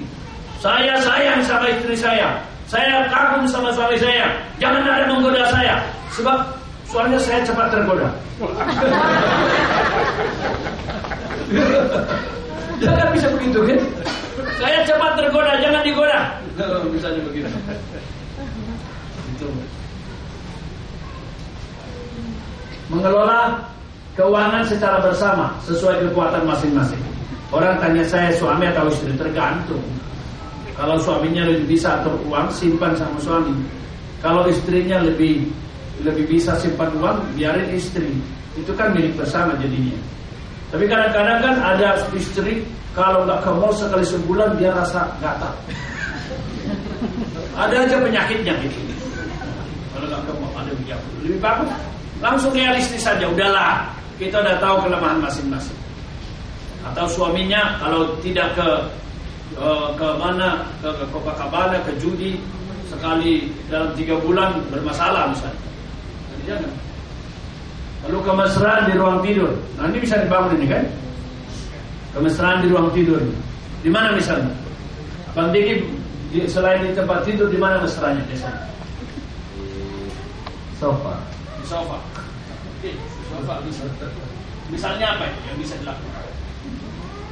[0.62, 2.40] Saya sayang sama istri saya.
[2.66, 4.26] Saya kagum sama suami saya.
[4.58, 5.78] Jangan ada menggoda saya.
[6.14, 6.42] Sebab
[6.90, 8.08] soalnya saya cepat tergoda.
[12.76, 13.80] Jangan bisa begitu kan?
[14.56, 16.20] Saya cepat tergoda, jangan digoda.
[16.88, 17.48] Misalnya begitu.
[19.36, 19.48] Itu.
[22.86, 23.60] Mengelola
[24.16, 27.02] keuangan secara bersama sesuai kekuatan masing-masing.
[27.52, 29.82] Orang tanya saya suami atau istri tergantung.
[30.76, 33.54] Kalau suaminya lebih bisa atur uang simpan sama suami.
[34.20, 35.46] Kalau istrinya lebih
[36.04, 38.10] lebih bisa simpan uang biarin istri.
[38.56, 39.96] Itu kan milik bersama jadinya.
[40.72, 42.66] Tapi kadang-kadang kan ada istri
[42.96, 45.52] kalau nggak ke mall sekali sebulan dia rasa gatal.
[47.56, 48.80] Ada aja penyakitnya gitu.
[49.96, 51.10] Kalau nggak ke mall ada penyakit.
[51.24, 51.70] Lebih bagus
[52.20, 53.24] langsung realistis saja.
[53.28, 53.88] Udahlah
[54.20, 55.76] kita udah tahu kelemahan masing-masing.
[56.84, 58.68] Atau suaminya kalau tidak ke
[59.96, 62.36] ke mana ke, ke Copacabana ke judi
[62.92, 65.60] sekali dalam tiga bulan bermasalah misalnya.
[66.46, 66.72] Jangan.
[68.06, 69.50] Lalu kemesraan di ruang tidur.
[69.74, 70.84] Nah ini bisa dibangun ini kan?
[72.14, 73.18] Kemesraan di ruang tidur.
[73.82, 74.54] Di mana misalnya?
[75.34, 75.84] Bang Diki
[76.30, 78.62] di, selain di tempat tidur di mana mesranya biasanya?
[80.78, 81.18] Sofa.
[81.60, 81.98] Di sofa.
[82.78, 82.94] Oke,
[83.28, 83.82] sofa bisa.
[84.70, 86.24] Misalnya apa yang bisa dilakukan?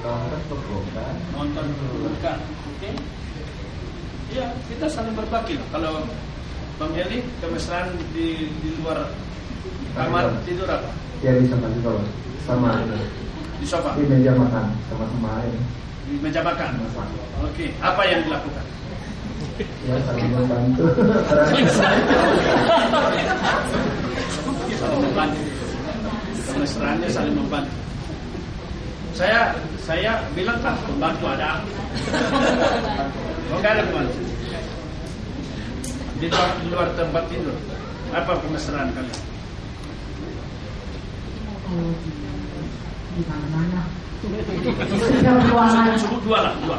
[0.04, 1.16] Nonton perbukaan.
[1.32, 1.66] Nonton
[2.02, 2.38] bukan.
[2.76, 2.90] Oke.
[4.34, 5.68] Iya, kita saling berbagi lah.
[5.72, 6.02] Kalau
[6.74, 9.06] Eli kemesraan di di luar
[9.94, 10.90] kamar tidur apa?
[11.22, 12.02] Ya bisa kasih tahu.
[12.44, 12.82] Sama
[13.62, 15.60] Di sofa, di meja makan sama-sama aja.
[16.04, 16.76] di meja makan.
[17.46, 18.64] Oke, apa yang dilakukan?
[19.86, 20.84] Ya saling membantu.
[24.74, 25.40] saling membantu.
[26.44, 27.74] Kemesraannya saling membantu.
[29.14, 31.50] Saya saya bilang kan pembantu ada.
[33.52, 34.18] Oh nggak ada pembantu.
[36.18, 37.56] Di luar, di luar tempat tidur.
[38.14, 39.20] Apa kemesraan kalian?
[43.14, 43.82] di mana-mana.
[46.00, 46.76] Cukup dua lah, dua.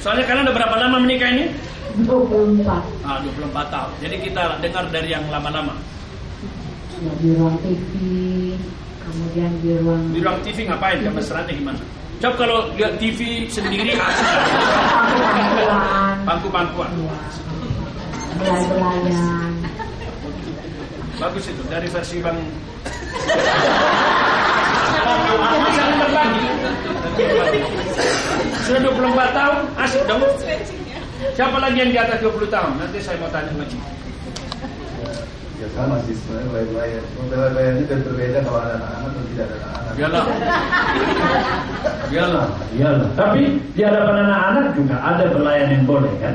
[0.00, 1.44] Soalnya kalian udah berapa lama menikah ini?
[2.06, 3.92] 24 Ah, 24 tahun.
[4.04, 5.74] Jadi kita dengar dari yang lama-lama.
[6.96, 7.92] ya, di ruang TV,
[9.04, 11.00] kemudian di ruang Di ruang TV ngapain?
[11.04, 11.82] Kemesraannya gimana?
[12.16, 14.26] Coba kalau lihat TV sendiri asik.
[16.24, 16.90] pangkuan, Pangku-pangkuan.
[21.16, 22.36] Bagus itu dari versi Bang
[25.76, 26.46] Saling berbagi.
[28.66, 30.22] Sudah 24 tahun, asik dong.
[31.36, 32.72] Siapa lagi yang di atas 20 tahun?
[32.80, 33.78] Nanti saya mau tanya lagi.
[35.56, 37.02] Ya sama sih sebenarnya bayar-bayar.
[37.32, 39.94] Bayar-bayarnya dan berbeda kalau ada anak-anak atau tidak ada anak-anak.
[39.96, 40.24] Iyalah.
[42.12, 42.46] Iyalah,
[42.76, 43.08] iyalah.
[43.16, 43.42] Tapi
[43.72, 46.34] di hadapan anak-anak juga ada belayan yang boleh kan?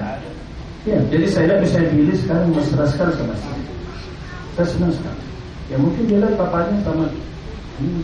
[0.89, 3.61] Ya, jadi saya lihat bisa pilih sekarang mesra sekali sama saya.
[4.57, 5.23] Saya senang sekali.
[5.69, 7.05] Ya mungkin dia lihat papanya sama
[7.77, 8.01] hmm.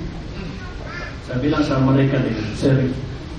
[1.26, 2.94] Saya bilang sama mereka dengan serius.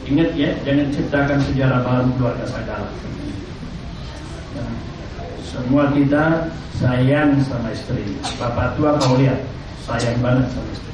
[0.05, 2.89] Ingat ya, jangan ciptakan sejarah baru keluarga segala.
[4.59, 4.65] Ya.
[5.49, 6.45] Semua kita
[6.77, 8.05] sayang sama istri.
[8.37, 9.41] Bapak tua kau lihat,
[9.89, 10.93] sayang banget sama istri.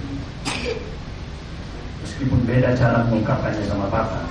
[2.07, 4.23] Meskipun beda cara mengungkapkannya sama bapak.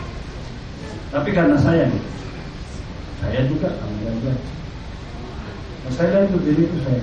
[1.12, 1.92] Tapi karena sayang,
[3.20, 3.68] saya juga
[4.00, 4.34] dia juga.
[5.84, 7.00] Nah, saya itu diri itu saya.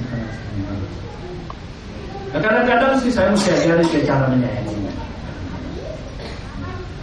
[2.30, 4.92] Nah, kadang-kadang sih saya mesti ajarin ke cara menyayanginya.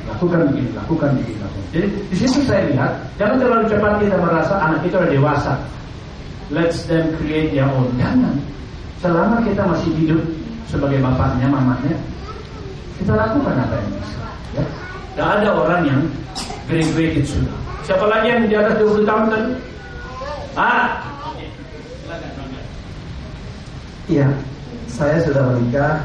[0.09, 1.67] Lakukan begini, lakukan begini, lakukan.
[1.75, 2.91] Jadi di situ saya lihat,
[3.21, 5.53] jangan terlalu cepat kita merasa anak kita udah dewasa.
[6.47, 7.91] Let's them create their own.
[7.99, 8.35] Jangan.
[9.03, 10.23] Selama kita masih hidup,
[10.71, 11.95] sebagai bapaknya, mamanya,
[12.97, 14.21] kita lakukan apa yang bisa.
[14.55, 14.65] Ya.
[15.17, 16.01] Gak ada orang yang
[16.71, 17.57] graduated sudah.
[17.83, 19.51] Siapa lagi yang di atas 20 tahun tadi?
[20.57, 21.07] Ah,
[24.07, 24.31] Iya,
[24.87, 25.99] saya sudah menikah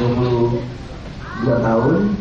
[0.00, 2.16] 22 tahun.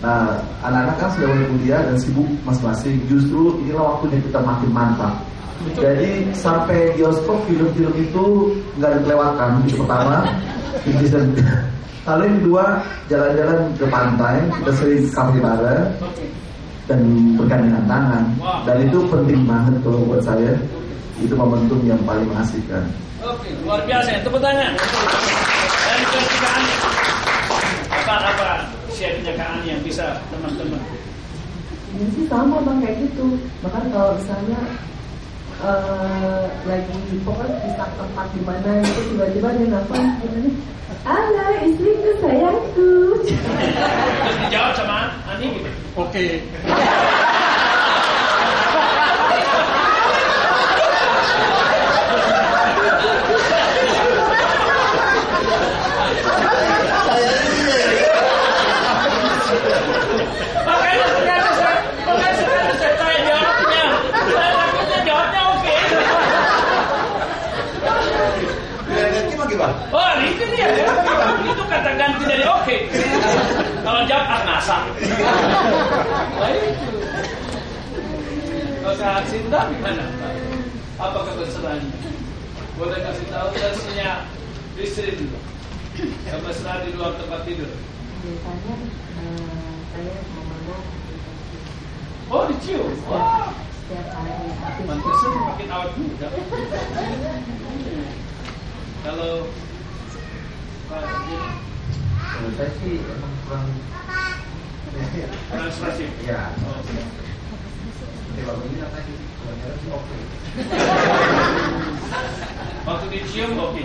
[0.00, 2.96] Nah, anak-anak kan sudah mulai kuliah dan sibuk masing-masing.
[3.04, 5.12] Justru inilah waktunya kita makin mantap.
[5.78, 8.24] Jadi sampai bioskop film-film itu
[8.76, 10.26] nggak dilewatkan itu pertama.
[12.02, 12.64] Lalu yang kedua
[13.06, 15.86] jalan-jalan ke pantai, kita sering kafe bareng
[16.90, 17.00] dan
[17.38, 18.24] bergandengan tangan.
[18.66, 20.52] Dan itu penting banget kalau buat saya.
[21.22, 22.82] Itu momentum yang paling mengasihkan.
[23.22, 24.18] Oke, luar biasa.
[24.26, 24.74] Tepuk tangan.
[24.74, 26.74] Dan ketiga Ani.
[27.86, 28.48] Apa apa
[28.90, 30.82] sharingnya Kak Ani yang bisa teman-teman?
[31.94, 33.38] Ini sih sama bang kayak gitu.
[33.62, 34.58] Bahkan kalau misalnya
[35.62, 40.50] eh, lagi pokoknya di tempat di mana itu tiba-tiba dia nelfon gimana?
[41.02, 42.90] Halo istriku sayangku.
[43.26, 45.70] Terus dijawab sama Ani gitu.
[45.98, 46.26] Oke.
[60.62, 61.76] Makanya ternyata saya,
[62.06, 63.84] makanya sekarang saya tanya jawabnya.
[64.22, 65.76] Saya takutnya jawabnya oke.
[69.92, 70.66] Oh, itu dia.
[71.46, 72.76] Itu kata ganti dari oke.
[73.82, 74.02] Kalau
[74.62, 74.86] Nah,
[76.54, 76.90] itu.
[78.82, 80.06] Kalau saat cinta gimana?
[81.02, 81.90] Apa kebesarannya?
[82.78, 84.22] Boleh kasih tahu versinya
[84.78, 85.38] istri dulu.
[86.24, 87.70] Kemesraan di luar tempat tidur.
[88.22, 88.74] Biasanya
[89.18, 90.14] eh, saya
[92.32, 92.88] Oh, dicium.
[93.10, 96.28] Wah, setiap hari pantesan makin awet muda.
[99.02, 99.32] Kalau
[100.88, 101.42] Pak Jin,
[102.22, 103.68] Kalau saya sih emang kurang
[105.48, 106.06] kurang serasi.
[106.24, 106.52] ya.
[108.32, 109.16] Kalau begini apa sih?
[109.16, 110.16] Sebenarnya sih oke.
[112.82, 113.82] Waktu dicium oke.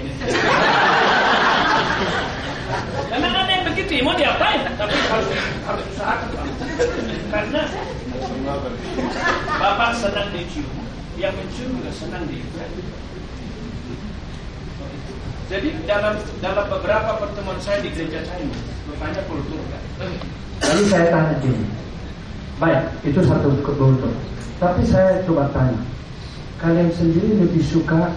[3.07, 4.67] Memang ada yang begitu, mau diapain?
[4.75, 5.27] Tapi harus
[5.63, 5.88] harus.
[5.95, 6.19] Pak.
[7.31, 7.61] Karena
[9.59, 10.67] Bapak senang dicium,
[11.19, 12.71] yang mencium juga senang diikat.
[15.47, 18.55] Jadi dalam dalam beberapa pertemuan saya di gereja China,
[18.97, 19.83] rupanya kultur kan.
[20.65, 21.65] Lalu saya tanya gini,
[22.57, 24.15] baik itu satu kebetulan.
[24.57, 25.77] Tapi saya coba tanya,
[26.57, 28.09] kalian sendiri lebih suka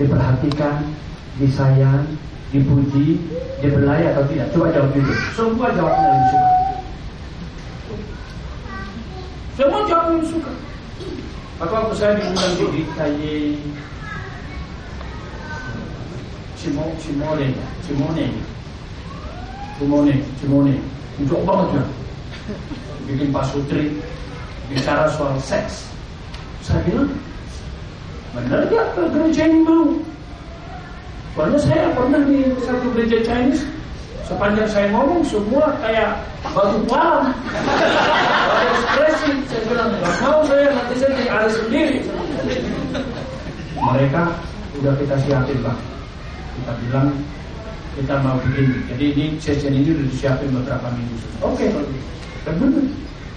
[0.00, 0.80] diperhatikan,
[1.36, 2.08] disayang,
[2.56, 3.20] dipuji,
[3.60, 4.48] dibelai atau tidak?
[4.56, 5.12] Coba jawab dulu.
[5.36, 6.50] Semua jawabnya lebih suka.
[9.60, 10.52] Semua jawab yang suka.
[11.58, 13.58] Maka waktu saya diundang di
[16.54, 17.50] Cimo, Cimone,
[17.82, 18.26] Cimone,
[19.78, 20.74] Cimone, Cimone,
[21.22, 21.84] untuk banget ya.
[23.06, 23.94] Bikin Pak Sutri
[24.68, 25.86] bicara soal seks.
[26.66, 27.08] Saya bilang,
[28.34, 29.86] benar gak ke gereja ini mau?
[31.32, 33.62] Soalnya saya pernah di satu gereja Chinese,
[34.26, 36.18] sepanjang saya ngomong semua kayak
[36.52, 36.82] batu.
[36.90, 41.96] Ada ekspresi, saya bilang, gak mau saya, nanti saya ada sendiri.
[43.78, 44.22] Mereka
[44.82, 45.76] udah kita siapin Pak.
[46.58, 47.08] Kita bilang,
[47.98, 48.78] kita mau begini.
[48.94, 51.16] Jadi ini session ini udah disiapin beberapa minggu.
[51.42, 52.08] Oke kalau gitu.
[52.46, 52.84] Dan benar,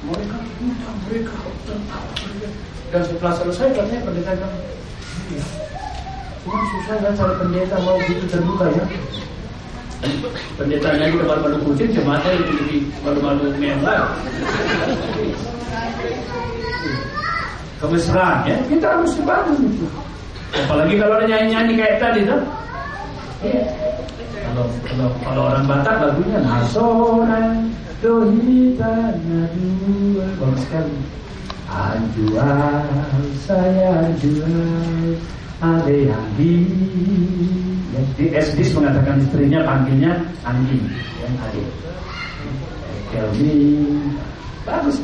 [0.06, 1.36] mereka minta mereka
[1.66, 2.14] tertawa.
[2.94, 4.54] Dan setelah selesai katanya pendeta bilang,
[5.34, 5.44] iya.
[6.42, 8.86] Cuma susah kan cari pendeta mau gitu terbuka ya.
[10.58, 14.10] Pendetanya juga malu-malu kucing, jemaatnya lebih malu-malu merah.
[17.82, 19.86] Kemesraan ya, kita harus bangun itu.
[20.52, 22.42] Apalagi kalau ada nyanyi-nyanyi kayak tadi tuh.
[23.42, 23.64] Iya.
[24.42, 27.70] Kalau kalau kalau orang Batak lagunya nasoran
[28.02, 28.94] dohita
[29.30, 30.26] nadua.
[30.42, 30.96] Bagus sekali.
[31.72, 32.84] Anjual
[33.48, 35.16] saya jual
[35.64, 36.68] ada yang di
[38.18, 40.12] di SD mengatakan istrinya panggilnya
[40.44, 40.84] anjing
[41.24, 41.64] yang ada
[43.14, 44.04] Kelvin
[44.68, 44.98] bagus.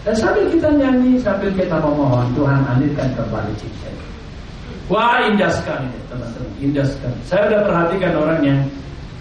[0.00, 4.09] Dan sambil kita nyanyi sambil kita memohon Tuhan alirkan kembali cinta
[4.90, 7.14] Wah indah sekali teman-teman, indah sekali.
[7.22, 8.60] Saya udah perhatikan orang yang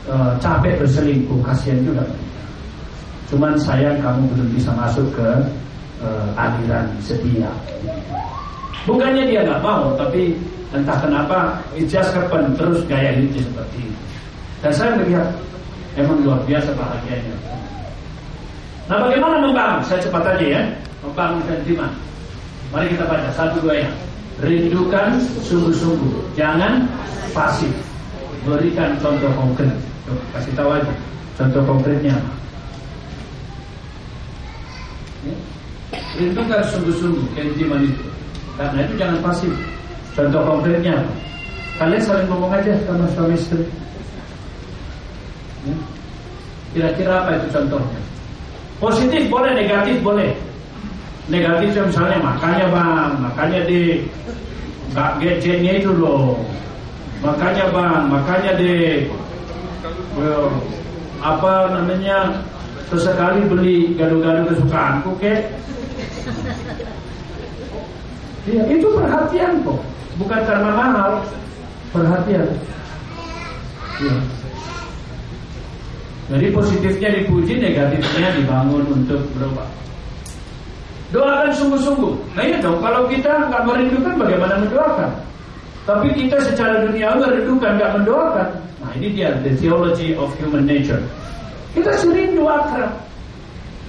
[0.10, 2.02] eh, capek berselingkuh, kasihan juga.
[3.30, 5.30] Cuman sayang kamu belum bisa masuk ke
[6.02, 7.54] eh, aliran setia.
[8.90, 10.34] Bukannya dia nggak mau, tapi
[10.74, 14.02] entah kenapa just happen terus gaya hidupnya seperti itu.
[14.66, 15.30] Dan saya melihat
[15.94, 17.36] emang luar biasa bahagianya.
[18.90, 19.86] Nah bagaimana membangun?
[19.86, 20.62] Saya cepat aja ya.
[21.06, 21.94] Membangunkan iman.
[22.74, 23.90] Mari kita baca satu dua ya.
[24.40, 26.88] Rindukan sungguh-sungguh, jangan
[27.36, 27.72] pasif.
[28.48, 29.76] berikan contoh konkret.
[30.08, 30.94] Coba kasih tahu aja
[31.36, 32.16] contoh konkretnya.
[35.28, 35.36] Ya.
[36.16, 38.08] Rindukan sungguh-sungguh keintiman itu.
[38.56, 39.52] Karena itu jangan pasif.
[40.16, 40.96] Contoh konkretnya?
[41.76, 43.64] Kalian saling ngomong aja sama suami istri.
[45.68, 45.76] Ya.
[46.76, 48.00] Kira-kira apa itu contohnya?
[48.80, 50.32] Positif boleh, negatif boleh.
[51.30, 54.02] Negatif misalnya makanya bang, makanya di
[54.90, 56.42] nggak gadgetnya itu loh.
[57.22, 59.06] Makanya bang, makanya di
[60.18, 60.50] well,
[61.22, 62.42] apa namanya
[62.90, 65.54] sesekali beli gado-gado kesukaanku kek.
[68.50, 69.86] Iya, itu perhatian kok,
[70.18, 71.22] bukan karena mahal,
[71.94, 72.50] perhatian.
[74.02, 74.18] Iya.
[76.30, 79.70] Jadi positifnya dipuji, negatifnya dibangun untuk berubah.
[81.10, 82.14] Doakan sungguh-sungguh.
[82.38, 85.10] Nah iya dong, kalau kita nggak merindukan bagaimana mendoakan?
[85.90, 88.48] Tapi kita secara dunia merindukan, nggak mendoakan.
[88.78, 91.02] Nah ini dia, the theology of human nature.
[91.74, 92.94] Kita sering doa akrab.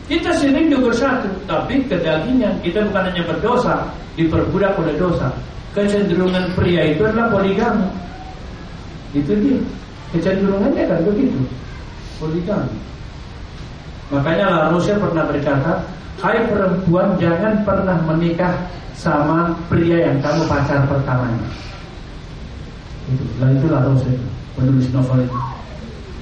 [0.09, 3.85] Kita sering bersatu, tapi kedagingan kita bukan hanya berdosa,
[4.17, 5.29] diperbudak oleh dosa.
[5.71, 7.87] Kecenderungan pria itu adalah poligami.
[9.15, 9.61] Itu dia.
[10.11, 11.39] Kecenderungannya kan begitu.
[12.19, 12.75] Poligami.
[14.11, 15.73] Makanya La pernah berkata,
[16.21, 18.53] Hai perempuan jangan pernah menikah
[18.93, 21.49] sama pria yang kamu pacar pertamanya.
[23.09, 24.13] Itu, dan itu La Roche
[24.53, 25.39] penulis novel itu.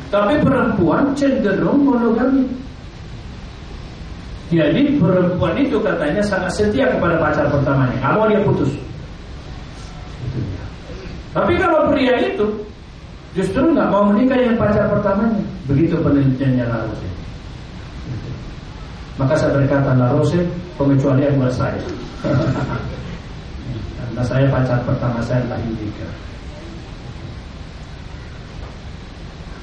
[0.09, 2.47] Tapi perempuan cenderung monogami.
[4.49, 7.99] Jadi perempuan itu katanya sangat setia kepada pacar pertamanya.
[7.99, 8.73] Kalau dia putus.
[11.35, 12.47] Tapi kalau pria itu
[13.37, 15.43] justru nggak mau menikah dengan pacar pertamanya.
[15.67, 17.03] Begitu penelitiannya La Rose.
[17.03, 17.28] Gitu.
[19.19, 20.39] Maka saya berkata La Rose
[20.79, 21.83] pengecualian buat saya.
[23.99, 26.09] Karena saya pacar pertama saya adalah Indika.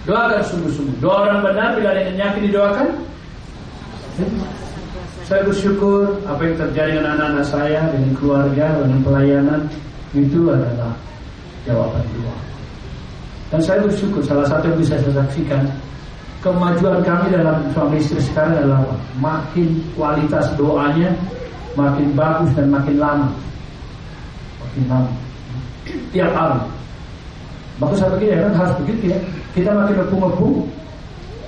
[0.06, 0.96] Doakan sungguh-sungguh.
[1.02, 2.88] Doa orang benar bila ada yang nyakit didoakan.
[5.26, 9.62] Saya bersyukur apa yang terjadi dengan anak-anak saya, dengan keluarga, dengan pelayanan
[10.14, 10.94] itu adalah
[11.66, 12.38] jawaban doa.
[13.50, 15.66] Dan saya bersyukur salah satu yang bisa saya saksikan
[16.46, 18.86] kemajuan kami dalam suami istri sekarang adalah?
[19.18, 21.10] Makin kualitas doanya
[21.74, 23.30] makin bagus dan makin lama.
[24.62, 25.12] Makin lama.
[26.14, 26.62] Tiap hari.
[27.98, 29.20] Saya pikir ya kan harus begitu ya.
[29.58, 30.56] Kita makin ngepung-ngepung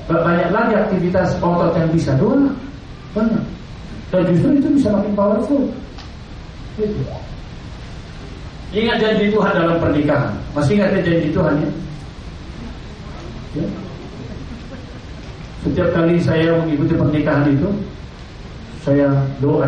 [0.10, 2.50] banyak lagi aktivitas otot yang bisa doa.
[3.14, 3.44] Banyak.
[4.10, 5.64] Dan justru itu bisa makin powerful.
[6.76, 7.02] Gitu.
[8.76, 10.34] Ingat janji Tuhan dalam pernikahan.
[10.52, 11.70] Masih ingat janji Tuhan ya?
[13.64, 13.68] ya?
[15.66, 17.70] Setiap kali saya mengikuti pernikahan itu,
[18.86, 19.10] saya
[19.42, 19.68] doa,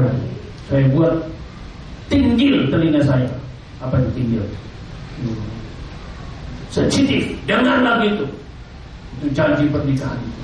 [0.69, 1.13] saya buat
[2.07, 3.29] tinggil telinga saya.
[3.81, 4.43] Apa itu tinggil?
[6.69, 8.25] Sensitif, dengarlah gitu.
[9.19, 10.43] Itu janji pernikahan itu.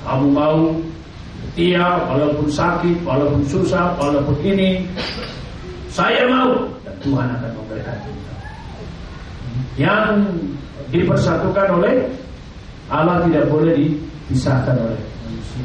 [0.00, 0.58] Kamu mau
[1.50, 4.88] setia, walaupun sakit, walaupun susah, walaupun ini,
[5.92, 6.56] saya mau
[6.86, 8.10] dan Tuhan akan memberkati.
[9.76, 10.08] Yang
[10.90, 11.94] dipersatukan oleh
[12.90, 15.64] Allah tidak boleh dipisahkan oleh manusia.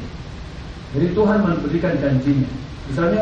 [0.94, 2.50] Jadi Tuhan memberikan janjinya.
[2.86, 3.22] Misalnya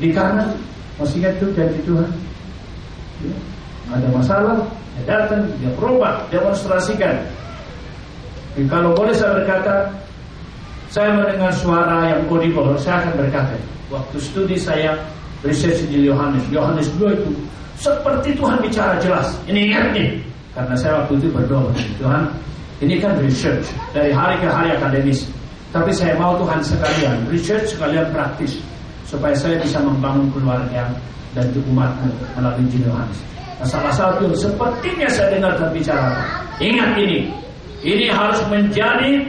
[0.00, 0.48] di kanan
[0.96, 2.10] masih ingat itu janji Tuhan.
[3.24, 3.36] Ya,
[3.92, 4.56] ada masalah,
[4.96, 7.16] dia datang, dia berubah, demonstrasikan.
[8.56, 9.88] Jadi, kalau boleh saya berkata,
[10.88, 13.56] saya mendengar suara yang audible, saya akan berkata,
[13.92, 14.96] waktu studi saya
[15.44, 17.30] riset di Yohanes, Yohanes 2 itu
[17.76, 19.36] seperti Tuhan bicara jelas.
[19.44, 20.08] Ini ingat nih,
[20.56, 21.68] karena saya waktu itu berdoa,
[22.00, 22.22] Tuhan,
[22.84, 25.24] ini kan research dari hari ke hari akademis.
[25.72, 28.60] Tapi saya mau Tuhan sekalian research sekalian praktis
[29.08, 30.92] supaya saya bisa membangun keluarga
[31.36, 33.18] dan umatmu melalui Yohanes.
[33.64, 36.20] Salah satu yang sepertinya saya dengar terbicara.
[36.60, 37.32] Ingat ini,
[37.80, 39.24] ini harus menjadi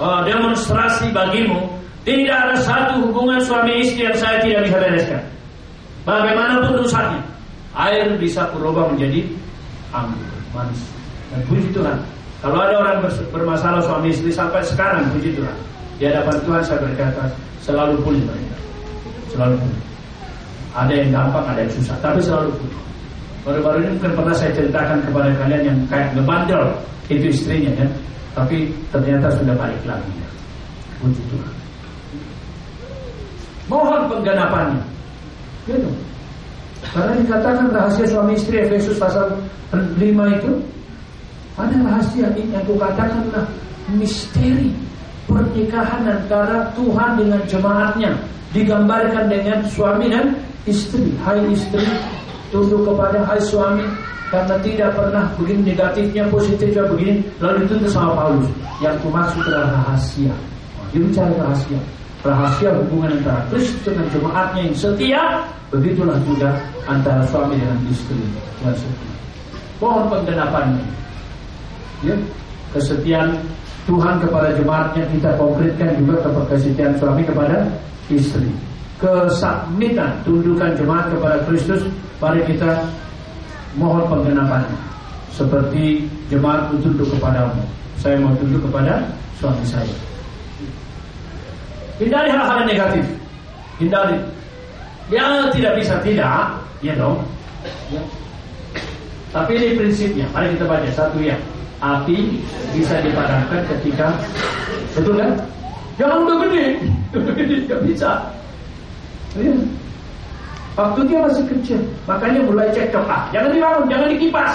[0.00, 1.68] uh, demonstrasi bagimu.
[2.00, 5.22] Tidak ada satu hubungan suami istri yang saya tidak bisa bereskan.
[6.08, 7.20] Bagaimanapun rusaknya,
[7.76, 9.28] air bisa berubah menjadi
[9.92, 10.24] anggur
[10.56, 10.80] manis.
[11.28, 12.00] Dan puji Tuhan,
[12.40, 12.96] kalau ada orang
[13.28, 15.56] bermasalah suami istri sampai sekarang, puji Tuhan,
[16.00, 17.28] di hadapan Tuhan saya berkata
[17.60, 18.56] selalu pulih mereka,
[19.28, 19.80] selalu pulih.
[20.72, 22.80] Ada yang gampang, ada yang susah, tapi selalu pulih.
[23.44, 26.64] Baru-baru ini mungkin pernah saya ceritakan kepada kalian yang kayak ngebandel
[27.12, 27.88] itu istrinya kan,
[28.32, 30.12] tapi ternyata sudah balik lagi.
[30.16, 30.28] Ya.
[31.04, 31.52] Puji Tuhan.
[33.68, 34.82] Mohon pengganapannya.
[35.68, 35.90] Gitu.
[36.90, 39.28] Karena dikatakan rahasia suami istri Efesus pasal
[39.70, 40.52] 5 itu
[41.58, 43.46] ada rahasia ini yang kukatakanlah
[43.94, 44.70] misteri
[45.26, 48.10] pernikahan antara Tuhan dengan jemaatnya
[48.50, 50.34] digambarkan dengan suami dan
[50.66, 51.14] istri.
[51.22, 51.86] Hai istri,
[52.50, 53.86] tunduk kepada hai suami
[54.30, 58.48] karena tidak pernah begini negatifnya positifnya begini lalu dituntut sama Paulus.
[58.82, 60.34] Yang kumaksud adalah rahasia.
[60.90, 61.80] Dia bicara rahasia.
[62.20, 65.22] Rahasia hubungan antara Kristus dengan jemaatnya yang setia
[65.70, 66.50] begitulah juga
[66.90, 68.18] antara suami dengan istri.
[68.66, 69.12] Yang setia.
[69.80, 70.84] Mohon penggenapannya
[72.04, 72.16] ya
[72.72, 73.36] kesetiaan
[73.88, 77.66] Tuhan kepada jemaatnya kita konkretkan juga kepada kesetiaan suami kepada
[78.12, 78.50] istri.
[79.00, 81.82] Kesakmitan tundukan jemaat kepada Kristus
[82.20, 82.84] mari kita
[83.80, 84.76] mohon penggenapannya
[85.32, 87.64] seperti jemaat tunduk kepadamu.
[87.96, 89.00] Saya mau tunduk kepada
[89.40, 89.96] suami saya.
[91.96, 93.04] Hindari hal-hal yang negatif.
[93.80, 94.16] Hindari.
[95.08, 96.54] Yang tidak bisa tidak
[96.84, 97.18] ya dong.
[97.92, 98.00] Ya.
[99.34, 100.26] tapi ini prinsipnya.
[100.32, 101.36] Mari kita baca satu ya
[101.80, 102.40] api
[102.76, 104.14] bisa dipadamkan ketika
[104.92, 105.32] betul kan
[105.96, 106.64] jangan udah gede
[107.68, 108.10] nggak bisa
[109.38, 109.54] Ya.
[110.74, 114.52] Waktu dia masih kecil, makanya mulai cekcok ah, jangan dibangun, jangan dikipas.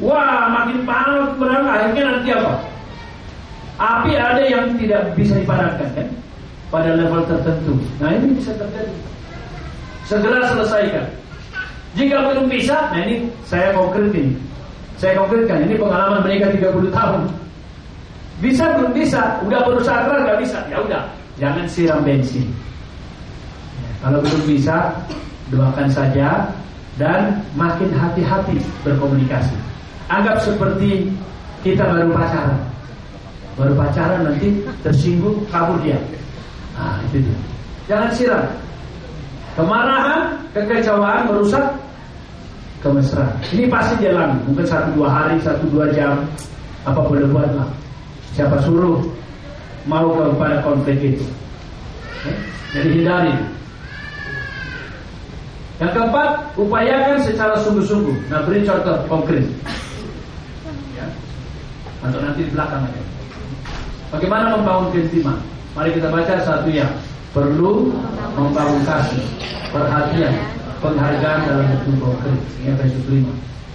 [0.00, 2.52] Wah, makin panas berang akhirnya nanti apa?
[3.76, 6.08] Api ada yang tidak bisa dipadamkan kan?
[6.72, 7.74] Pada level tertentu.
[8.00, 8.96] Nah ini bisa terjadi.
[10.04, 11.06] Segera selesaikan.
[11.96, 14.36] Jika belum bisa, nah ini saya konkret ini.
[14.96, 17.22] Saya konkretkan, ini pengalaman mereka 30 tahun.
[18.40, 21.02] Bisa belum bisa, udah berusaha keras nggak bisa, ya udah,
[21.40, 22.48] jangan siram bensin.
[24.00, 24.92] Kalau belum bisa,
[25.52, 26.48] doakan saja
[26.96, 29.56] dan makin hati-hati berkomunikasi.
[30.08, 31.12] Anggap seperti
[31.60, 32.60] kita baru pacaran.
[33.56, 35.96] Baru pacaran nanti tersinggung kabur dia.
[36.76, 37.38] Nah, itu dia.
[37.88, 38.44] Jangan siram.
[39.56, 41.64] Kemarahan, kekecewaan merusak
[42.80, 43.32] kemesraan.
[43.52, 46.24] Ini pasti jalan, mungkin satu dua hari, satu dua jam,
[46.84, 47.68] apa boleh buat lah.
[48.36, 49.00] Siapa suruh
[49.88, 51.26] mau kepada konflik itu.
[52.74, 53.34] Jadi hindari.
[55.76, 58.16] Yang keempat, upayakan secara sungguh-sungguh.
[58.32, 59.44] Nah, beri contoh konkret.
[60.96, 61.04] Ya.
[62.00, 63.02] Atau nanti di belakang aja.
[64.08, 65.36] Bagaimana membangun keintiman?
[65.76, 66.88] Mari kita baca satu ya.
[67.36, 67.92] Perlu
[68.32, 69.20] membangun kasih,
[69.68, 70.32] perhatian,
[70.80, 72.38] penghargaan dalam bentuk konkret.
[72.66, 73.24] Efesus 5.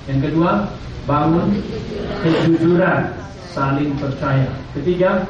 [0.09, 0.51] Yang kedua,
[1.05, 1.47] bangun
[2.21, 3.01] kejujuran,
[3.53, 4.49] saling percaya.
[4.77, 5.25] Ketiga,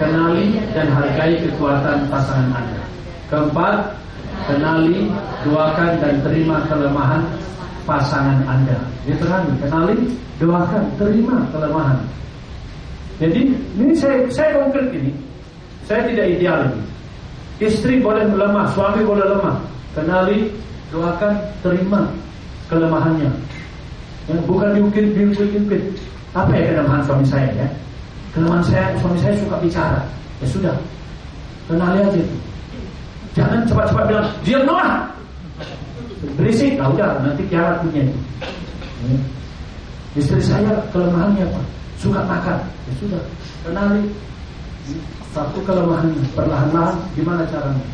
[0.00, 2.82] kenali dan hargai kekuatan pasangan Anda.
[3.28, 3.74] Keempat,
[4.48, 5.08] kenali,
[5.46, 7.22] doakan dan terima kelemahan
[7.84, 8.78] pasangan Anda.
[9.04, 9.96] Diterangkan, kenali,
[10.40, 11.98] doakan, terima kelemahan.
[13.20, 15.12] Jadi ini saya saya konkret ini.
[15.84, 16.82] Saya tidak ideal ini.
[17.60, 19.60] Istri boleh lemah, suami boleh lemah.
[19.92, 20.48] Kenali,
[20.90, 22.06] doakan, terima
[22.70, 23.30] kelemahannya.
[24.30, 25.82] Yang bukan diukir, diukir-ukir.
[26.30, 27.68] Apa ya kelemahan suami saya ya?
[28.30, 30.00] Kelemahan saya, suami saya suka bicara.
[30.38, 30.74] Ya sudah,
[31.66, 32.36] kenali aja itu.
[33.34, 35.06] Jangan cepat-cepat bilang, diam lah.
[36.36, 38.04] Berisik, nah udah nanti kiamat punya.
[38.04, 39.18] Ya.
[40.18, 41.62] Istri saya kelemahannya apa?
[41.98, 42.58] Suka makan.
[42.86, 43.22] Ya sudah,
[43.62, 44.04] kenali
[45.30, 47.84] satu kelemahan perlahan-lahan gimana caranya?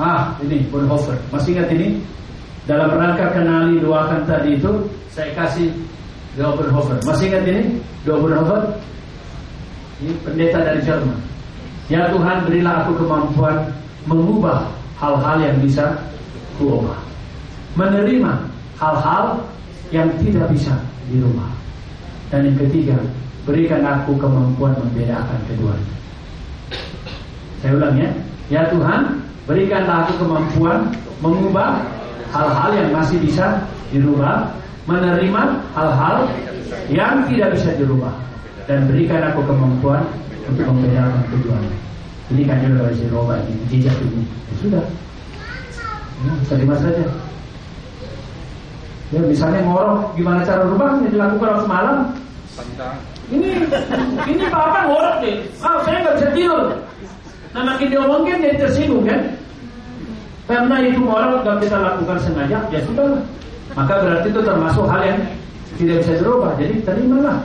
[0.00, 1.12] Ah, ini Bonhoeffer.
[1.28, 2.00] Masih ingat ini?
[2.64, 5.68] Dalam rangka kenali doakan tadi itu, saya kasih
[6.40, 6.96] doa Bonhoeffer.
[7.04, 7.62] Masih ingat ini?
[8.08, 8.62] Doa Bonhoeffer?
[10.00, 11.18] Ini pendeta dari Jerman.
[11.92, 13.56] Ya Tuhan berilah aku kemampuan
[14.08, 15.92] mengubah hal-hal yang bisa
[16.56, 16.96] kuubah.
[17.76, 18.32] Menerima
[18.80, 19.36] hal-hal
[19.92, 20.72] yang tidak bisa
[21.12, 21.50] dirubah.
[22.32, 22.96] Dan yang ketiga,
[23.44, 25.94] berikan aku kemampuan membedakan keduanya.
[27.60, 28.10] Saya ulang ya.
[28.48, 29.20] Ya Tuhan,
[29.50, 30.78] berikanlah aku kemampuan
[31.18, 31.82] mengubah
[32.30, 33.58] hal-hal yang masih bisa
[33.90, 34.46] dirubah,
[34.86, 35.42] menerima
[35.74, 36.30] hal-hal
[36.86, 38.14] yang tidak bisa dirubah
[38.70, 40.06] dan berikan aku kemampuan
[40.46, 41.74] untuk membedakan keduanya.
[42.30, 44.22] Ini kan juga dari roba ini jejak ini.
[44.22, 44.84] Ya, sudah,
[46.22, 47.02] ya, terima saja.
[49.10, 51.96] Ya misalnya ngorok, gimana cara rubahnya dilakukan waktu malam?
[53.34, 53.50] Ini
[54.30, 55.42] ini bapak ngorok deh.
[55.58, 56.62] Ah saya nggak bisa tidur.
[57.50, 59.39] Nah makin diomongin jadi tersinggung kan?
[60.50, 63.22] Karena itu ngorok nggak bisa lakukan sengaja, ya sudah.
[63.78, 65.20] Maka berarti itu termasuk hal yang
[65.78, 66.50] tidak bisa dirubah.
[66.58, 67.38] Jadi terimalah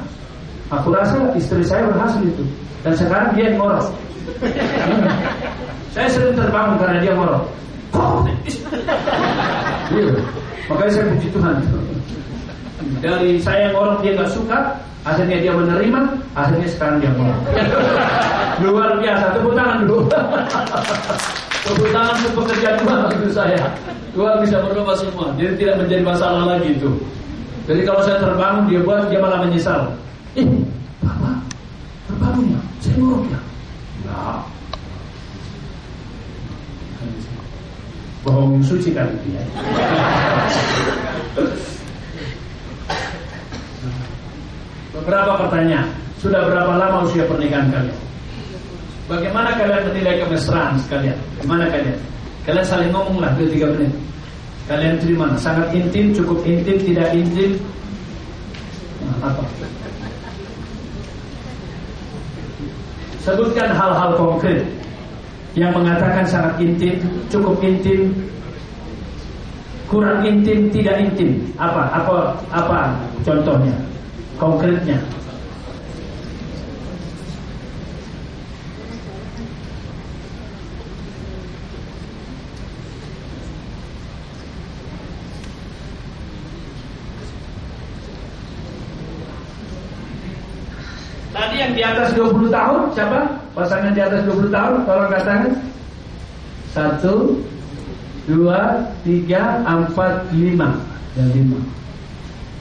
[0.73, 2.41] Aku rasa istri saya berhasil itu.
[2.81, 3.85] Dan sekarang dia yang ngorok.
[5.93, 7.43] saya sering terbangun karena dia ngorok.
[9.93, 10.17] Iya.
[10.65, 11.55] Makanya saya puji Tuhan.
[13.05, 14.59] Dari saya ngorok dia nggak suka,
[15.05, 15.99] akhirnya dia menerima,
[16.33, 17.39] akhirnya sekarang dia ngorok.
[18.65, 19.25] Luar biasa.
[19.37, 20.09] Tepuk tangan dulu.
[21.63, 23.61] Tepuk tangan untuk pekerja Tuhan maksud saya.
[24.15, 25.27] Tuhan bisa berubah semua.
[25.37, 26.89] Jadi tidak menjadi masalah lagi itu.
[27.65, 29.91] Jadi kalau saya terbangun dia buat dia malah menyesal.
[30.37, 30.45] Eh,
[31.03, 31.37] Bapak,
[32.09, 32.59] terbangun ya?
[32.81, 33.39] Saya ngorok ya?
[34.05, 34.19] Ya.
[38.25, 39.43] Bohong suci kali itu ya.
[45.01, 45.89] Beberapa pertanyaan.
[46.23, 47.99] Sudah berapa lama usia pernikahan kalian?
[49.05, 51.17] Bagaimana kalian menilai kemesraan sekalian?
[51.43, 51.99] Gimana kalian?
[52.47, 53.93] Kalian saling ngomong lah 2-3 menit.
[54.65, 57.53] Kalian terima sangat intim, cukup intim, tidak intim.
[59.05, 59.43] Nah, apa?
[63.21, 64.65] Sebutkan hal-hal konkret
[65.53, 66.97] yang mengatakan sangat intim,
[67.29, 68.09] cukup intim,
[69.85, 71.45] kurang intim, tidak intim.
[71.61, 72.01] Apa?
[72.01, 72.15] Apa?
[72.49, 72.79] Apa
[73.21, 73.73] contohnya?
[74.35, 74.99] Konkretnya?
[91.35, 93.19] Tadi yang di atas 20 tahun siapa?
[93.55, 95.51] Pasangan di atas 20 tahun tolong katakan.
[96.75, 97.39] Satu,
[98.27, 100.75] dua, tiga, empat, lima
[101.15, 101.84] dan lima.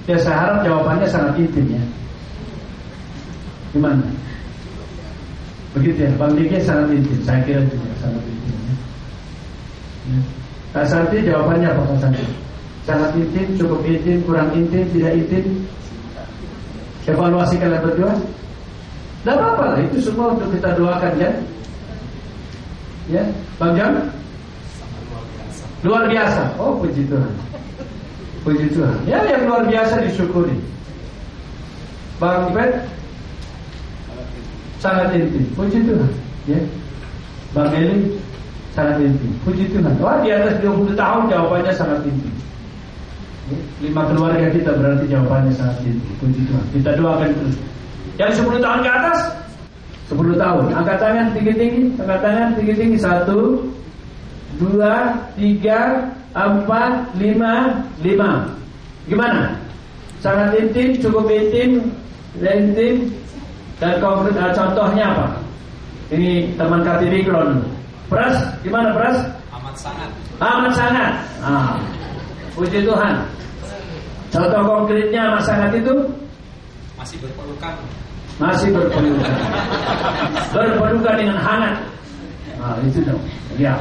[0.05, 1.83] Ya saya harap jawabannya sangat intim ya.
[3.73, 4.05] Gimana?
[5.75, 7.19] Begitu ya, Bang Diki sangat intim.
[7.25, 8.55] Saya kira juga sangat intim.
[8.55, 8.75] Ya.
[10.77, 10.83] Ya.
[10.85, 12.25] Santi jawabannya apa Kak Santi?
[12.85, 15.45] Sangat intim, cukup intim, kurang intim, tidak intim.
[17.09, 18.13] Evaluasi kalian berdua.
[19.25, 21.33] Tidak apa-apa itu semua untuk kita doakan ya.
[23.09, 23.25] Ya,
[23.57, 24.05] Bang Jam?
[25.81, 26.45] Luar biasa.
[26.61, 27.33] Oh, puji Tuhan.
[28.45, 28.99] Puji Tuhan.
[29.09, 30.53] Ya, yang luar biasa disyukuri.
[32.21, 32.85] Bang Bet
[34.85, 35.49] sangat intim.
[35.57, 36.13] Puji Tuhan.
[36.45, 36.61] Ya.
[37.57, 38.21] Bang Eli
[38.77, 39.33] sangat intim.
[39.49, 39.97] Puji Tuhan.
[39.97, 42.35] Wah, di atas 20 tahun jawabannya sangat intim.
[43.49, 43.59] Ya.
[43.81, 46.13] Lima keluarga kita berarti jawabannya sangat intim.
[46.21, 46.65] Puji Tuhan.
[46.77, 47.57] Kita doakan terus.
[48.21, 49.19] Yang 10 tahun ke atas
[50.07, 53.67] 10 tahun Angkat tangan tinggi-tinggi Angkat tangan tinggi-tinggi Satu
[54.63, 57.71] Dua Tiga Empat Lima
[58.03, 58.43] Lima.
[59.07, 59.55] Gimana?
[60.19, 61.95] Sangat intim Cukup intim
[62.43, 63.15] Intim.
[63.79, 65.27] Dan konkret nah, contohnya apa?
[66.11, 67.63] Ini teman KTV Kron
[68.11, 68.35] Pras
[68.67, 69.19] Gimana Pras?
[69.55, 70.11] Amat sangat.
[70.43, 71.13] Amat sangat.
[71.39, 71.79] Ah.
[72.59, 73.15] Puji Tuhan.
[74.35, 75.95] Contoh konkretnya amat sangat itu?
[76.99, 77.75] Masih berpelukan.
[78.43, 79.35] Masih berpelukan.
[80.51, 81.75] Berpelukan dengan hangat.
[82.59, 83.23] Nah itu dong.
[83.55, 83.79] Ya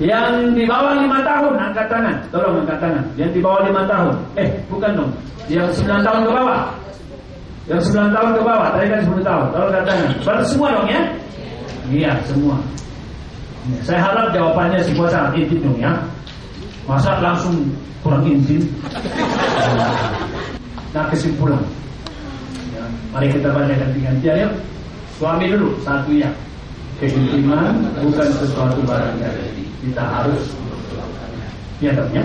[0.00, 3.04] yang di bawah lima tahun angkat tangan tolong angkat tangan.
[3.20, 5.12] Yang di bawah lima tahun eh bukan dong.
[5.52, 6.60] Yang sembilan tahun ke bawah.
[7.68, 9.44] Yang sembilan tahun ke bawah tadi kan sepuluh tahun.
[9.52, 10.08] Tolong angkat tangan.
[10.24, 11.00] Berarti semua dong ya?
[11.92, 12.56] Iya semua.
[13.84, 15.92] Saya harap jawabannya si kuasa intim dong ya.
[16.88, 17.60] Masa langsung
[18.00, 18.64] kurang intim
[20.90, 21.60] nah kesimpulan.
[23.12, 24.54] Mari kita baca ganti-gantian yuk.
[25.20, 26.32] Suami dulu satu ya.
[26.96, 29.59] Keintiman bukan sesuatu barang ganti.
[29.80, 30.42] Kita harus
[31.80, 32.24] ya dong ya.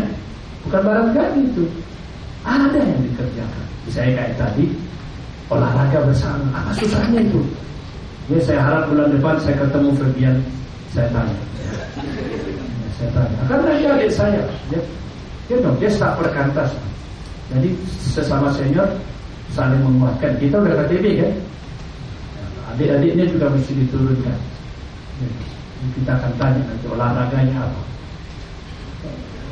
[0.68, 1.64] Bukan barang ganti itu.
[2.44, 3.66] Ada yang dikerjakan.
[3.90, 4.66] Saya kayak tadi
[5.48, 6.46] olahraga bersama.
[6.52, 7.42] Apa susahnya itu?
[8.28, 10.36] Ya saya harap bulan depan saya ketemu Febian.
[10.92, 11.38] Saya tanya.
[11.38, 11.84] Ya.
[12.98, 13.38] Saya tanya.
[13.46, 14.42] Karena dia adik saya.
[14.74, 14.80] Ya,
[15.48, 16.70] dia dong dia tak perkantas.
[17.54, 17.70] Jadi
[18.10, 18.90] sesama senior
[19.54, 20.34] saling menguatkan.
[20.42, 21.34] Kita udah KTB kan?
[22.74, 24.38] Adik-adiknya juga mesti diturunkan.
[25.76, 27.82] Kita akan tanya nanti olahraganya apa.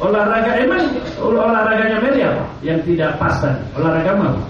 [0.01, 0.83] Olahraga emang
[1.21, 2.45] olahraganya Meli apa?
[2.65, 3.61] Yang tidak pas tadi.
[3.77, 4.41] Olahraga apa?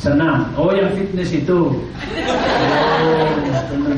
[0.00, 0.48] Senam.
[0.56, 1.60] Oh yang fitness itu.
[1.68, 3.28] Oh,
[3.68, 3.92] senam.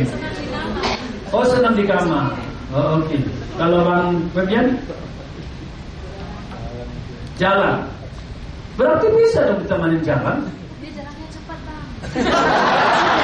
[1.30, 2.34] Oh senam di kamar.
[2.74, 3.06] Oh oke.
[3.06, 3.22] Okay.
[3.54, 4.66] Kalau Bang Febian?
[7.38, 7.86] Jalan.
[8.74, 10.38] Berarti bisa dong kita main jalan.
[10.80, 11.84] Dia jalannya cepat bang.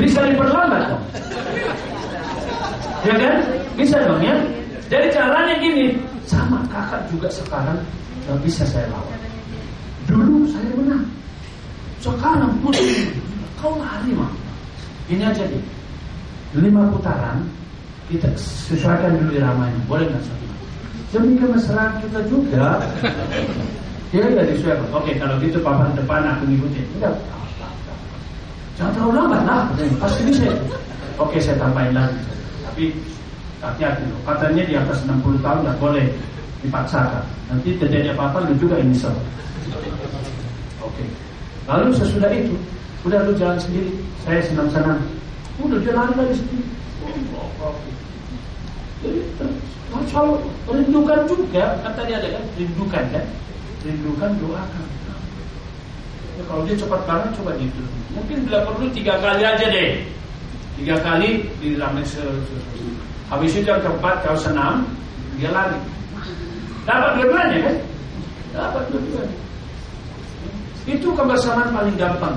[0.00, 0.84] Bisa diperlambat.
[3.04, 3.36] Ya kan?
[3.76, 4.36] Bisa dong ya.
[4.88, 5.96] Jadi caranya gini,
[6.28, 7.78] sama kakak juga sekarang
[8.24, 9.20] nggak bisa saya lawan.
[10.08, 11.04] Dulu saya menang.
[12.00, 12.72] Sekarang pun
[13.60, 14.32] kau lari mah.
[15.08, 15.64] Ini aja nih.
[16.54, 17.42] Lima putaran
[18.08, 19.80] kita sesuaikan dulu iramanya.
[19.88, 20.46] Boleh nggak satu?
[21.12, 22.80] Demi kemesraan kita juga.
[24.12, 24.88] Dia nggak disuaikan.
[24.92, 26.86] Oke, kalau gitu papan depan aku ngikutin.
[27.00, 27.14] Enggak.
[28.74, 29.62] Jangan terlalu lambat lah.
[30.02, 30.50] Pasti bisa.
[31.18, 32.18] Oke, saya tambahin lagi.
[32.66, 32.84] Tapi
[33.62, 34.18] hati-hati loh.
[34.26, 36.06] Katanya di atas 60 tahun nggak boleh
[36.66, 37.24] dipaksakan.
[37.46, 39.12] Nanti terjadi apa-apa lu juga ini so.
[40.82, 41.04] Oke.
[41.70, 42.52] Lalu sesudah itu,
[43.06, 43.94] udah lu jalan sendiri.
[44.26, 45.00] Saya senang-senang.
[45.62, 46.66] Udah jalan lagi sendiri.
[49.04, 49.20] Jadi,
[50.10, 53.24] kalau rindukan juga, kan tadi ada kan, rindukan kan,
[53.86, 54.84] rindukan doakan.
[56.34, 57.82] Ya, kalau dia cepat banget coba gitu.
[58.14, 59.90] Mungkin bila perlu tiga kali aja deh.
[60.78, 61.78] Tiga kali di
[63.30, 64.86] Habis itu yang keempat kau senam,
[65.38, 65.78] dia lari.
[66.86, 67.76] Dapat dua-duanya kan?
[68.54, 69.38] Dapat dua-duanya.
[70.84, 72.36] Itu kebersamaan paling gampang.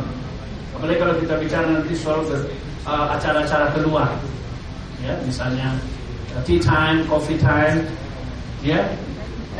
[0.74, 2.24] Apalagi kalau kita bicara nanti soal
[2.88, 4.10] uh, acara-acara keluar,
[5.04, 5.76] ya misalnya
[6.46, 7.84] tea time, coffee time,
[8.64, 8.82] ya.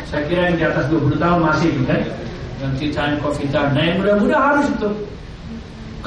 [0.08, 2.02] Saya kira yang di atas 20 tahun masih kan,
[2.62, 3.74] yang tea time, coffee time.
[3.74, 4.90] Nah yang muda-muda harus itu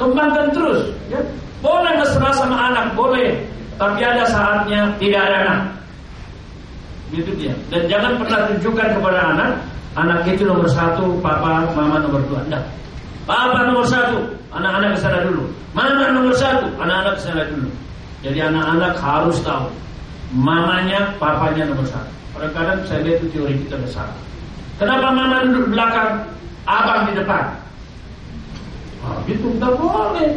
[0.01, 1.21] kembangkan terus, ya.
[1.61, 3.37] Boleh mesra sama anak, boleh,
[3.77, 5.59] tapi ada saatnya tidak ada anak.
[7.13, 7.53] Gitu dia.
[7.69, 9.51] Dan jangan pernah tunjukkan kepada anak
[9.99, 12.39] Anak itu nomor satu, papa, mama nomor dua.
[12.47, 12.63] Enggak.
[13.27, 14.23] Papa nomor satu,
[14.55, 15.43] anak-anak ke sana dulu.
[15.75, 17.67] Mama nomor satu, anak-anak ke sana dulu.
[18.23, 19.67] Jadi anak-anak harus tahu
[20.31, 22.11] mamanya, papanya nomor satu.
[22.31, 24.07] Kadang-kadang saya lihat itu teori kita besar.
[24.79, 26.23] Kenapa mama duduk belakang,
[26.63, 27.43] abang di depan?
[29.01, 30.29] Oh, gitu boleh.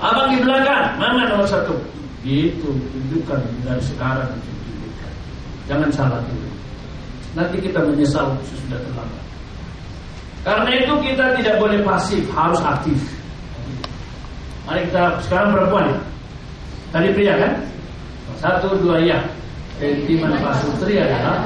[0.00, 1.76] Abang di belakang, mama nomor satu.
[2.24, 4.30] Gitu, tunjukkan dari sekarang.
[5.68, 6.50] Jangan salah dulu.
[7.38, 9.24] Nanti kita menyesal sudah terlambat.
[10.40, 12.98] Karena itu kita tidak boleh pasif, harus aktif.
[14.66, 15.98] Mari kita sekarang perempuan ya.
[16.90, 17.52] Tadi pria kan?
[18.40, 19.20] Satu dua ya.
[19.80, 21.44] Intiman Pak Sutri adalah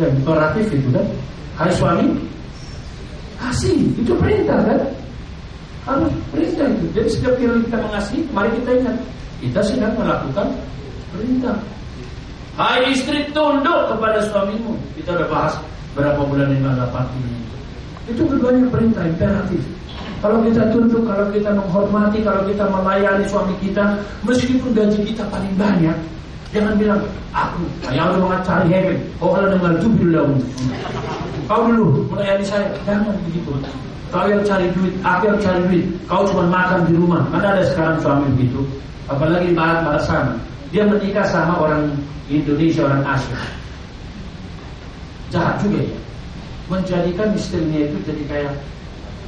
[0.00, 1.06] ya, imperatif itu kan.
[1.58, 2.06] Hai suami,
[3.38, 4.80] kasih itu perintah kan?
[5.88, 6.86] Harus perintah itu.
[6.92, 8.96] Jadi setiap kali kita mengasihi, mari kita ingat
[9.40, 10.46] kita sedang melakukan
[11.14, 11.56] perintah.
[12.58, 14.74] Hai istri tunduk kepada suamimu.
[14.98, 15.54] Kita udah bahas
[15.94, 17.38] berapa bulan ini dapat ini.
[18.10, 19.62] Itu keduanya perintah imperatif.
[20.18, 25.54] Kalau kita tunduk, kalau kita menghormati, kalau kita melayani suami kita, meskipun gaji kita paling
[25.54, 25.94] banyak,
[26.54, 27.00] jangan bilang
[27.36, 27.60] aku
[27.92, 28.98] yang udah mencari heaven.
[29.20, 30.22] Kau kalau dengar dulu
[31.48, 33.52] Kau dulu melayani saya, jangan begitu.
[34.08, 35.84] Kau yang cari duit, aku yang cari duit.
[36.08, 37.24] Kau cuma makan di rumah.
[37.28, 38.64] Mana ada sekarang suami begitu.
[39.08, 40.34] Apalagi barat-barat sana.
[40.68, 41.92] Dia menikah sama orang
[42.28, 43.40] Indonesia orang Asia.
[45.32, 45.98] Jahat juga ya.
[46.68, 48.52] Menjadikan istrinya itu jadi kayak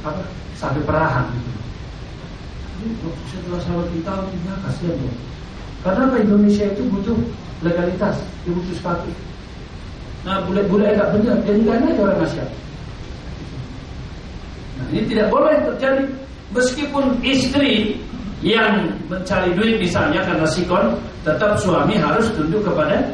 [0.05, 0.21] apa?
[0.57, 1.49] Sampai perahan gitu.
[3.29, 5.13] Setelah salah kita ya kasihan ya.
[5.81, 6.15] Karena apa?
[6.21, 7.17] Indonesia itu butuh
[7.65, 9.17] legalitas, dia butuh status.
[10.21, 12.45] Nah, bule-bule agak benar, jadi kan aja orang Asia.
[14.77, 16.03] Nah, ini tidak boleh terjadi.
[16.51, 17.95] Meskipun istri
[18.43, 23.07] yang mencari duit misalnya karena sikon tetap suami harus tunduk kepada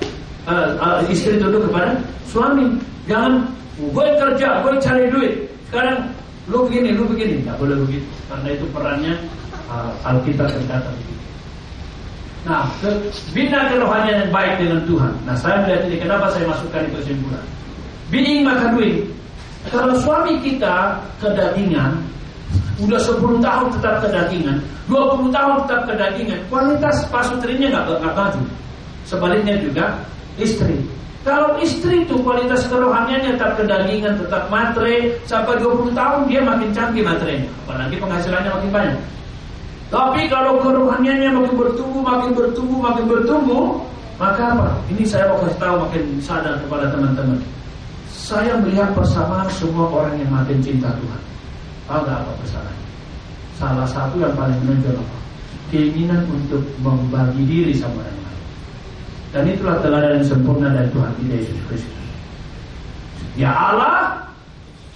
[0.49, 2.65] uh, uh, istri tunduk kepada suami.
[3.05, 3.45] Jangan
[3.77, 5.33] gue kerja gue cari duit.
[5.69, 6.09] Sekarang
[6.49, 7.45] lu begini lu begini.
[7.45, 9.13] Nggak boleh begitu karena itu perannya
[9.69, 10.91] uh, Alkitab berkata
[12.47, 12.63] Nah,
[13.35, 15.13] bina kerohanian yang baik dengan Tuhan.
[15.27, 17.43] Nah, saya melihat ini kenapa saya masukkan itu kesimpulan.
[18.07, 19.03] Bini maka duit.
[19.67, 21.99] Kalau suami kita kedagingan,
[22.77, 28.41] Udah 10 tahun tetap kedagingan 20 tahun tetap kedagingan Kualitas pasutrinya nggak maju
[29.09, 29.97] Sebaliknya juga
[30.37, 30.77] istri
[31.25, 37.01] Kalau istri itu kualitas kerohaniannya tetap kedagingan, tetap matre Sampai 20 tahun dia makin canggih
[37.01, 38.99] matrenya Apalagi penghasilannya makin banyak
[39.87, 43.65] Tapi kalau kerohaniannya makin bertumbuh, makin bertumbuh, makin bertumbuh
[44.19, 44.67] Maka apa?
[44.91, 47.39] Ini saya mau kasih tahu makin sadar kepada teman-teman
[48.11, 51.21] Saya melihat persamaan semua orang yang makin cinta Tuhan
[51.87, 52.79] ada apa kesalahan?
[53.55, 55.17] Salah satu yang paling menonjol apa?
[55.71, 58.41] Keinginan untuk membagi diri sama orang lain.
[59.31, 62.07] Dan itulah teladan yang sempurna dari Tuhan kita Yesus Kristus.
[63.39, 64.19] Ya Allah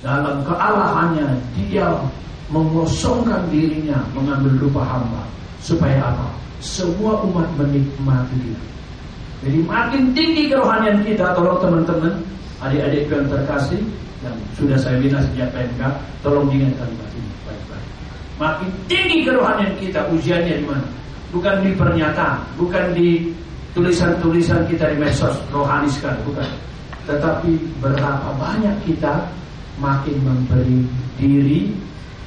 [0.04, 1.88] dalam kealahannya dia
[2.52, 5.24] mengosongkan dirinya mengambil rupa hamba
[5.64, 6.28] supaya apa?
[6.62, 8.62] Semua umat menikmati dia.
[9.42, 12.14] Jadi makin tinggi kerohanian kita, tolong teman-teman,
[12.62, 13.82] adik-adik yang terkasih,
[14.22, 15.82] yang sudah saya bina sejak PMK,
[16.22, 17.88] tolong ingat kalimat ini baik-baik.
[18.38, 20.88] Makin tinggi kerohanian kita, ujiannya di mana?
[21.34, 23.34] Bukan di pernyataan, bukan di
[23.74, 26.46] tulisan-tulisan kita di medsos, rohani sekali, bukan.
[27.10, 27.52] Tetapi
[27.82, 29.26] berapa banyak kita
[29.82, 30.86] makin memberi
[31.18, 31.74] diri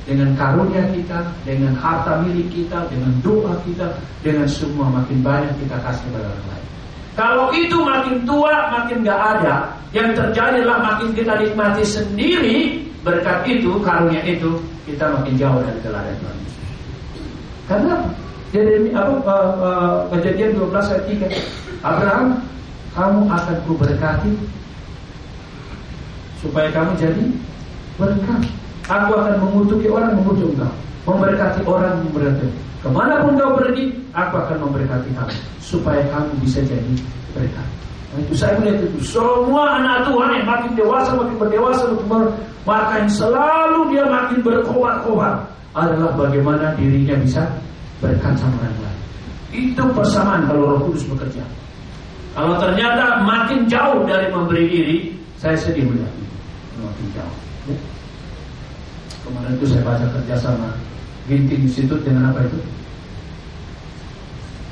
[0.05, 1.19] dengan karunia kita,
[1.49, 3.89] dengan harta milik kita, dengan doa kita,
[4.21, 6.67] dengan semua makin banyak kita kasih kepada orang lain.
[7.15, 9.57] Kalau itu makin tua, makin gak ada.
[9.95, 12.59] Yang terjadi adalah makin kita nikmati sendiri
[13.07, 16.39] berkat itu, karunia itu, kita makin jauh dari teladan Tuhan.
[17.65, 17.95] Karena
[18.53, 22.27] jadi apa uh, uh, kejadian 12 ayat 3 Abraham
[22.95, 24.33] kamu akan kuberkati
[26.39, 27.25] supaya kamu jadi
[27.99, 28.43] berkat.
[28.85, 30.73] Aku akan mengutuki orang mengutuk engkau,
[31.09, 32.49] memberkati orang memberkati.
[32.85, 36.93] Ke mana pun kau pergi, aku akan memberkati kamu supaya kamu bisa jadi
[37.33, 37.69] berkat.
[38.13, 42.29] Nah, itu saya melihat itu semua anak Tuhan yang makin dewasa, makin berdewasa, makin
[42.69, 47.43] maka yang selalu dia makin berkobar-kobar adalah bagaimana dirinya bisa
[48.05, 49.01] berkat sama orang lain.
[49.55, 51.45] Itu persamaan kalau Roh Kudus bekerja.
[52.37, 54.97] Kalau ternyata makin jauh dari memberi diri,
[55.39, 56.37] saya sedih melihat itu.
[56.83, 57.37] Makin jauh.
[59.25, 60.77] Kemarin itu saya baca kerjasama
[61.25, 62.61] Ginting Institute dengan apa itu?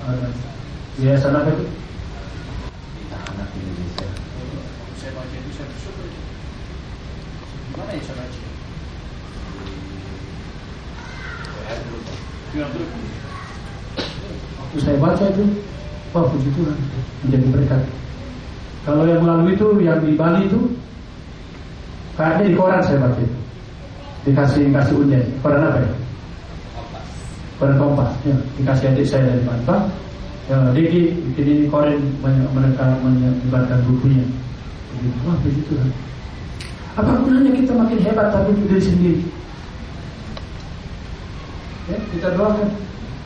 [0.04, 0.28] Ada
[1.00, 1.64] yayasan apa itu?
[3.16, 4.08] anak Indonesia.
[5.00, 6.06] Saya baca itu saya bersyukur.
[7.72, 8.40] Gimana ya saya baca?
[14.60, 15.44] Waktu saya baca itu,
[16.12, 16.78] wah puji Tuhan,
[17.24, 17.82] menjadi berkat.
[18.84, 20.60] Kalau yang melalui itu, yang di Bali itu,
[22.20, 23.38] kayaknya di koran saya baca itu.
[24.22, 25.24] Dikasih kasih ujian.
[25.42, 25.90] Koran apa ya?
[27.58, 28.10] Koran Kompas.
[28.22, 29.90] Ya, dikasih adik saya dari Bantang.
[30.50, 34.22] Ya, Diki bikin ini koran banyak mereka menyebarkan bukunya.
[34.94, 35.18] Begitu.
[35.26, 35.90] Wah puji Tuhan.
[36.92, 39.22] Apa gunanya kita makin hebat tapi untuk diri sendiri?
[41.90, 42.68] Ya, kita doakan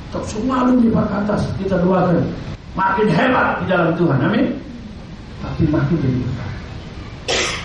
[0.09, 2.25] Tetap selalu lipat ke atas Kita doakan
[2.73, 4.49] Makin hebat di dalam Tuhan Amin
[5.45, 6.49] Tapi makin jadi besar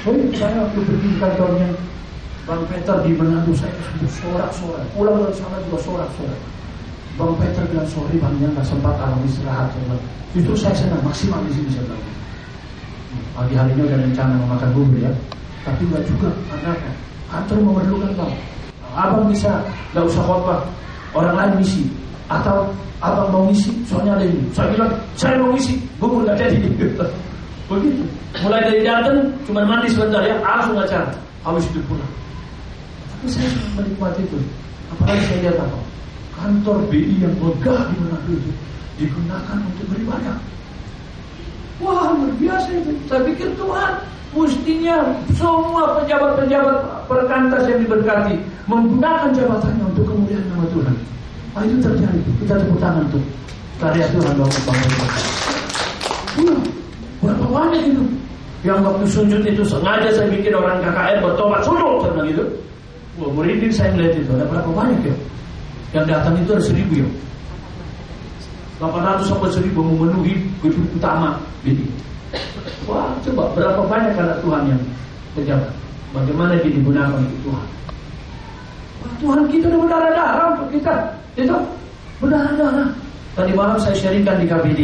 [0.04, 1.70] Oh saya waktu pergi ke kantornya
[2.50, 3.70] Bang Peter di Manado Saya?
[4.10, 6.42] Sorak-sorak Pulang dari sana juga sorak-sorak
[7.20, 9.70] Bang Peter bilang sorry bang ya nggak sempat alam istirahat
[10.32, 12.04] Justru saya senang maksimal di sini saya bilang.
[13.36, 15.12] Pagi harinya udah rencana makan bubur ya.
[15.68, 16.94] Tapi nggak juga anaknya
[17.28, 18.34] Kantor memerlukan bang.
[18.96, 19.60] Abang bisa
[19.92, 20.64] nggak usah khotbah.
[21.12, 21.84] Orang lain misi
[22.32, 22.72] atau
[23.04, 24.48] abang mau misi soalnya ada ini.
[24.56, 26.58] Saya bilang saya mau misi bubur nggak jadi.
[27.70, 28.04] Begitu.
[28.40, 30.40] Mulai dari datang cuma mandi sebentar ya.
[30.40, 31.12] Langsung acara.
[31.44, 32.21] Habis itu pulang
[33.22, 34.42] tapi saya menikmati itu
[34.90, 35.78] apalagi saya lihat apa
[36.42, 38.52] kantor BI yang megah di mana itu
[38.98, 40.38] digunakan untuk beribadah
[41.78, 43.94] wah luar biasa itu saya pikir Tuhan
[44.34, 44.98] mestinya
[45.38, 50.96] semua pejabat-pejabat perkantas yang diberkati menggunakan jabatannya untuk kemuliaan nama Tuhan.
[51.52, 52.20] Ah itu terjadi.
[52.40, 53.20] Kita tepuk tangan tuh.
[53.76, 54.90] Karya Tuhan bangun.
[56.40, 56.56] Iya,
[57.20, 58.04] berapa banyak itu?
[58.64, 62.44] Yang waktu sujud itu sengaja saya bikin orang KKR bertobat sujud karena gitu.
[63.20, 65.16] Wah, muridin saya melihat itu ada berapa banyak ya?
[65.92, 67.08] Yang datang itu ada seribu ya.
[68.80, 71.86] 800 sampai seribu memenuhi gedung utama ini.
[72.88, 74.82] Wah, coba berapa banyak anak Tuhan yang
[75.38, 75.72] pejabat?
[76.16, 77.68] Bagaimana dia digunakan untuk Tuhan?
[79.04, 80.94] Wah, Tuhan kita udah berdarah-darah untuk kita.
[81.36, 81.56] Itu
[82.24, 82.90] berdarah-darah.
[83.36, 84.82] Tadi malam saya sharingkan di KBD.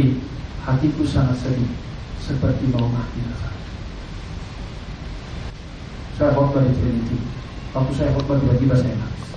[0.67, 1.67] Hatiku sangat sedih.
[2.19, 3.63] Seperti mau mati rasanya.
[6.19, 7.17] Saya khotbah di Trinity.
[7.77, 9.29] Waktu saya khotbah tiba-tiba saya nangis.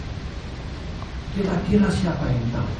[1.36, 2.72] Kira-kira siapa yang tahu?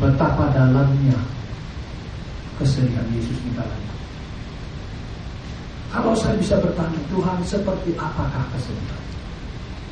[0.00, 1.20] Betapa dalamnya
[2.56, 3.94] kesedihan Yesus di dalamnya.
[5.92, 9.04] Kalau saya bisa bertanya, Tuhan seperti apakah kesedihan?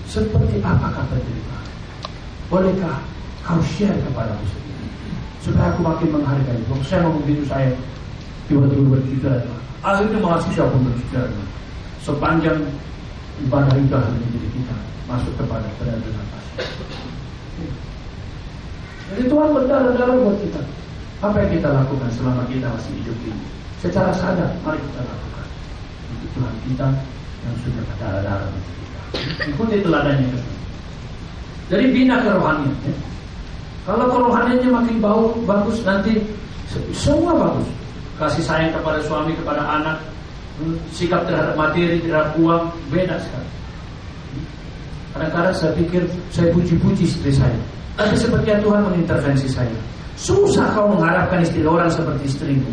[0.08, 1.68] Seperti apakah penderitaan?
[2.48, 2.98] Bolehkah
[3.44, 4.48] kau share kepada aku?
[5.44, 6.60] Supaya aku makin menghargai.
[6.88, 7.68] Saya ngomong gitu saya
[8.48, 9.44] tiba-tiba bercerita.
[9.84, 11.20] Akhirnya mahasiswa pun bercerita.
[12.02, 12.58] Sepanjang
[13.46, 14.76] ibadah hanya diri kita
[15.06, 16.26] masuk kepada peradaban.
[19.12, 20.60] Jadi Tuhan berdarah-darah buat kita.
[21.22, 23.44] Apa yang kita lakukan selama kita masih hidup ini?
[23.78, 25.46] Secara sadar, mari kita lakukan
[26.10, 26.86] untuk Tuhan kita
[27.46, 29.00] yang sudah berdarah-darah untuk kita.
[29.52, 30.38] Ikuti teladannya.
[31.70, 32.74] Jadi bina kerohanian.
[32.82, 32.94] Ya.
[33.86, 36.18] Kalau kerohaniannya makin bau, bagus nanti
[36.94, 37.68] semua bagus.
[38.18, 39.98] Kasih sayang kepada suami, kepada anak,
[40.92, 43.50] sikap terhadap materi, terhadap uang, beda sekali.
[45.12, 46.02] Kadang-kadang saya pikir
[46.32, 47.58] saya puji-puji istri saya.
[48.00, 49.76] Tapi sepertinya Tuhan mengintervensi saya.
[50.16, 52.72] Susah kau mengharapkan istri orang seperti istrimu.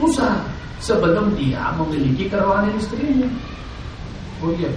[0.00, 0.40] Susah
[0.80, 3.28] sebelum dia memiliki kerohanian istrinya.
[4.40, 4.68] Oh iya.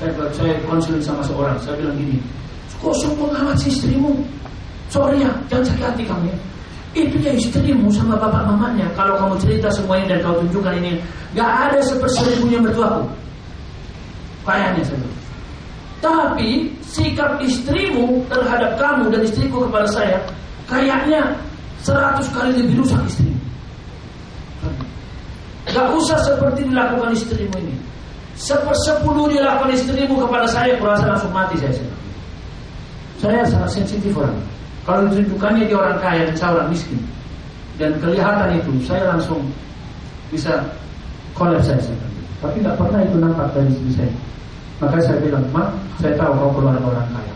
[0.00, 2.18] Saya saya konseling sama seorang, saya bilang gini,
[2.80, 4.16] kok sombong amat si istrimu?
[4.88, 6.36] Sorry ya, jangan sakit hati kamu ya.
[6.96, 8.88] Itu ya istrimu sama bapak mamanya.
[8.96, 10.92] Kalau kamu cerita semuanya dan kau tunjukkan ini,
[11.36, 13.04] gak ada seperseribunya mertuaku.
[14.48, 15.18] Kayaknya saya bilang.
[15.98, 16.50] Tapi
[16.86, 20.18] sikap istrimu terhadap kamu dan istriku kepada saya
[20.70, 21.34] kayaknya
[21.82, 23.40] seratus kali lebih rusak istrimu.
[25.68, 27.76] Gak usah seperti dilakukan istrimu ini.
[28.38, 31.74] Sepersepuluh dilakukan istrimu kepada saya, kurasa langsung mati saya.
[33.18, 34.38] Saya sangat sensitif orang.
[34.88, 36.96] Kalau ditunjukkannya dia orang kaya dan saya orang miskin,
[37.76, 39.44] dan kelihatan itu, saya langsung
[40.32, 40.64] bisa
[41.36, 41.92] kolaps saya.
[42.40, 44.14] Tapi nggak pernah itu nampak dari istri saya.
[44.80, 45.68] Maka saya bilang, Ma,
[46.00, 47.34] saya tahu kau keluarga orang kaya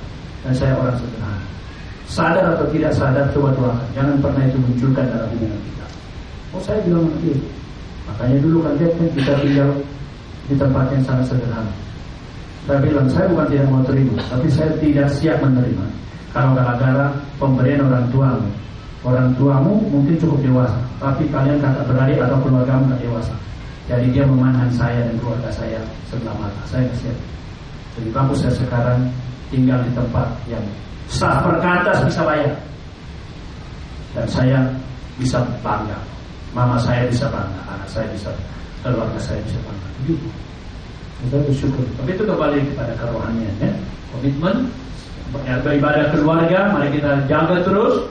[0.48, 1.42] dan saya orang sederhana.
[2.08, 3.88] Sadar atau tidak sadar, coba doakan.
[3.92, 5.86] Jangan pernah itu munculkan dalam hubungan kita.
[6.56, 7.44] Oh, saya bilang begitu.
[8.08, 9.70] Makanya dulu kan dia kan kita tinggal
[10.48, 11.72] di tempat yang sangat sederhana.
[12.64, 15.86] Saya bilang saya bukan tidak mau terima, tapi saya tidak siap menerima.
[16.32, 18.48] Kalau gara-gara pemberian orang tuamu,
[19.04, 23.34] orang tuamu mungkin cukup dewasa, tapi kalian kakak beradik atau keluargamu tak dewasa.
[23.84, 25.76] Jadi dia memandang saya dan keluarga saya
[26.08, 26.62] sebelah mata.
[26.64, 27.18] Saya siap.
[27.98, 29.04] Jadi bagus saya sekarang
[29.52, 30.64] tinggal di tempat yang
[31.12, 32.54] sah perkatas bisa bayar.
[34.16, 34.58] Dan saya
[35.20, 36.00] bisa bangga.
[36.56, 38.32] Mama saya bisa bangga, anak saya bisa,
[38.80, 39.88] keluarga saya bisa bangga.
[41.22, 41.84] Kita bersyukur.
[42.00, 43.72] Tapi itu kembali kepada kerohanian ya.
[44.16, 44.68] Komitmen
[45.32, 48.04] beribadah keluarga, mari kita jaga terus.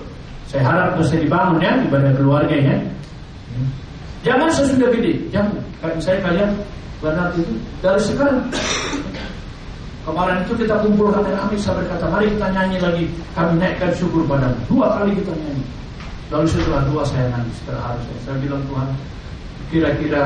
[0.50, 2.76] Saya harap bisa dibangun ya ibadah keluarga ya.
[4.22, 5.56] Jangan sesudah gede, jangan.
[5.82, 6.50] Kayak misalnya kalian
[7.02, 8.38] benar itu dari sekarang.
[10.02, 13.06] Kemarin itu kita kumpulkan dengan kami saya berkata, mari kita nyanyi lagi.
[13.38, 14.58] Kami naikkan syukur padamu.
[14.66, 15.66] Dua kali kita nyanyi.
[16.34, 18.20] Lalu setelah dua saya nangis terharu saya.
[18.26, 18.88] Saya bilang Tuhan,
[19.70, 20.22] kira-kira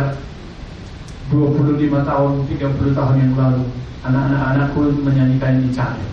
[1.34, 3.64] 25 tahun, 30 tahun yang lalu,
[4.06, 6.06] anak-anak anakku menyanyikan ini cari.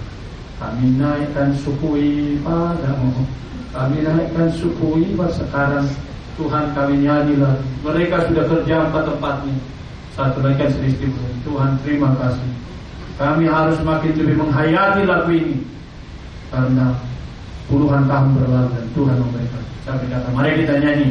[0.62, 3.26] Kami naikkan sukui padamu.
[3.74, 5.90] Kami naikkan sukui sekarang
[6.38, 7.58] Tuhan kami nyanyilah.
[7.82, 9.58] Mereka sudah kerja empat tempatnya
[10.14, 11.10] Satu lagi kan sedikit
[11.42, 12.46] Tuhan terima kasih.
[13.18, 15.58] Kami harus makin lebih menghayati lagu ini.
[16.54, 16.94] Karena
[17.66, 19.62] puluhan tahun berlalu dan Tuhan memberikan.
[19.82, 21.08] Saya berkata mari kita nyanyi.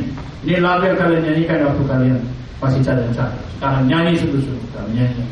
[0.48, 2.20] Ini lagu yang kalian nyanyikan waktu kalian
[2.64, 3.48] masih cadang-cadang.
[3.60, 4.70] Sekarang nyanyi sungguh-sungguh.
[4.72, 5.26] Kami nyanyi.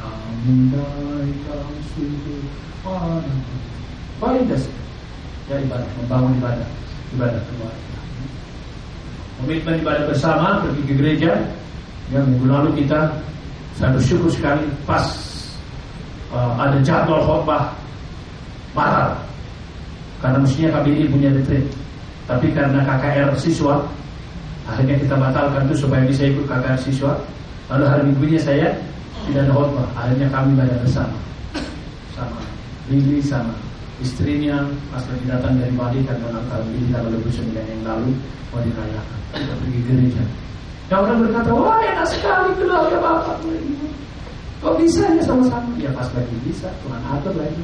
[0.00, 1.76] Kami naikkan
[2.88, 3.20] padamu
[4.18, 4.58] Baik
[5.48, 6.68] Ya ibadah, membangun ibadah.
[7.16, 7.88] Ibadah keluarga
[9.38, 11.32] komitmen ibadah bersama pergi ke gereja.
[12.10, 13.12] Yang minggu lalu kita
[13.76, 15.06] saya bersyukur sekali pas
[16.34, 17.70] uh, ada jadwal khotbah
[18.74, 19.14] batal
[20.18, 21.66] karena mestinya KBI punya retreat.
[22.26, 23.86] Tapi karena KKR siswa
[24.68, 27.12] akhirnya kita batalkan itu supaya bisa ikut KKR siswa.
[27.68, 28.68] Lalu hari minggunya saya
[29.28, 31.16] tidak ada khotbah akhirnya kami ibadah bersama.
[32.16, 32.47] Sama
[32.88, 33.52] Lili sama
[33.98, 34.62] istrinya
[34.94, 38.10] pas lagi datang dari Bali karena Natal ini tanggal 29 yang lalu
[38.48, 40.24] mau dirayakan kita pergi gereja.
[40.88, 43.36] Yang orang berkata, wah enak sekali keluarga bapak.
[44.58, 45.68] Kok bisa ya sama-sama?
[45.76, 47.62] Ya pas lagi bisa, Tuhan atur lagi.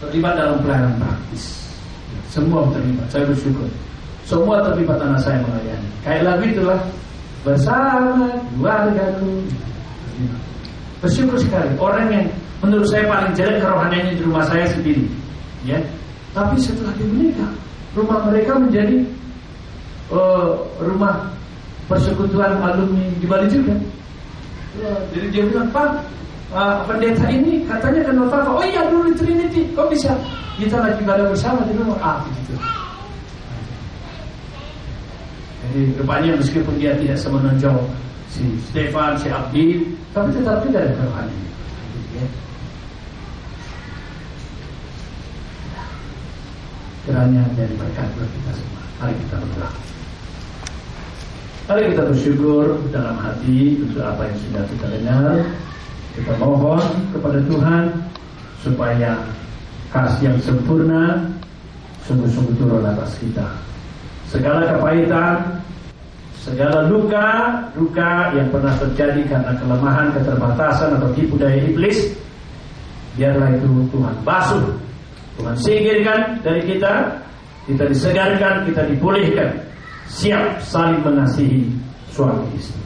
[0.00, 1.68] Terlibat dalam pelayanan praktis.
[2.32, 3.68] Semua terlibat, saya bersyukur.
[4.24, 5.90] Semua terlibat anak saya melayani.
[6.00, 6.80] Kayak lagu itulah
[7.44, 9.32] bersama keluargaku.
[11.04, 12.26] Bersyukur sekali orang yang
[12.64, 15.04] menurut saya paling jelek kerohaniannya di rumah saya sendiri,
[15.64, 15.78] ya.
[16.36, 17.52] Tapi setelah dia menikah,
[17.96, 19.00] rumah mereka menjadi
[20.12, 21.32] uh, rumah
[21.88, 23.76] persekutuan alumni di Bali juga.
[25.16, 25.88] Jadi dia bilang, Pak,
[26.52, 28.50] uh, pendeta ini katanya kenal Papa.
[28.52, 30.12] Oh iya dulu di Trinity, kok bisa
[30.60, 32.52] kita lagi pada bersama di rumah ah gitu.
[35.66, 37.80] Jadi rupanya meskipun dia tidak semenonjol
[38.28, 41.44] si Stefan, si Abdi, tapi tetap tidak ada kerohanian.
[47.06, 48.82] Kiranya dari berkat buat kita semua.
[48.98, 49.70] Mari kita berdoa.
[51.66, 55.34] Mari kita bersyukur dalam hati untuk apa yang sudah kita dengar.
[56.16, 56.82] Kita mohon
[57.12, 57.84] kepada Tuhan
[58.64, 59.12] supaya
[59.92, 61.30] kasih yang sempurna
[62.06, 63.46] sungguh-sungguh turun atas kita.
[64.26, 65.55] Segala kepahitan,
[66.46, 72.14] segala luka, luka yang pernah terjadi karena kelemahan, keterbatasan atau tipu daya iblis,
[73.18, 74.62] biarlah itu Tuhan basuh,
[75.42, 77.18] Tuhan singkirkan dari kita,
[77.66, 79.58] kita disegarkan, kita dipulihkan
[80.06, 81.66] siap saling mengasihi
[82.14, 82.78] suami istri.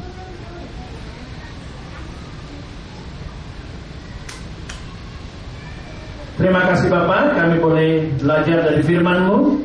[6.41, 9.61] Terima kasih Bapak, kami boleh belajar dari firman-Mu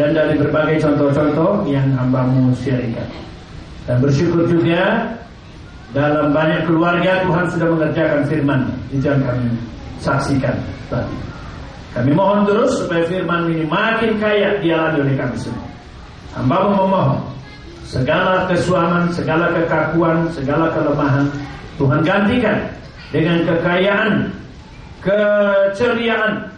[0.00, 3.04] dan dari berbagai contoh-contoh yang hambamu sharingkan.
[3.84, 5.12] Dan bersyukur juga
[5.92, 9.52] dalam banyak keluarga Tuhan sudah mengerjakan firman itu yang kami
[10.00, 10.56] saksikan
[10.88, 11.16] tadi.
[11.94, 15.68] Kami mohon terus supaya firman ini makin kaya dialami oleh kami semua.
[16.34, 17.22] Hamba memohon
[17.86, 21.30] segala kesuaman, segala kekakuan, segala kelemahan
[21.78, 22.58] Tuhan gantikan
[23.14, 24.12] dengan kekayaan,
[25.04, 26.53] keceriaan.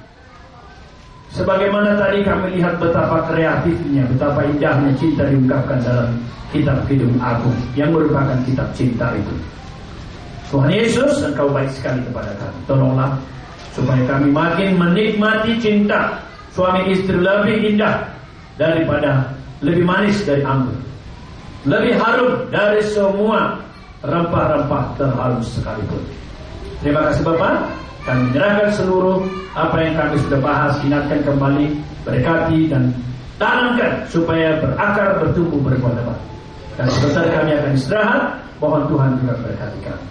[1.37, 6.17] Sebagaimana tadi kami lihat betapa kreatifnya, betapa indahnya cinta diungkapkan dalam
[6.49, 9.37] kitab Kidung Agung yang merupakan kitab cinta itu.
[10.49, 12.59] Tuhan Yesus, Engkau baik sekali kepada kami.
[12.65, 13.11] Tolonglah
[13.77, 16.17] supaya kami makin menikmati cinta
[16.57, 18.09] suami istri lebih indah
[18.57, 19.29] daripada
[19.61, 20.73] lebih manis dari anggur,
[21.69, 23.61] lebih harum dari semua
[24.01, 26.01] rempah-rempah terharum sekalipun.
[26.81, 27.86] Terima kasih Bapak.
[28.07, 29.19] Kami menyerahkan seluruh
[29.59, 31.75] apa yang kami sudah bahas, ingatkan kembali,
[32.07, 32.95] berkati dan
[33.35, 36.19] tanamkan supaya berakar, bertumbuh, lebat.
[36.79, 38.23] Dan sebentar kami akan istirahat,
[38.63, 40.07] mohon Tuhan juga berkati kami.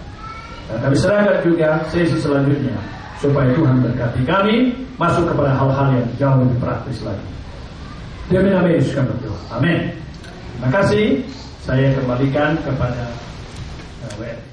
[0.66, 2.76] Dan kami serahkan juga sesi selanjutnya
[3.16, 7.26] supaya Tuhan berkati kami masuk kepada hal-hal yang jauh lebih praktis lagi.
[8.28, 9.38] Demi nama Yesus kami berdoa.
[9.56, 9.88] Amin.
[10.58, 11.22] Terima kasih.
[11.62, 13.08] Saya kembalikan kepada
[14.20, 14.45] uh.